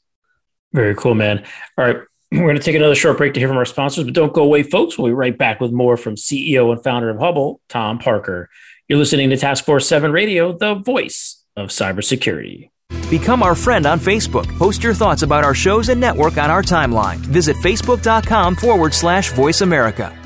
Very 0.73 0.95
cool, 0.95 1.13
man. 1.13 1.45
All 1.77 1.85
right. 1.85 1.97
We're 2.31 2.39
going 2.39 2.55
to 2.55 2.61
take 2.63 2.75
another 2.75 2.95
short 2.95 3.17
break 3.17 3.33
to 3.33 3.39
hear 3.39 3.49
from 3.49 3.57
our 3.57 3.65
sponsors, 3.65 4.05
but 4.05 4.13
don't 4.13 4.33
go 4.33 4.43
away, 4.43 4.63
folks. 4.63 4.97
We'll 4.97 5.07
be 5.07 5.13
right 5.13 5.37
back 5.37 5.59
with 5.59 5.71
more 5.71 5.97
from 5.97 6.15
CEO 6.15 6.71
and 6.71 6.81
founder 6.81 7.09
of 7.09 7.19
Hubble, 7.19 7.61
Tom 7.69 7.99
Parker. 7.99 8.49
You're 8.87 8.99
listening 8.99 9.29
to 9.29 9.37
Task 9.37 9.65
Force 9.65 9.87
7 9.87 10.11
Radio, 10.11 10.57
the 10.57 10.75
voice 10.75 11.43
of 11.55 11.69
cybersecurity. 11.69 12.70
Become 13.09 13.43
our 13.43 13.55
friend 13.55 13.85
on 13.85 13.99
Facebook. 13.99 14.47
Post 14.57 14.83
your 14.83 14.93
thoughts 14.93 15.21
about 15.21 15.43
our 15.43 15.55
shows 15.55 15.89
and 15.89 15.99
network 15.99 16.37
on 16.37 16.49
our 16.49 16.63
timeline. 16.63 17.17
Visit 17.17 17.55
facebook.com 17.57 18.55
forward 18.55 18.93
slash 18.93 19.31
voice 19.31 19.61
America. 19.61 20.17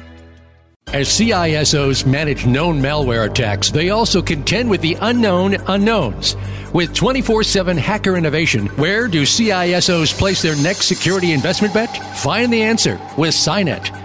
As 0.94 1.08
CISOs 1.10 2.06
manage 2.06 2.46
known 2.46 2.80
malware 2.80 3.30
attacks, 3.30 3.72
they 3.72 3.90
also 3.90 4.22
contend 4.22 4.70
with 4.70 4.82
the 4.82 4.96
unknown 5.02 5.56
unknowns. 5.68 6.38
With 6.74 6.94
24 6.94 7.44
7 7.44 7.76
hacker 7.78 8.16
innovation, 8.16 8.68
where 8.78 9.08
do 9.08 9.24
CISOs 9.24 10.18
place 10.18 10.42
their 10.42 10.56
next 10.58 10.86
security 10.86 11.34
investment 11.34 11.74
bet? 11.74 11.98
Find 12.18 12.54
the 12.54 12.62
answer 12.62 13.00
with 13.18 13.34
SINET. 13.34 14.05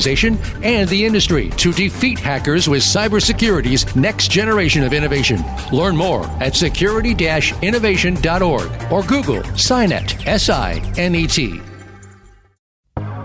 and 0.07 0.89
the 0.89 1.05
industry 1.05 1.49
to 1.57 1.71
defeat 1.71 2.19
hackers 2.19 2.67
with 2.67 2.81
cybersecurity's 2.81 3.95
next 3.95 4.29
generation 4.29 4.83
of 4.83 4.93
innovation. 4.93 5.43
Learn 5.71 5.95
more 5.95 6.25
at 6.41 6.55
security 6.55 7.11
security-innovation.org 7.11 8.91
or 8.91 9.03
Google 9.03 9.43
SINET, 9.55 10.27
S-I-N-E-T. 10.27 11.61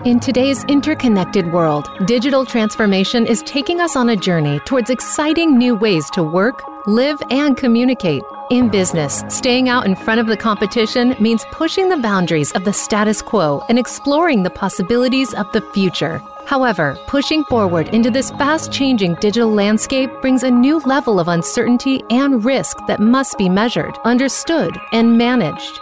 In 0.05 0.19
today's 0.19 0.63
interconnected 0.65 1.51
world, 1.51 1.89
digital 2.05 2.45
transformation 2.45 3.25
is 3.25 3.41
taking 3.43 3.81
us 3.81 3.95
on 3.95 4.09
a 4.09 4.15
journey 4.15 4.59
towards 4.59 4.89
exciting 4.89 5.57
new 5.57 5.75
ways 5.75 6.09
to 6.11 6.23
work, 6.23 6.63
live, 6.87 7.21
and 7.29 7.57
communicate. 7.57 8.23
In 8.49 8.69
business, 8.69 9.23
staying 9.27 9.67
out 9.67 9.85
in 9.85 9.95
front 9.95 10.21
of 10.21 10.27
the 10.27 10.37
competition 10.37 11.15
means 11.19 11.43
pushing 11.51 11.89
the 11.89 11.97
boundaries 11.97 12.53
of 12.53 12.63
the 12.63 12.71
status 12.71 13.21
quo 13.21 13.61
and 13.67 13.77
exploring 13.77 14.43
the 14.43 14.49
possibilities 14.49 15.33
of 15.33 15.51
the 15.51 15.61
future. 15.73 16.21
However, 16.47 16.97
pushing 17.07 17.43
forward 17.43 17.89
into 17.89 18.09
this 18.09 18.31
fast 18.31 18.71
changing 18.71 19.15
digital 19.15 19.51
landscape 19.51 20.09
brings 20.21 20.43
a 20.43 20.49
new 20.49 20.79
level 20.79 21.19
of 21.19 21.27
uncertainty 21.27 22.01
and 22.09 22.45
risk 22.45 22.77
that 22.87 23.01
must 23.01 23.37
be 23.37 23.49
measured, 23.49 23.97
understood, 24.05 24.79
and 24.93 25.17
managed. 25.17 25.81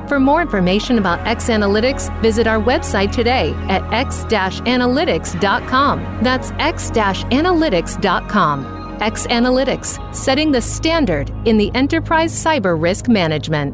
For 0.11 0.19
more 0.19 0.41
information 0.41 0.97
about 0.97 1.25
X 1.25 1.47
Analytics, 1.47 2.21
visit 2.21 2.45
our 2.45 2.59
website 2.59 3.13
today 3.13 3.53
at 3.69 3.81
x-analytics.com. 3.93 6.19
That's 6.21 6.51
x-analytics.com. 6.51 8.97
X 9.01 9.25
Analytics, 9.27 10.13
setting 10.13 10.51
the 10.51 10.59
standard 10.59 11.29
in 11.45 11.57
the 11.57 11.73
enterprise 11.73 12.33
cyber 12.33 12.77
risk 12.77 13.07
management. 13.07 13.73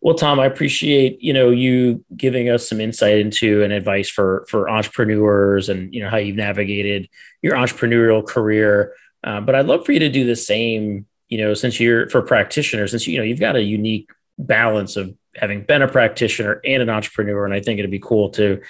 Well, 0.00 0.14
Tom, 0.14 0.38
I 0.38 0.46
appreciate 0.46 1.20
you 1.22 1.32
know 1.32 1.50
you 1.50 2.04
giving 2.16 2.48
us 2.48 2.68
some 2.68 2.80
insight 2.80 3.18
into 3.18 3.62
and 3.62 3.72
advice 3.72 4.08
for 4.08 4.46
for 4.48 4.68
entrepreneurs 4.68 5.68
and 5.68 5.92
you 5.92 6.02
know 6.02 6.10
how 6.10 6.18
you've 6.18 6.36
navigated 6.36 7.08
your 7.42 7.54
entrepreneurial 7.54 8.26
career. 8.26 8.94
Uh, 9.24 9.40
but 9.40 9.54
I'd 9.54 9.66
love 9.66 9.84
for 9.84 9.92
you 9.92 9.98
to 10.00 10.08
do 10.08 10.24
the 10.24 10.36
same. 10.36 11.06
You 11.28 11.38
know, 11.38 11.54
since 11.54 11.78
you're 11.78 12.08
for 12.08 12.22
practitioners, 12.22 12.92
since 12.92 13.06
you 13.06 13.18
know 13.18 13.24
you've 13.24 13.40
got 13.40 13.56
a 13.56 13.62
unique 13.62 14.10
balance 14.38 14.96
of 14.96 15.14
having 15.34 15.62
been 15.62 15.82
a 15.82 15.88
practitioner 15.88 16.60
and 16.64 16.82
an 16.82 16.88
entrepreneur, 16.88 17.44
and 17.44 17.54
I 17.54 17.60
think 17.60 17.78
it'd 17.78 17.90
be 17.90 17.98
cool 17.98 18.30
to, 18.30 18.60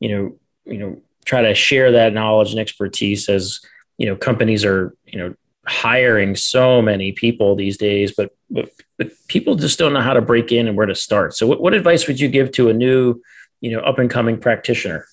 you 0.00 0.08
know, 0.08 0.38
you 0.64 0.78
know, 0.78 1.00
try 1.24 1.42
to 1.42 1.54
share 1.54 1.92
that 1.92 2.12
knowledge 2.12 2.50
and 2.50 2.60
expertise 2.60 3.28
as 3.28 3.60
you 3.98 4.06
know 4.06 4.16
companies 4.16 4.64
are 4.64 4.96
you 5.04 5.18
know 5.18 5.34
hiring 5.70 6.34
so 6.34 6.82
many 6.82 7.12
people 7.12 7.54
these 7.54 7.78
days, 7.78 8.12
but, 8.16 8.36
but 8.50 8.70
but 9.00 9.12
people 9.28 9.54
just 9.54 9.78
don't 9.78 9.94
know 9.94 10.02
how 10.02 10.12
to 10.12 10.20
break 10.20 10.52
in 10.52 10.68
and 10.68 10.76
where 10.76 10.84
to 10.84 10.94
start. 10.94 11.34
So, 11.34 11.46
what, 11.46 11.62
what 11.62 11.72
advice 11.72 12.06
would 12.06 12.20
you 12.20 12.28
give 12.28 12.52
to 12.52 12.68
a 12.68 12.74
new, 12.74 13.22
you 13.62 13.70
know, 13.70 13.80
up 13.80 13.98
and 13.98 14.10
coming 14.10 14.38
practitioner? 14.38 15.06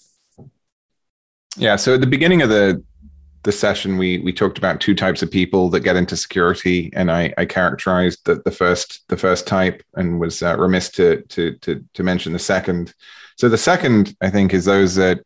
Yeah. 1.55 1.77
So 1.77 1.93
at 1.93 2.01
the 2.01 2.07
beginning 2.07 2.41
of 2.41 2.49
the 2.49 2.83
the 3.43 3.51
session, 3.53 3.97
we 3.97 4.17
we 4.17 4.33
talked 4.33 4.57
about 4.57 4.81
two 4.81 4.93
types 4.93 5.21
of 5.21 5.31
people 5.31 5.69
that 5.69 5.79
get 5.79 5.95
into 5.95 6.17
security, 6.17 6.91
and 6.93 7.09
I, 7.09 7.33
I 7.37 7.45
characterized 7.45 8.25
the, 8.25 8.41
the 8.43 8.51
first 8.51 9.07
the 9.07 9.15
first 9.15 9.47
type, 9.47 9.81
and 9.95 10.19
was 10.19 10.43
uh, 10.43 10.57
remiss 10.57 10.89
to, 10.91 11.21
to 11.21 11.55
to 11.59 11.81
to 11.93 12.03
mention 12.03 12.33
the 12.33 12.39
second. 12.39 12.93
So 13.37 13.47
the 13.47 13.57
second, 13.57 14.17
I 14.19 14.29
think, 14.29 14.53
is 14.53 14.65
those 14.65 14.95
that 14.95 15.21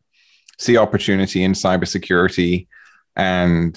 see 0.58 0.76
opportunity 0.76 1.42
in 1.42 1.52
cybersecurity 1.52 2.68
and 3.16 3.76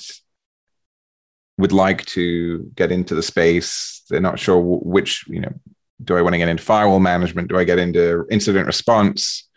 would 1.57 1.71
like 1.71 2.05
to 2.05 2.69
get 2.75 2.91
into 2.91 3.15
the 3.15 3.23
space. 3.23 4.03
They're 4.09 4.19
not 4.19 4.39
sure 4.39 4.59
which, 4.59 5.25
you 5.27 5.39
know, 5.39 5.53
do 6.03 6.17
I 6.17 6.21
want 6.21 6.33
to 6.33 6.37
get 6.37 6.49
into 6.49 6.63
firewall 6.63 6.99
management? 6.99 7.47
Do 7.47 7.57
I 7.57 7.63
get 7.63 7.79
into 7.79 8.25
incident 8.29 8.67
response? 8.67 9.47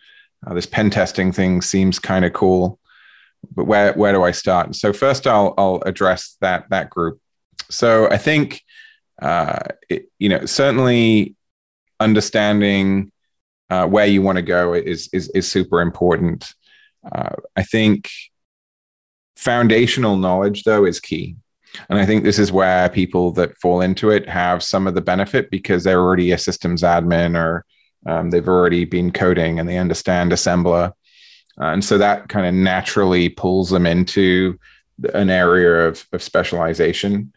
Uh, 0.46 0.54
this 0.54 0.66
pen 0.66 0.90
testing 0.90 1.32
thing 1.32 1.60
seems 1.60 1.98
kind 1.98 2.24
of 2.24 2.32
cool, 2.32 2.78
but 3.54 3.64
where 3.64 3.92
where 3.94 4.12
do 4.12 4.22
I 4.22 4.30
start? 4.30 4.76
So 4.76 4.92
first, 4.92 5.26
I'll 5.26 5.52
I'll 5.58 5.82
address 5.84 6.36
that 6.40 6.70
that 6.70 6.90
group. 6.90 7.20
So 7.70 8.08
I 8.08 8.18
think, 8.18 8.62
uh, 9.20 9.58
it, 9.90 10.08
you 10.18 10.28
know, 10.28 10.46
certainly 10.46 11.34
understanding 11.98 13.10
uh, 13.68 13.86
where 13.86 14.06
you 14.06 14.22
want 14.22 14.36
to 14.36 14.42
go 14.42 14.74
is 14.74 15.10
is 15.12 15.28
is 15.30 15.50
super 15.50 15.80
important. 15.80 16.54
Uh, 17.10 17.34
I 17.56 17.64
think 17.64 18.10
foundational 19.34 20.16
knowledge 20.16 20.62
though 20.64 20.84
is 20.84 21.00
key 21.00 21.36
and 21.88 21.98
I 21.98 22.06
think 22.06 22.24
this 22.24 22.38
is 22.38 22.52
where 22.52 22.88
people 22.88 23.32
that 23.32 23.56
fall 23.56 23.80
into 23.80 24.10
it 24.10 24.28
have 24.28 24.62
some 24.62 24.86
of 24.86 24.94
the 24.94 25.00
benefit 25.00 25.50
because 25.50 25.84
they're 25.84 26.00
already 26.00 26.32
a 26.32 26.38
systems 26.38 26.82
admin 26.82 27.36
or 27.36 27.64
um, 28.06 28.30
they've 28.30 28.48
already 28.48 28.84
been 28.84 29.12
coding 29.12 29.58
and 29.58 29.68
they 29.68 29.78
understand 29.78 30.32
assembler. 30.32 30.92
Uh, 31.60 31.66
and 31.66 31.84
so 31.84 31.98
that 31.98 32.28
kind 32.28 32.46
of 32.46 32.54
naturally 32.54 33.28
pulls 33.28 33.70
them 33.70 33.86
into 33.86 34.58
an 35.14 35.30
area 35.30 35.88
of, 35.88 36.06
of 36.12 36.22
specialization. 36.22 37.32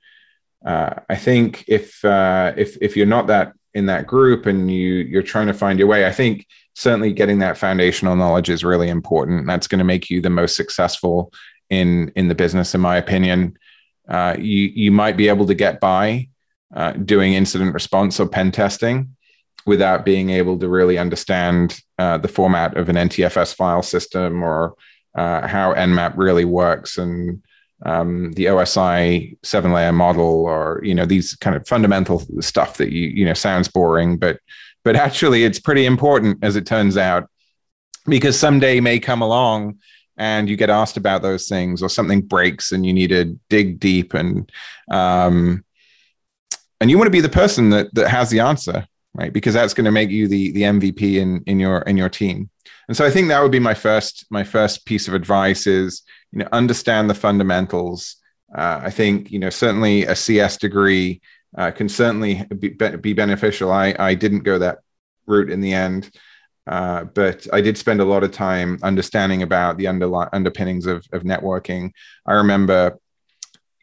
Uh, 0.66 0.94
I 1.10 1.16
think 1.16 1.66
if 1.68 2.04
uh, 2.06 2.54
if 2.56 2.78
if 2.82 2.96
you're 2.96 3.08
not 3.08 3.28
that 3.28 3.54
in 3.74 3.88
that 3.88 4.06
group 4.06 4.46
and 4.46 4.70
you 4.70 4.94
you're 4.94 5.24
trying 5.24 5.48
to 5.48 5.54
find 5.54 5.80
your 5.80 5.88
way, 5.88 6.06
I 6.06 6.12
think 6.12 6.46
certainly 6.76 7.14
getting 7.14 7.40
that 7.40 7.58
foundational 7.58 8.16
knowledge 8.16 8.50
is 8.50 8.64
really 8.64 8.90
important. 8.90 9.48
That's 9.48 9.68
going 9.68 9.80
to 9.80 9.86
make 9.86 10.10
you 10.10 10.22
the 10.22 10.30
most 10.30 10.56
successful 10.56 11.34
in 11.70 12.12
in 12.16 12.28
the 12.28 12.36
business, 12.36 12.76
in 12.76 12.82
my 12.82 12.98
opinion. 12.98 13.58
Uh, 14.08 14.36
you 14.38 14.72
you 14.74 14.92
might 14.92 15.18
be 15.18 15.28
able 15.28 15.46
to 15.46 15.54
get 15.54 15.80
by 15.80 16.28
uh, 16.76 16.92
doing 16.94 17.34
incident 17.34 17.74
response 17.74 18.20
or 18.20 18.28
pen 18.28 18.52
testing 18.52 19.16
without 19.66 20.06
being 20.06 20.32
able 20.32 20.58
to 20.58 20.68
really 20.68 20.98
understand 20.98 21.80
uh, 22.00 22.18
the 22.18 22.28
format 22.28 22.78
of 22.78 22.90
an 22.90 22.96
NTFS 22.96 23.56
file 23.56 23.84
system 23.84 24.44
or 24.44 24.76
uh, 25.16 25.48
how 25.48 25.74
Nmap 25.74 26.14
really 26.18 26.46
works 26.46 26.98
and 26.98 27.44
um, 27.86 28.32
the 28.34 28.46
OSI 28.46 29.38
seven 29.44 29.72
layer 29.74 29.92
model 29.92 30.46
or 30.46 30.82
you 30.84 30.94
know 30.94 31.06
these 31.06 31.36
kind 31.36 31.56
of 31.56 31.68
fundamental 31.68 32.24
stuff 32.42 32.78
that 32.78 32.92
you 32.92 33.08
you 33.08 33.26
know 33.26 33.34
sounds 33.34 33.68
boring 33.68 34.18
but 34.18 34.40
but 34.84 34.96
actually 34.96 35.44
it's 35.44 35.60
pretty 35.60 35.86
important 35.86 36.44
as 36.44 36.56
it 36.56 36.66
turns 36.66 36.96
out 36.96 37.28
because 38.06 38.40
someday 38.40 38.80
may 38.80 39.00
come 39.00 39.22
along 39.22 39.80
and 40.18 40.50
you 40.50 40.56
get 40.56 40.70
asked 40.70 40.98
about 40.98 41.22
those 41.22 41.48
things 41.48 41.82
or 41.82 41.90
something 41.90 42.22
breaks 42.22 42.72
and 42.72 42.86
you 42.86 42.94
need 42.94 43.08
to 43.08 43.40
dig 43.50 43.80
deep 43.80 44.14
and 44.14 44.52
um, 44.90 45.64
and 46.80 46.90
you 46.90 46.98
want 46.98 47.08
to 47.08 47.12
be 47.12 47.22
the 47.22 47.30
person 47.30 47.70
that 47.70 47.94
that 47.94 48.10
has 48.10 48.30
the 48.30 48.40
answer 48.40 48.86
right? 49.14 49.34
Because 49.34 49.54
that's 49.54 49.74
going 49.74 49.86
to 49.86 49.92
make 49.92 50.10
you 50.10 50.28
the 50.28 50.52
the 50.52 50.62
mvp 50.64 51.02
in 51.02 51.44
in 51.46 51.60
your 51.60 51.80
in 51.82 51.98
your 51.98 52.10
team. 52.10 52.50
And 52.88 52.98
so 52.98 53.06
i 53.06 53.12
think 53.12 53.28
that 53.28 53.42
would 53.42 53.52
be 53.52 53.60
my 53.60 53.74
first 53.74 54.26
my 54.30 54.44
first 54.44 54.86
piece 54.86 55.08
of 55.08 55.14
advice 55.14 55.68
is 55.68 56.04
you 56.32 56.40
know 56.40 56.48
understand 56.52 57.10
the 57.10 57.16
fundamentals. 57.16 58.18
Uh, 58.56 58.82
i 58.84 58.90
think 58.90 59.32
you 59.32 59.40
know 59.40 59.50
certainly 59.50 60.04
a 60.06 60.16
cs 60.16 60.58
degree 60.58 61.22
uh, 61.58 61.72
can 61.72 61.90
certainly 61.90 62.44
be, 62.60 62.70
be 62.70 63.14
beneficial. 63.14 63.72
I 63.72 63.96
i 64.00 64.14
didn't 64.14 64.44
go 64.44 64.60
that 64.60 64.80
route 65.26 65.50
in 65.50 65.62
the 65.62 65.74
end 65.74 66.10
uh, 66.68 67.06
but 67.06 67.48
I 67.52 67.62
did 67.62 67.78
spend 67.78 68.02
a 68.02 68.06
lot 68.06 68.24
of 68.24 68.32
time 68.32 68.80
understanding 68.84 69.42
about 69.42 69.78
the 69.78 69.86
underli- 69.86 70.30
underpinnings 70.32 70.86
of, 70.86 71.06
of 71.12 71.24
networking. 71.24 71.92
I 72.26 72.34
remember, 72.34 73.00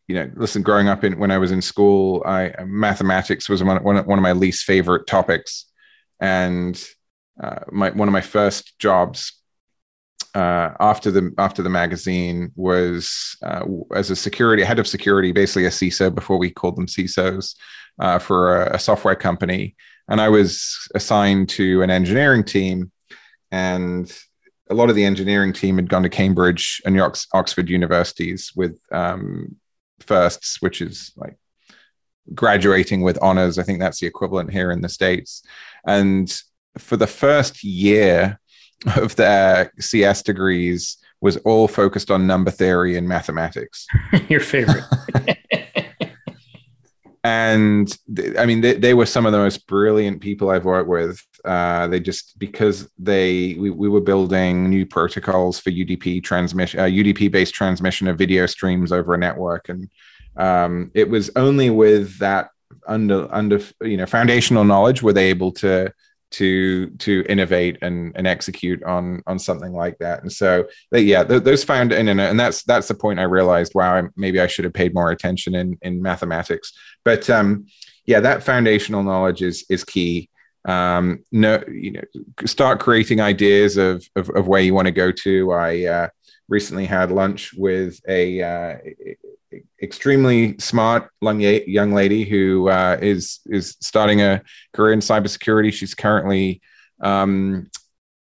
you 0.06 0.14
know, 0.14 0.30
listen, 0.36 0.62
growing 0.62 0.88
up 0.88 1.04
in 1.04 1.18
when 1.18 1.30
I 1.30 1.38
was 1.38 1.50
in 1.50 1.60
school, 1.60 2.22
I 2.24 2.54
mathematics 2.64 3.48
was 3.48 3.62
one, 3.62 3.82
one, 3.82 3.96
one 4.06 4.18
of 4.18 4.22
my 4.22 4.32
least 4.32 4.64
favorite 4.64 5.06
topics, 5.06 5.66
and 6.20 6.82
uh, 7.42 7.60
my 7.70 7.90
one 7.90 8.08
of 8.08 8.12
my 8.12 8.20
first 8.20 8.78
jobs 8.78 9.38
uh, 10.34 10.70
after 10.78 11.10
the 11.10 11.32
after 11.38 11.62
the 11.62 11.70
magazine 11.70 12.52
was 12.54 13.36
uh, 13.42 13.64
as 13.94 14.10
a 14.10 14.16
security 14.16 14.62
head 14.62 14.78
of 14.78 14.86
security, 14.86 15.32
basically 15.32 15.64
a 15.64 15.70
CISO 15.70 16.14
before 16.14 16.38
we 16.38 16.50
called 16.50 16.76
them 16.76 16.86
CISOs 16.86 17.54
uh, 17.98 18.18
for 18.18 18.62
a, 18.62 18.76
a, 18.76 18.78
software 18.78 19.16
company, 19.16 19.74
and 20.08 20.20
I 20.20 20.28
was 20.28 20.88
assigned 20.94 21.48
to 21.50 21.82
an 21.82 21.90
engineering 21.90 22.44
team, 22.44 22.90
and 23.50 24.10
a 24.70 24.74
lot 24.74 24.90
of 24.90 24.96
the 24.96 25.04
engineering 25.04 25.52
team 25.52 25.76
had 25.76 25.88
gone 25.88 26.02
to 26.02 26.08
Cambridge 26.08 26.80
and 26.84 27.00
Ox- 27.00 27.26
Oxford 27.32 27.68
universities 27.68 28.52
with 28.54 28.78
um, 28.92 29.56
firsts, 30.00 30.60
which 30.60 30.80
is 30.80 31.12
like 31.16 31.36
graduating 32.34 33.02
with 33.02 33.18
honors. 33.22 33.58
I 33.58 33.62
think 33.62 33.80
that's 33.80 34.00
the 34.00 34.06
equivalent 34.06 34.52
here 34.52 34.70
in 34.70 34.80
the 34.80 34.88
states. 34.88 35.42
And 35.86 36.34
for 36.76 36.96
the 36.96 37.06
first 37.06 37.64
year 37.64 38.38
of 38.96 39.16
their 39.16 39.72
CS 39.78 40.22
degrees 40.22 40.98
was 41.20 41.36
all 41.38 41.66
focused 41.66 42.10
on 42.10 42.26
number 42.26 42.50
theory 42.50 42.96
and 42.96 43.08
mathematics. 43.08 43.86
Your 44.28 44.40
favorite. 44.40 44.84
and 47.24 47.96
I 48.38 48.46
mean, 48.46 48.60
they, 48.60 48.74
they, 48.74 48.94
were 48.94 49.06
some 49.06 49.26
of 49.26 49.32
the 49.32 49.38
most 49.38 49.66
brilliant 49.66 50.20
people 50.20 50.50
I've 50.50 50.64
worked 50.64 50.88
with. 50.88 51.20
Uh, 51.44 51.86
they 51.88 52.00
just 52.00 52.38
because 52.38 52.88
they 52.98 53.54
we, 53.58 53.70
we 53.70 53.88
were 53.88 54.00
building 54.00 54.70
new 54.70 54.86
protocols 54.86 55.58
for 55.58 55.70
UDP 55.70 56.22
transmission, 56.22 56.80
uh, 56.80 56.84
UDP 56.84 57.30
based 57.30 57.54
transmission 57.54 58.08
of 58.08 58.18
video 58.18 58.46
streams 58.46 58.92
over 58.92 59.14
a 59.14 59.18
network, 59.18 59.68
and 59.68 59.90
um, 60.36 60.90
it 60.94 61.08
was 61.08 61.30
only 61.36 61.70
with 61.70 62.18
that 62.18 62.50
under 62.86 63.28
under 63.34 63.60
you 63.82 63.96
know 63.96 64.06
foundational 64.06 64.64
knowledge 64.64 65.02
were 65.02 65.12
they 65.12 65.28
able 65.28 65.52
to 65.52 65.92
to 66.30 66.90
to 66.90 67.24
innovate 67.28 67.78
and 67.82 68.12
and 68.14 68.26
execute 68.26 68.82
on 68.84 69.22
on 69.26 69.38
something 69.38 69.72
like 69.72 69.98
that. 69.98 70.22
And 70.22 70.32
so 70.32 70.66
they, 70.90 71.00
yeah 71.00 71.22
those 71.22 71.64
found 71.64 71.92
and 71.92 72.08
and 72.08 72.40
that's 72.40 72.62
that's 72.64 72.88
the 72.88 72.94
point 72.94 73.20
i 73.20 73.22
realized 73.22 73.72
wow 73.74 74.08
maybe 74.16 74.40
i 74.40 74.46
should 74.46 74.64
have 74.64 74.74
paid 74.74 74.94
more 74.94 75.10
attention 75.10 75.54
in 75.54 75.78
in 75.82 76.02
mathematics. 76.02 76.72
But 77.04 77.28
um 77.30 77.66
yeah 78.06 78.20
that 78.20 78.42
foundational 78.42 79.02
knowledge 79.02 79.42
is 79.42 79.64
is 79.70 79.84
key. 79.84 80.28
Um 80.66 81.24
no 81.32 81.62
you 81.68 81.92
know 81.92 82.02
start 82.44 82.80
creating 82.80 83.20
ideas 83.20 83.76
of 83.76 84.06
of, 84.16 84.28
of 84.30 84.48
where 84.48 84.62
you 84.62 84.74
want 84.74 84.86
to 84.86 84.92
go 84.92 85.12
to. 85.12 85.52
I 85.52 85.84
uh 85.84 86.08
recently 86.48 86.86
had 86.86 87.10
lunch 87.10 87.52
with 87.54 88.00
a 88.08 88.42
uh, 88.42 88.76
extremely 89.82 90.56
smart 90.58 91.10
young 91.22 91.92
lady 91.92 92.24
who 92.24 92.68
uh, 92.68 92.98
is 93.00 93.40
is 93.46 93.76
starting 93.80 94.20
a 94.20 94.42
career 94.72 94.92
in 94.92 95.00
cybersecurity. 95.00 95.72
She's 95.72 95.94
currently 95.94 96.60
um, 97.00 97.70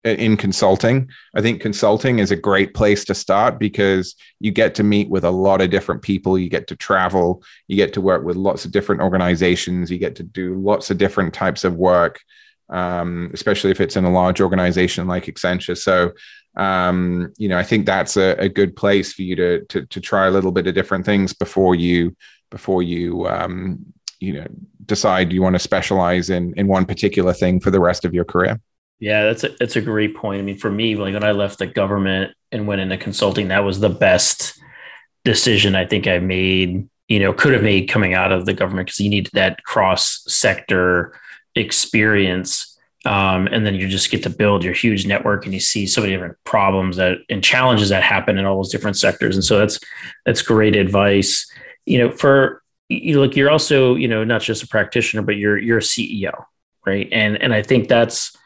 in 0.05 0.37
consulting. 0.37 1.09
I 1.35 1.41
think 1.41 1.63
consulting 1.63 2.19
is 2.19 2.31
a 2.31 2.37
great 2.37 2.75
place 2.75 3.05
to 3.07 3.15
start 3.15 3.59
because 3.59 4.15
you 4.39 4.53
get 4.53 4.75
to 4.75 4.83
meet 4.83 5.09
with 5.09 5.25
a 5.25 5.31
lot 5.31 5.63
of 5.63 5.71
different 5.71 6.03
people. 6.03 6.39
You 6.39 6.51
get 6.51 6.67
to 6.69 6.77
travel. 6.77 7.43
You 7.69 7.77
get 7.77 7.95
to 7.95 8.03
work 8.03 8.23
with 8.25 8.37
lots 8.37 8.65
of 8.67 8.73
different 8.73 9.01
organizations. 9.01 9.91
You 9.91 9.99
get 9.99 10.17
to 10.17 10.23
do 10.23 10.61
lots 10.61 10.91
of 10.91 10.99
different 10.99 11.33
types 11.33 11.65
of 11.65 11.77
work, 11.77 12.21
um, 12.69 13.31
especially 13.33 13.71
if 13.71 13.81
it's 13.81 13.97
in 13.97 14.05
a 14.05 14.13
large 14.13 14.43
organization 14.43 15.07
like 15.07 15.25
Accenture. 15.25 15.77
So 15.77 16.13
um, 16.57 17.33
you 17.37 17.49
know, 17.49 17.59
I 17.59 17.65
think 17.65 17.87
that's 17.87 18.17
a, 18.17 18.37
a, 18.39 18.49
good 18.49 18.77
place 18.77 19.13
for 19.13 19.23
you 19.23 19.35
to, 19.37 19.65
to, 19.65 19.87
to 19.87 20.01
try 20.01 20.29
a 20.29 20.31
little 20.31 20.53
bit 20.53 20.69
of 20.69 20.75
different 20.75 21.05
things 21.05 21.33
before 21.33 21.75
you 21.75 22.17
before 22.51 22.81
you 22.83 23.27
um, 23.27 23.85
you 24.21 24.33
know 24.33 24.47
decide 24.87 25.33
you 25.33 25.43
want 25.43 25.55
to 25.55 25.59
specialize 25.59 26.31
in 26.31 26.55
in 26.57 26.69
one 26.69 26.87
particular 26.87 27.33
thing 27.33 27.61
for 27.61 27.71
the 27.71 27.81
rest 27.81 28.05
of 28.05 28.15
your 28.15 28.25
career. 28.25 28.61
Yeah, 29.01 29.25
that's 29.25 29.45
a 29.45 29.49
that's 29.59 29.77
a 29.77 29.81
great 29.81 30.17
point. 30.17 30.41
I 30.41 30.43
mean, 30.43 30.57
for 30.57 30.71
me, 30.71 30.95
like 30.95 31.15
when 31.15 31.25
I 31.25 31.33
left 31.33 31.59
the 31.59 31.67
government 31.67 32.35
and 32.53 32.67
went 32.67 32.81
into 32.81 32.97
consulting, 32.97 33.49
that 33.49 33.65
was 33.65 33.81
the 33.81 33.91
best 33.91 34.59
decision 35.25 35.75
I 35.75 35.87
think 35.87 36.07
I 36.07 36.19
made. 36.19 36.89
You 37.09 37.19
know, 37.19 37.33
could 37.33 37.53
have 37.53 37.63
made 37.63 37.89
coming 37.89 38.15
out 38.15 38.33
of 38.33 38.47
the 38.47 38.55
government 38.55 38.87
because 38.87 39.01
you 39.01 39.11
need 39.11 39.29
that 39.35 39.63
cross 39.65 40.23
sector 40.27 41.19
experience 41.55 42.74
um, 43.05 43.47
and 43.49 43.67
then 43.67 43.75
you 43.75 43.89
just 43.89 44.11
get 44.11 44.23
to 44.23 44.31
build 44.31 44.65
your 44.65 44.73
huge 44.73 45.07
network 45.07 45.45
and 45.45 45.53
you 45.53 45.61
see 45.61 45.87
so 45.87 46.01
many 46.01 46.13
different 46.13 46.37
problems 46.45 46.97
that 46.97 47.19
and 47.29 47.45
challenges 47.45 47.91
that 47.91 48.03
happen 48.03 48.39
in 48.39 48.47
all 48.47 48.57
those 48.57 48.73
different 48.73 48.97
sectors. 48.97 49.37
And 49.37 49.45
so 49.45 49.59
that's 49.59 49.79
that's 50.25 50.43
great 50.43 50.75
advice. 50.75 51.51
You 51.85 51.99
know 51.99 52.11
for 52.11 52.63
you 52.89 53.21
like 53.21 53.37
you're 53.37 53.51
also 53.51 53.95
you 53.95 54.09
know 54.09 54.25
not 54.25 54.43
just 54.43 54.63
a 54.63 54.69
practitioner 54.69 55.23
but 55.23 55.37
you're 55.37 55.59
you're 55.59 55.79
a 55.79 55.83
ceo 55.83 56.45
right? 56.87 57.09
And 57.13 57.41
and 57.41 57.55
i 57.55 57.63
think 57.63 57.89
that's 57.89 58.37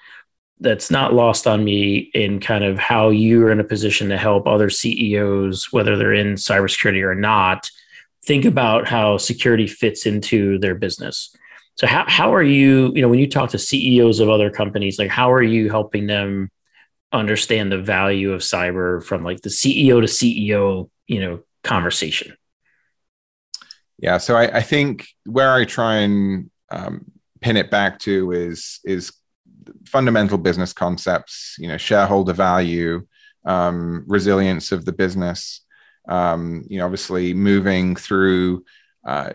that's 0.61 0.91
not 0.91 1.15
lost 1.15 1.47
on 1.47 1.65
me 1.65 2.11
in 2.15 2.41
kind 2.41 2.65
of 2.65 2.79
how 2.79 3.11
you're 3.11 3.51
in 3.51 3.61
a 3.61 3.65
position 3.65 4.09
to 4.09 4.17
help 4.17 4.47
other 4.47 4.71
ceos 4.71 5.73
whether 5.73 5.97
they're 5.97 6.13
in 6.13 6.35
cybersecurity 6.35 7.03
or 7.03 7.15
not 7.15 7.71
think 8.25 8.45
about 8.45 8.87
how 8.87 9.17
security 9.17 9.67
fits 9.67 10.07
into 10.07 10.59
their 10.59 10.75
business 10.75 11.35
so 11.79 11.87
how 11.87 12.05
how 12.09 12.35
are 12.35 12.43
you, 12.43 12.93
you 12.93 13.03
know, 13.03 13.09
when 13.09 13.21
you 13.21 13.29
talk 13.29 13.51
to 13.51 13.59
CEOs 13.59 14.19
of 14.19 14.29
other 14.29 14.51
companies, 14.51 14.99
like 14.99 15.11
how 15.11 15.31
are 15.31 15.43
you 15.43 15.71
helping 15.71 16.09
them 16.09 16.51
understand 17.13 17.71
the 17.71 17.79
value 17.79 18.33
of 18.33 18.41
cyber 18.41 19.03
from 19.03 19.23
like 19.23 19.43
the 19.43 19.49
CEO 19.49 20.01
to 20.01 20.09
CEO, 20.09 20.91
you 21.07 21.21
know, 21.21 21.41
conversation? 21.63 22.37
Yeah, 23.97 24.19
so 24.19 24.37
I, 24.37 24.59
I 24.59 24.61
think 24.61 25.07
where 25.25 25.55
I 25.55 25.65
try 25.65 25.99
and 25.99 26.51
um, 26.69 27.13
pin 27.41 27.57
it 27.57 27.71
back 27.71 28.01
to 28.01 28.33
is 28.33 28.81
is 28.85 29.13
fundamental 29.87 30.37
business 30.37 30.73
concepts, 30.73 31.55
you 31.61 31.69
know, 31.69 31.77
shareholder 31.77 32.33
value, 32.33 33.07
um, 33.45 34.05
resilience 34.09 34.73
of 34.73 34.85
the 34.85 34.93
business. 34.93 35.61
Um, 36.09 36.65
you 36.69 36.79
know, 36.79 36.87
obviously 36.87 37.35
moving 37.35 37.95
through 37.95 38.65
uh, 39.07 39.31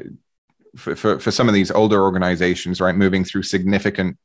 for, 0.76 0.96
for, 0.96 1.32
some 1.32 1.48
of 1.48 1.54
these 1.54 1.72
older 1.72 2.02
organizations, 2.02 2.82
right, 2.82 2.96
moving 2.96 3.24
through 3.24 3.44
significant 3.44 4.18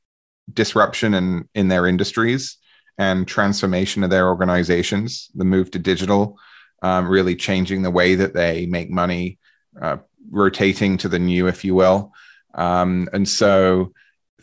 disruption 0.53 1.15
in, 1.15 1.49
in 1.55 1.69
their 1.69 1.87
industries 1.87 2.57
and 2.97 3.29
transformation 3.29 4.03
of 4.03 4.11
their 4.11 4.29
organizations, 4.29 5.31
the 5.35 5.45
move 5.45 5.71
to 5.71 5.79
digital, 5.79 6.39
um, 6.83 7.09
really 7.09 7.37
changing 7.37 7.83
the 7.83 7.91
way 7.91 8.15
that 8.15 8.35
they 8.35 8.67
make 8.67 8.91
money, 8.91 9.39
uh, 9.81 9.99
rotating 10.31 10.97
to 10.99 11.09
the 11.09 11.19
new, 11.19 11.47
if 11.47 11.65
you 11.65 11.75
will. 11.75 12.13
Um, 12.55 13.09
and 13.13 13.29
so 13.29 13.93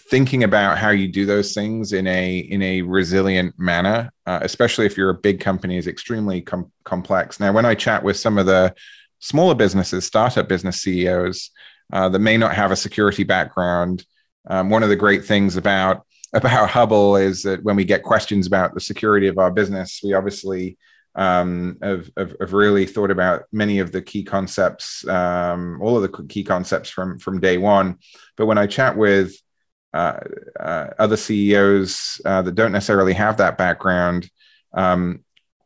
thinking 0.09 0.43
about 0.43 0.77
how 0.77 0.89
you 0.89 1.07
do 1.07 1.25
those 1.25 1.53
things 1.53 1.91
in 1.91 2.05
a 2.07 2.37
in 2.37 2.61
a 2.61 2.81
resilient 2.81 3.57
manner, 3.57 4.11
uh, 4.25 4.39
especially 4.41 4.85
if 4.85 4.97
you're 4.97 5.09
a 5.09 5.15
big 5.15 5.39
company, 5.39 5.77
is 5.77 5.87
extremely 5.87 6.41
com- 6.41 6.71
complex. 6.83 7.39
Now, 7.39 7.51
when 7.51 7.65
I 7.65 7.75
chat 7.75 8.03
with 8.03 8.17
some 8.17 8.37
of 8.37 8.45
the 8.45 8.73
smaller 9.19 9.55
businesses, 9.55 10.05
startup 10.05 10.47
business 10.47 10.81
CEOs, 10.81 11.49
uh, 11.91 12.09
that 12.09 12.19
may 12.19 12.37
not 12.37 12.55
have 12.55 12.71
a 12.71 12.75
security 12.75 13.23
background. 13.23 14.05
Um, 14.47 14.69
one 14.69 14.83
of 14.83 14.89
the 14.89 14.95
great 14.95 15.25
things 15.25 15.57
about 15.57 16.05
about 16.33 16.69
Hubble 16.69 17.15
is 17.15 17.43
that 17.43 17.63
when 17.63 17.75
we 17.75 17.85
get 17.85 18.03
questions 18.03 18.45
about 18.45 18.73
the 18.73 18.81
security 18.81 19.27
of 19.27 19.37
our 19.37 19.51
business, 19.51 20.01
we 20.03 20.13
obviously 20.13 20.77
um, 21.15 21.77
have, 21.81 22.09
have, 22.17 22.35
have, 22.41 22.53
really 22.53 22.85
thought 22.85 23.09
about 23.09 23.43
many 23.53 23.79
of 23.79 23.93
the 23.93 24.01
key 24.01 24.21
concepts, 24.23 25.07
um, 25.07 25.79
all 25.81 25.95
of 25.95 26.01
the 26.01 26.23
key 26.25 26.43
concepts 26.43 26.89
from 26.89 27.19
from 27.19 27.39
day 27.39 27.57
one. 27.57 27.99
But 28.35 28.47
when 28.47 28.57
I 28.57 28.67
chat 28.67 28.97
with 28.97 29.33
uh, 29.93 30.19
uh, 30.59 30.87
other 30.99 31.15
CEOs 31.15 32.19
uh, 32.25 32.41
that 32.41 32.55
don't 32.55 32.73
necessarily 32.73 33.13
have 33.13 33.37
that 33.37 33.57
background, 33.57 34.29
um, 34.73 35.23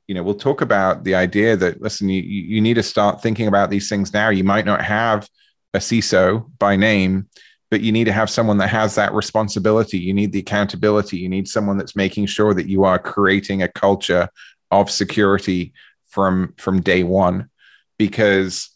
you 0.07 0.13
know, 0.13 0.22
we'll 0.22 0.36
talk 0.36 0.61
about 0.61 1.03
the 1.03 1.15
idea 1.15 1.55
that 1.55 1.82
listen, 1.82 2.09
you 2.09 2.22
you 2.22 2.61
need 2.61 2.76
to 2.76 2.84
start 2.84 3.24
thinking 3.24 3.47
about 3.47 3.72
these 3.72 3.89
things 3.89 4.13
now. 4.13 4.30
You 4.30 4.43
might 4.43 4.65
not 4.65 4.84
have 4.84 5.28
a 5.74 5.80
CISO 5.80 6.49
by 6.57 6.76
name, 6.76 7.28
but 7.70 7.82
you 7.82 7.91
need 7.91 8.05
to 8.05 8.11
have 8.11 8.30
someone 8.30 8.57
that 8.57 8.70
has 8.70 8.95
that 8.95 9.13
responsibility. 9.13 9.99
You 9.99 10.13
need 10.13 10.32
the 10.32 10.39
accountability. 10.39 11.17
You 11.17 11.30
need 11.30 11.47
someone 11.47 11.78
that's 11.78 11.95
making 11.95 12.26
sure 12.26 12.53
that 12.53 12.67
you 12.67 12.84
are 12.84 12.97
creating 12.97 13.61
a 13.61 13.67
culture 13.67 14.30
of 14.72 14.89
security 14.89 15.74
from 16.09 16.53
from 16.57 16.82
day 16.82 17.03
one. 17.03 17.49
Because, 17.97 18.70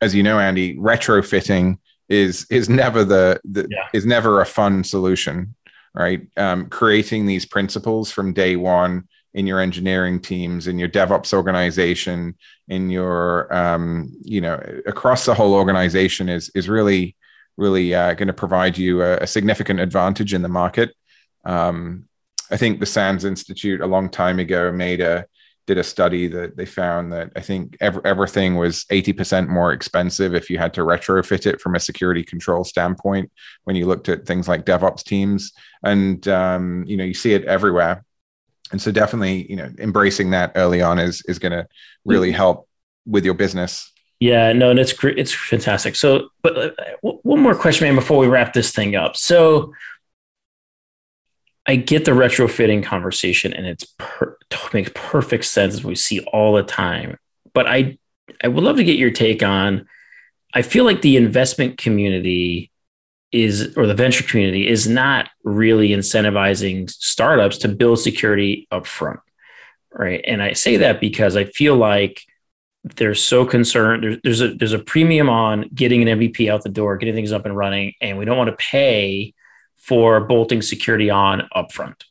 as 0.00 0.14
you 0.14 0.22
know, 0.22 0.38
Andy, 0.38 0.76
retrofitting 0.76 1.78
is 2.08 2.46
is 2.50 2.68
never 2.68 3.04
the, 3.04 3.40
the 3.44 3.66
yeah. 3.70 3.88
is 3.94 4.04
never 4.04 4.40
a 4.40 4.46
fun 4.46 4.84
solution, 4.84 5.54
right? 5.94 6.26
Um, 6.36 6.68
creating 6.68 7.26
these 7.26 7.46
principles 7.46 8.10
from 8.10 8.34
day 8.34 8.56
one 8.56 9.08
in 9.34 9.46
your 9.46 9.60
engineering 9.60 10.20
teams, 10.20 10.66
in 10.66 10.78
your 10.78 10.88
DevOps 10.88 11.32
organization, 11.32 12.36
in 12.68 12.90
your 12.90 13.52
um, 13.54 14.12
you 14.22 14.40
know 14.40 14.60
across 14.86 15.24
the 15.24 15.34
whole 15.34 15.54
organization 15.54 16.28
is 16.28 16.50
is 16.54 16.68
really 16.68 17.16
really 17.56 17.94
uh, 17.94 18.14
going 18.14 18.28
to 18.28 18.32
provide 18.32 18.78
you 18.78 19.02
a, 19.02 19.18
a, 19.18 19.26
significant 19.26 19.80
advantage 19.80 20.32
in 20.32 20.40
the 20.40 20.48
market. 20.48 20.94
Um, 21.44 22.08
I 22.50 22.56
think 22.56 22.80
the 22.80 22.86
SANS 22.86 23.24
Institute 23.24 23.82
a 23.82 23.86
long 23.86 24.08
time 24.08 24.38
ago 24.38 24.72
made 24.72 25.02
a 25.02 25.26
did 25.66 25.78
a 25.78 25.84
study 25.84 26.26
that 26.26 26.56
they 26.56 26.66
found 26.66 27.12
that 27.12 27.30
I 27.36 27.40
think 27.40 27.76
ev- 27.80 28.04
everything 28.04 28.56
was 28.56 28.84
80% 28.86 29.46
more 29.46 29.72
expensive 29.72 30.34
if 30.34 30.50
you 30.50 30.58
had 30.58 30.74
to 30.74 30.80
retrofit 30.80 31.46
it 31.46 31.60
from 31.60 31.76
a 31.76 31.80
security 31.80 32.24
control 32.24 32.64
standpoint 32.64 33.30
when 33.64 33.76
you 33.76 33.86
looked 33.86 34.08
at 34.08 34.26
things 34.26 34.48
like 34.48 34.64
DevOps 34.64 35.04
teams. 35.04 35.52
And, 35.84 36.26
um, 36.26 36.84
you 36.88 36.96
know, 36.96 37.04
you 37.04 37.14
see 37.14 37.34
it 37.34 37.44
everywhere 37.44 38.04
and 38.72 38.80
so 38.80 38.90
definitely 38.90 39.50
you 39.50 39.56
know 39.56 39.70
embracing 39.78 40.30
that 40.30 40.52
early 40.54 40.82
on 40.82 40.98
is 40.98 41.22
is 41.26 41.38
going 41.38 41.52
to 41.52 41.66
really 42.04 42.32
help 42.32 42.68
with 43.06 43.24
your 43.24 43.34
business. 43.34 43.90
Yeah 44.18 44.52
no 44.52 44.70
and 44.70 44.78
it's 44.78 44.92
great 44.92 45.18
it's 45.18 45.34
fantastic. 45.34 45.96
So 45.96 46.28
but 46.42 46.56
uh, 46.56 46.70
one 47.22 47.40
more 47.40 47.54
question 47.54 47.86
man 47.86 47.94
before 47.94 48.18
we 48.18 48.26
wrap 48.26 48.52
this 48.52 48.72
thing 48.72 48.96
up. 48.96 49.16
So 49.16 49.72
i 51.66 51.76
get 51.76 52.06
the 52.06 52.10
retrofitting 52.10 52.82
conversation 52.82 53.52
and 53.52 53.66
it's 53.66 53.84
per- 53.98 54.36
it 54.50 54.74
makes 54.74 54.90
perfect 54.94 55.44
sense 55.44 55.84
we 55.84 55.94
see 55.94 56.20
all 56.32 56.54
the 56.54 56.62
time. 56.62 57.18
But 57.54 57.66
i 57.66 57.98
i 58.42 58.48
would 58.48 58.64
love 58.64 58.76
to 58.76 58.84
get 58.84 58.98
your 58.98 59.10
take 59.10 59.42
on 59.42 59.86
i 60.54 60.62
feel 60.62 60.84
like 60.84 61.02
the 61.02 61.16
investment 61.16 61.78
community 61.78 62.70
is 63.32 63.76
or 63.76 63.86
the 63.86 63.94
venture 63.94 64.24
community 64.24 64.68
is 64.68 64.88
not 64.88 65.28
really 65.44 65.90
incentivizing 65.90 66.90
startups 66.90 67.58
to 67.58 67.68
build 67.68 67.98
security 67.98 68.66
up 68.70 68.86
front 68.86 69.20
right? 69.92 70.24
And 70.26 70.42
i 70.42 70.52
say 70.52 70.78
that 70.78 71.00
because 71.00 71.36
i 71.36 71.44
feel 71.44 71.76
like 71.76 72.22
they're 72.84 73.14
so 73.14 73.44
concerned 73.44 74.02
there's, 74.02 74.18
there's 74.22 74.40
a 74.40 74.54
there's 74.54 74.72
a 74.72 74.78
premium 74.78 75.28
on 75.28 75.68
getting 75.74 76.08
an 76.08 76.18
mvp 76.18 76.50
out 76.50 76.62
the 76.62 76.68
door 76.68 76.96
getting 76.96 77.14
things 77.14 77.32
up 77.32 77.44
and 77.44 77.56
running 77.56 77.92
and 78.00 78.16
we 78.18 78.24
don't 78.24 78.38
want 78.38 78.50
to 78.50 78.56
pay 78.56 79.34
for 79.76 80.20
bolting 80.20 80.62
security 80.62 81.10
on 81.10 81.48
upfront 81.54 82.02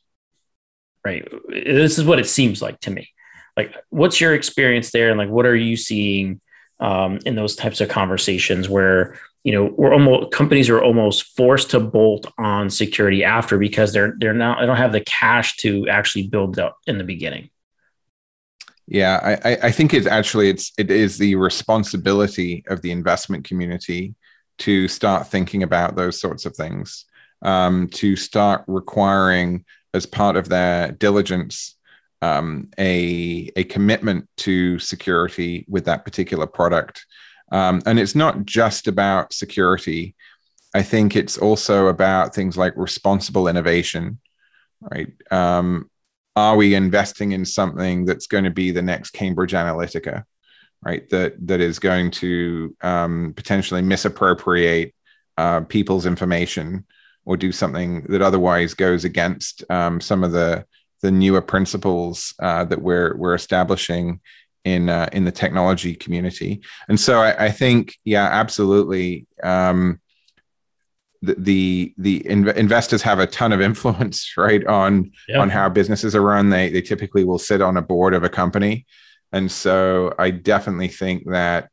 right? 1.04 1.26
This 1.48 1.98
is 1.98 2.04
what 2.04 2.18
it 2.18 2.28
seems 2.28 2.60
like 2.60 2.80
to 2.80 2.90
me. 2.90 3.10
Like 3.56 3.74
what's 3.90 4.20
your 4.20 4.34
experience 4.34 4.90
there 4.90 5.10
and 5.10 5.18
like 5.18 5.28
what 5.28 5.46
are 5.46 5.56
you 5.56 5.76
seeing 5.76 6.40
um, 6.78 7.18
in 7.26 7.34
those 7.34 7.56
types 7.56 7.80
of 7.80 7.88
conversations 7.88 8.68
where 8.68 9.18
you 9.42 9.52
know, 9.52 9.72
we're 9.76 9.92
almost 9.92 10.32
companies 10.32 10.68
are 10.68 10.82
almost 10.82 11.36
forced 11.36 11.70
to 11.70 11.80
bolt 11.80 12.30
on 12.38 12.68
security 12.68 13.24
after 13.24 13.58
because 13.58 13.92
they're 13.92 14.14
they're 14.18 14.34
now 14.34 14.60
they 14.60 14.66
don't 14.66 14.76
have 14.76 14.92
the 14.92 15.00
cash 15.00 15.56
to 15.58 15.88
actually 15.88 16.26
build 16.26 16.58
up 16.58 16.78
in 16.86 16.98
the 16.98 17.04
beginning. 17.04 17.50
Yeah, 18.86 19.38
I, 19.44 19.68
I 19.68 19.70
think 19.70 19.94
it's 19.94 20.06
actually 20.06 20.50
it's 20.50 20.72
it 20.76 20.90
is 20.90 21.16
the 21.16 21.36
responsibility 21.36 22.64
of 22.68 22.82
the 22.82 22.90
investment 22.90 23.44
community 23.44 24.14
to 24.58 24.88
start 24.88 25.28
thinking 25.28 25.62
about 25.62 25.96
those 25.96 26.20
sorts 26.20 26.44
of 26.44 26.54
things, 26.54 27.06
um, 27.42 27.88
to 27.94 28.16
start 28.16 28.64
requiring 28.66 29.64
as 29.94 30.06
part 30.06 30.36
of 30.36 30.48
their 30.48 30.92
diligence 30.92 31.76
um, 32.22 32.68
a 32.78 33.50
a 33.56 33.64
commitment 33.64 34.28
to 34.38 34.78
security 34.78 35.64
with 35.68 35.84
that 35.86 36.04
particular 36.04 36.46
product. 36.46 37.06
Um, 37.50 37.82
and 37.86 37.98
it's 37.98 38.14
not 38.14 38.44
just 38.44 38.86
about 38.86 39.32
security. 39.32 40.14
I 40.74 40.82
think 40.82 41.16
it's 41.16 41.36
also 41.36 41.88
about 41.88 42.34
things 42.34 42.56
like 42.56 42.76
responsible 42.76 43.48
innovation, 43.48 44.20
right? 44.80 45.08
Um, 45.30 45.90
are 46.36 46.56
we 46.56 46.74
investing 46.74 47.32
in 47.32 47.44
something 47.44 48.04
that's 48.04 48.26
going 48.26 48.44
to 48.44 48.50
be 48.50 48.70
the 48.70 48.82
next 48.82 49.10
Cambridge 49.10 49.52
Analytica, 49.52 50.24
right? 50.82 51.08
That 51.10 51.34
that 51.48 51.60
is 51.60 51.78
going 51.78 52.12
to 52.12 52.76
um, 52.82 53.32
potentially 53.36 53.82
misappropriate 53.82 54.94
uh, 55.36 55.62
people's 55.62 56.06
information 56.06 56.84
or 57.24 57.36
do 57.36 57.52
something 57.52 58.02
that 58.08 58.22
otherwise 58.22 58.74
goes 58.74 59.04
against 59.04 59.64
um, 59.70 60.00
some 60.00 60.22
of 60.22 60.32
the 60.32 60.64
the 61.02 61.10
newer 61.10 61.40
principles 61.42 62.34
uh, 62.40 62.64
that 62.64 62.80
we're 62.80 63.16
we're 63.16 63.34
establishing 63.34 64.20
in 64.64 64.88
uh, 64.88 65.08
in 65.12 65.24
the 65.24 65.32
technology 65.32 65.94
community. 65.94 66.62
And 66.88 66.98
so 66.98 67.20
I, 67.20 67.46
I 67.46 67.50
think, 67.50 67.96
yeah, 68.04 68.26
absolutely. 68.26 69.26
Um, 69.42 70.00
the 71.22 71.34
the, 71.38 71.94
the 71.98 72.20
inv- 72.20 72.56
investors 72.56 73.02
have 73.02 73.18
a 73.18 73.26
ton 73.26 73.52
of 73.52 73.60
influence, 73.60 74.34
right, 74.36 74.64
on 74.66 75.12
yeah. 75.28 75.38
on 75.38 75.50
how 75.50 75.68
businesses 75.68 76.14
are 76.14 76.22
run. 76.22 76.50
They 76.50 76.70
they 76.70 76.82
typically 76.82 77.24
will 77.24 77.38
sit 77.38 77.60
on 77.60 77.76
a 77.76 77.82
board 77.82 78.14
of 78.14 78.24
a 78.24 78.28
company, 78.28 78.86
and 79.32 79.50
so 79.50 80.14
I 80.18 80.30
definitely 80.30 80.88
think 80.88 81.24
that 81.30 81.70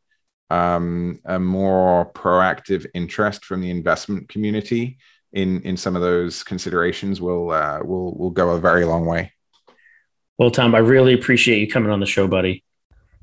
um, 0.49 1.19
a 1.25 1.39
more 1.39 2.11
proactive 2.13 2.85
interest 2.93 3.43
from 3.45 3.61
the 3.61 3.69
investment 3.69 4.29
community 4.29 4.97
in 5.33 5.61
in 5.63 5.75
some 5.77 5.95
of 5.95 6.01
those 6.01 6.43
considerations 6.43 7.19
will 7.21 7.51
uh, 7.51 7.79
will 7.83 8.17
will 8.17 8.31
go 8.31 8.49
a 8.49 8.59
very 8.59 8.85
long 8.85 9.05
way. 9.05 9.33
Well, 10.38 10.51
Tom, 10.51 10.75
I 10.75 10.79
really 10.79 11.13
appreciate 11.13 11.59
you 11.59 11.67
coming 11.67 11.89
on 11.89 11.99
the 11.99 12.05
show, 12.05 12.27
buddy 12.27 12.63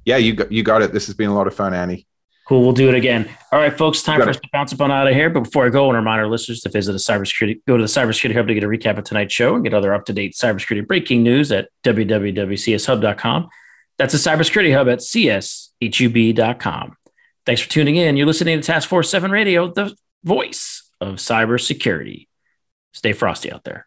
yeah, 0.04 0.16
you 0.16 0.34
got, 0.34 0.52
you 0.52 0.62
got 0.62 0.82
it. 0.82 0.92
This 0.92 1.06
has 1.06 1.14
been 1.14 1.30
a 1.30 1.34
lot 1.34 1.46
of 1.46 1.54
fun, 1.54 1.74
Andy. 1.74 2.06
Cool. 2.46 2.60
We'll 2.60 2.72
do 2.72 2.88
it 2.90 2.94
again. 2.94 3.28
All 3.52 3.58
right, 3.58 3.76
folks. 3.76 4.02
Time 4.02 4.20
for 4.20 4.28
us 4.28 4.36
to 4.36 4.48
bounce 4.52 4.72
up 4.74 4.80
on 4.82 4.92
out 4.92 5.06
of 5.06 5.14
here. 5.14 5.30
But 5.30 5.44
before 5.44 5.64
I 5.64 5.70
go, 5.70 5.84
I 5.84 5.86
want 5.86 5.94
to 5.94 6.00
remind 6.00 6.20
our 6.20 6.28
listeners 6.28 6.60
to 6.60 6.68
visit 6.68 6.92
the 6.92 6.98
cybersecurity, 6.98 7.60
go 7.66 7.78
to 7.78 7.82
the 7.82 7.88
Cybersecurity 7.88 8.34
Hub 8.34 8.46
to 8.48 8.54
get 8.54 8.62
a 8.62 8.66
recap 8.66 8.98
of 8.98 9.04
tonight's 9.04 9.32
show 9.32 9.54
and 9.54 9.64
get 9.64 9.72
other 9.72 9.94
up 9.94 10.04
to 10.06 10.12
date 10.12 10.34
cybersecurity 10.34 10.86
breaking 10.86 11.22
news 11.22 11.50
at 11.50 11.68
www.cshub.com. 11.84 13.48
That's 13.96 14.12
the 14.12 14.18
Cybersecurity 14.18 14.74
Hub 14.74 14.88
at 14.88 14.98
cshub.com. 15.80 16.96
Thanks 17.46 17.62
for 17.62 17.70
tuning 17.70 17.96
in. 17.96 18.16
You're 18.18 18.26
listening 18.26 18.60
to 18.60 18.66
Task 18.66 18.90
Force 18.90 19.08
7 19.10 19.30
Radio, 19.30 19.68
the 19.68 19.96
voice 20.22 20.90
of 21.00 21.16
cybersecurity. 21.16 22.28
Stay 22.92 23.14
frosty 23.14 23.50
out 23.52 23.64
there. 23.64 23.86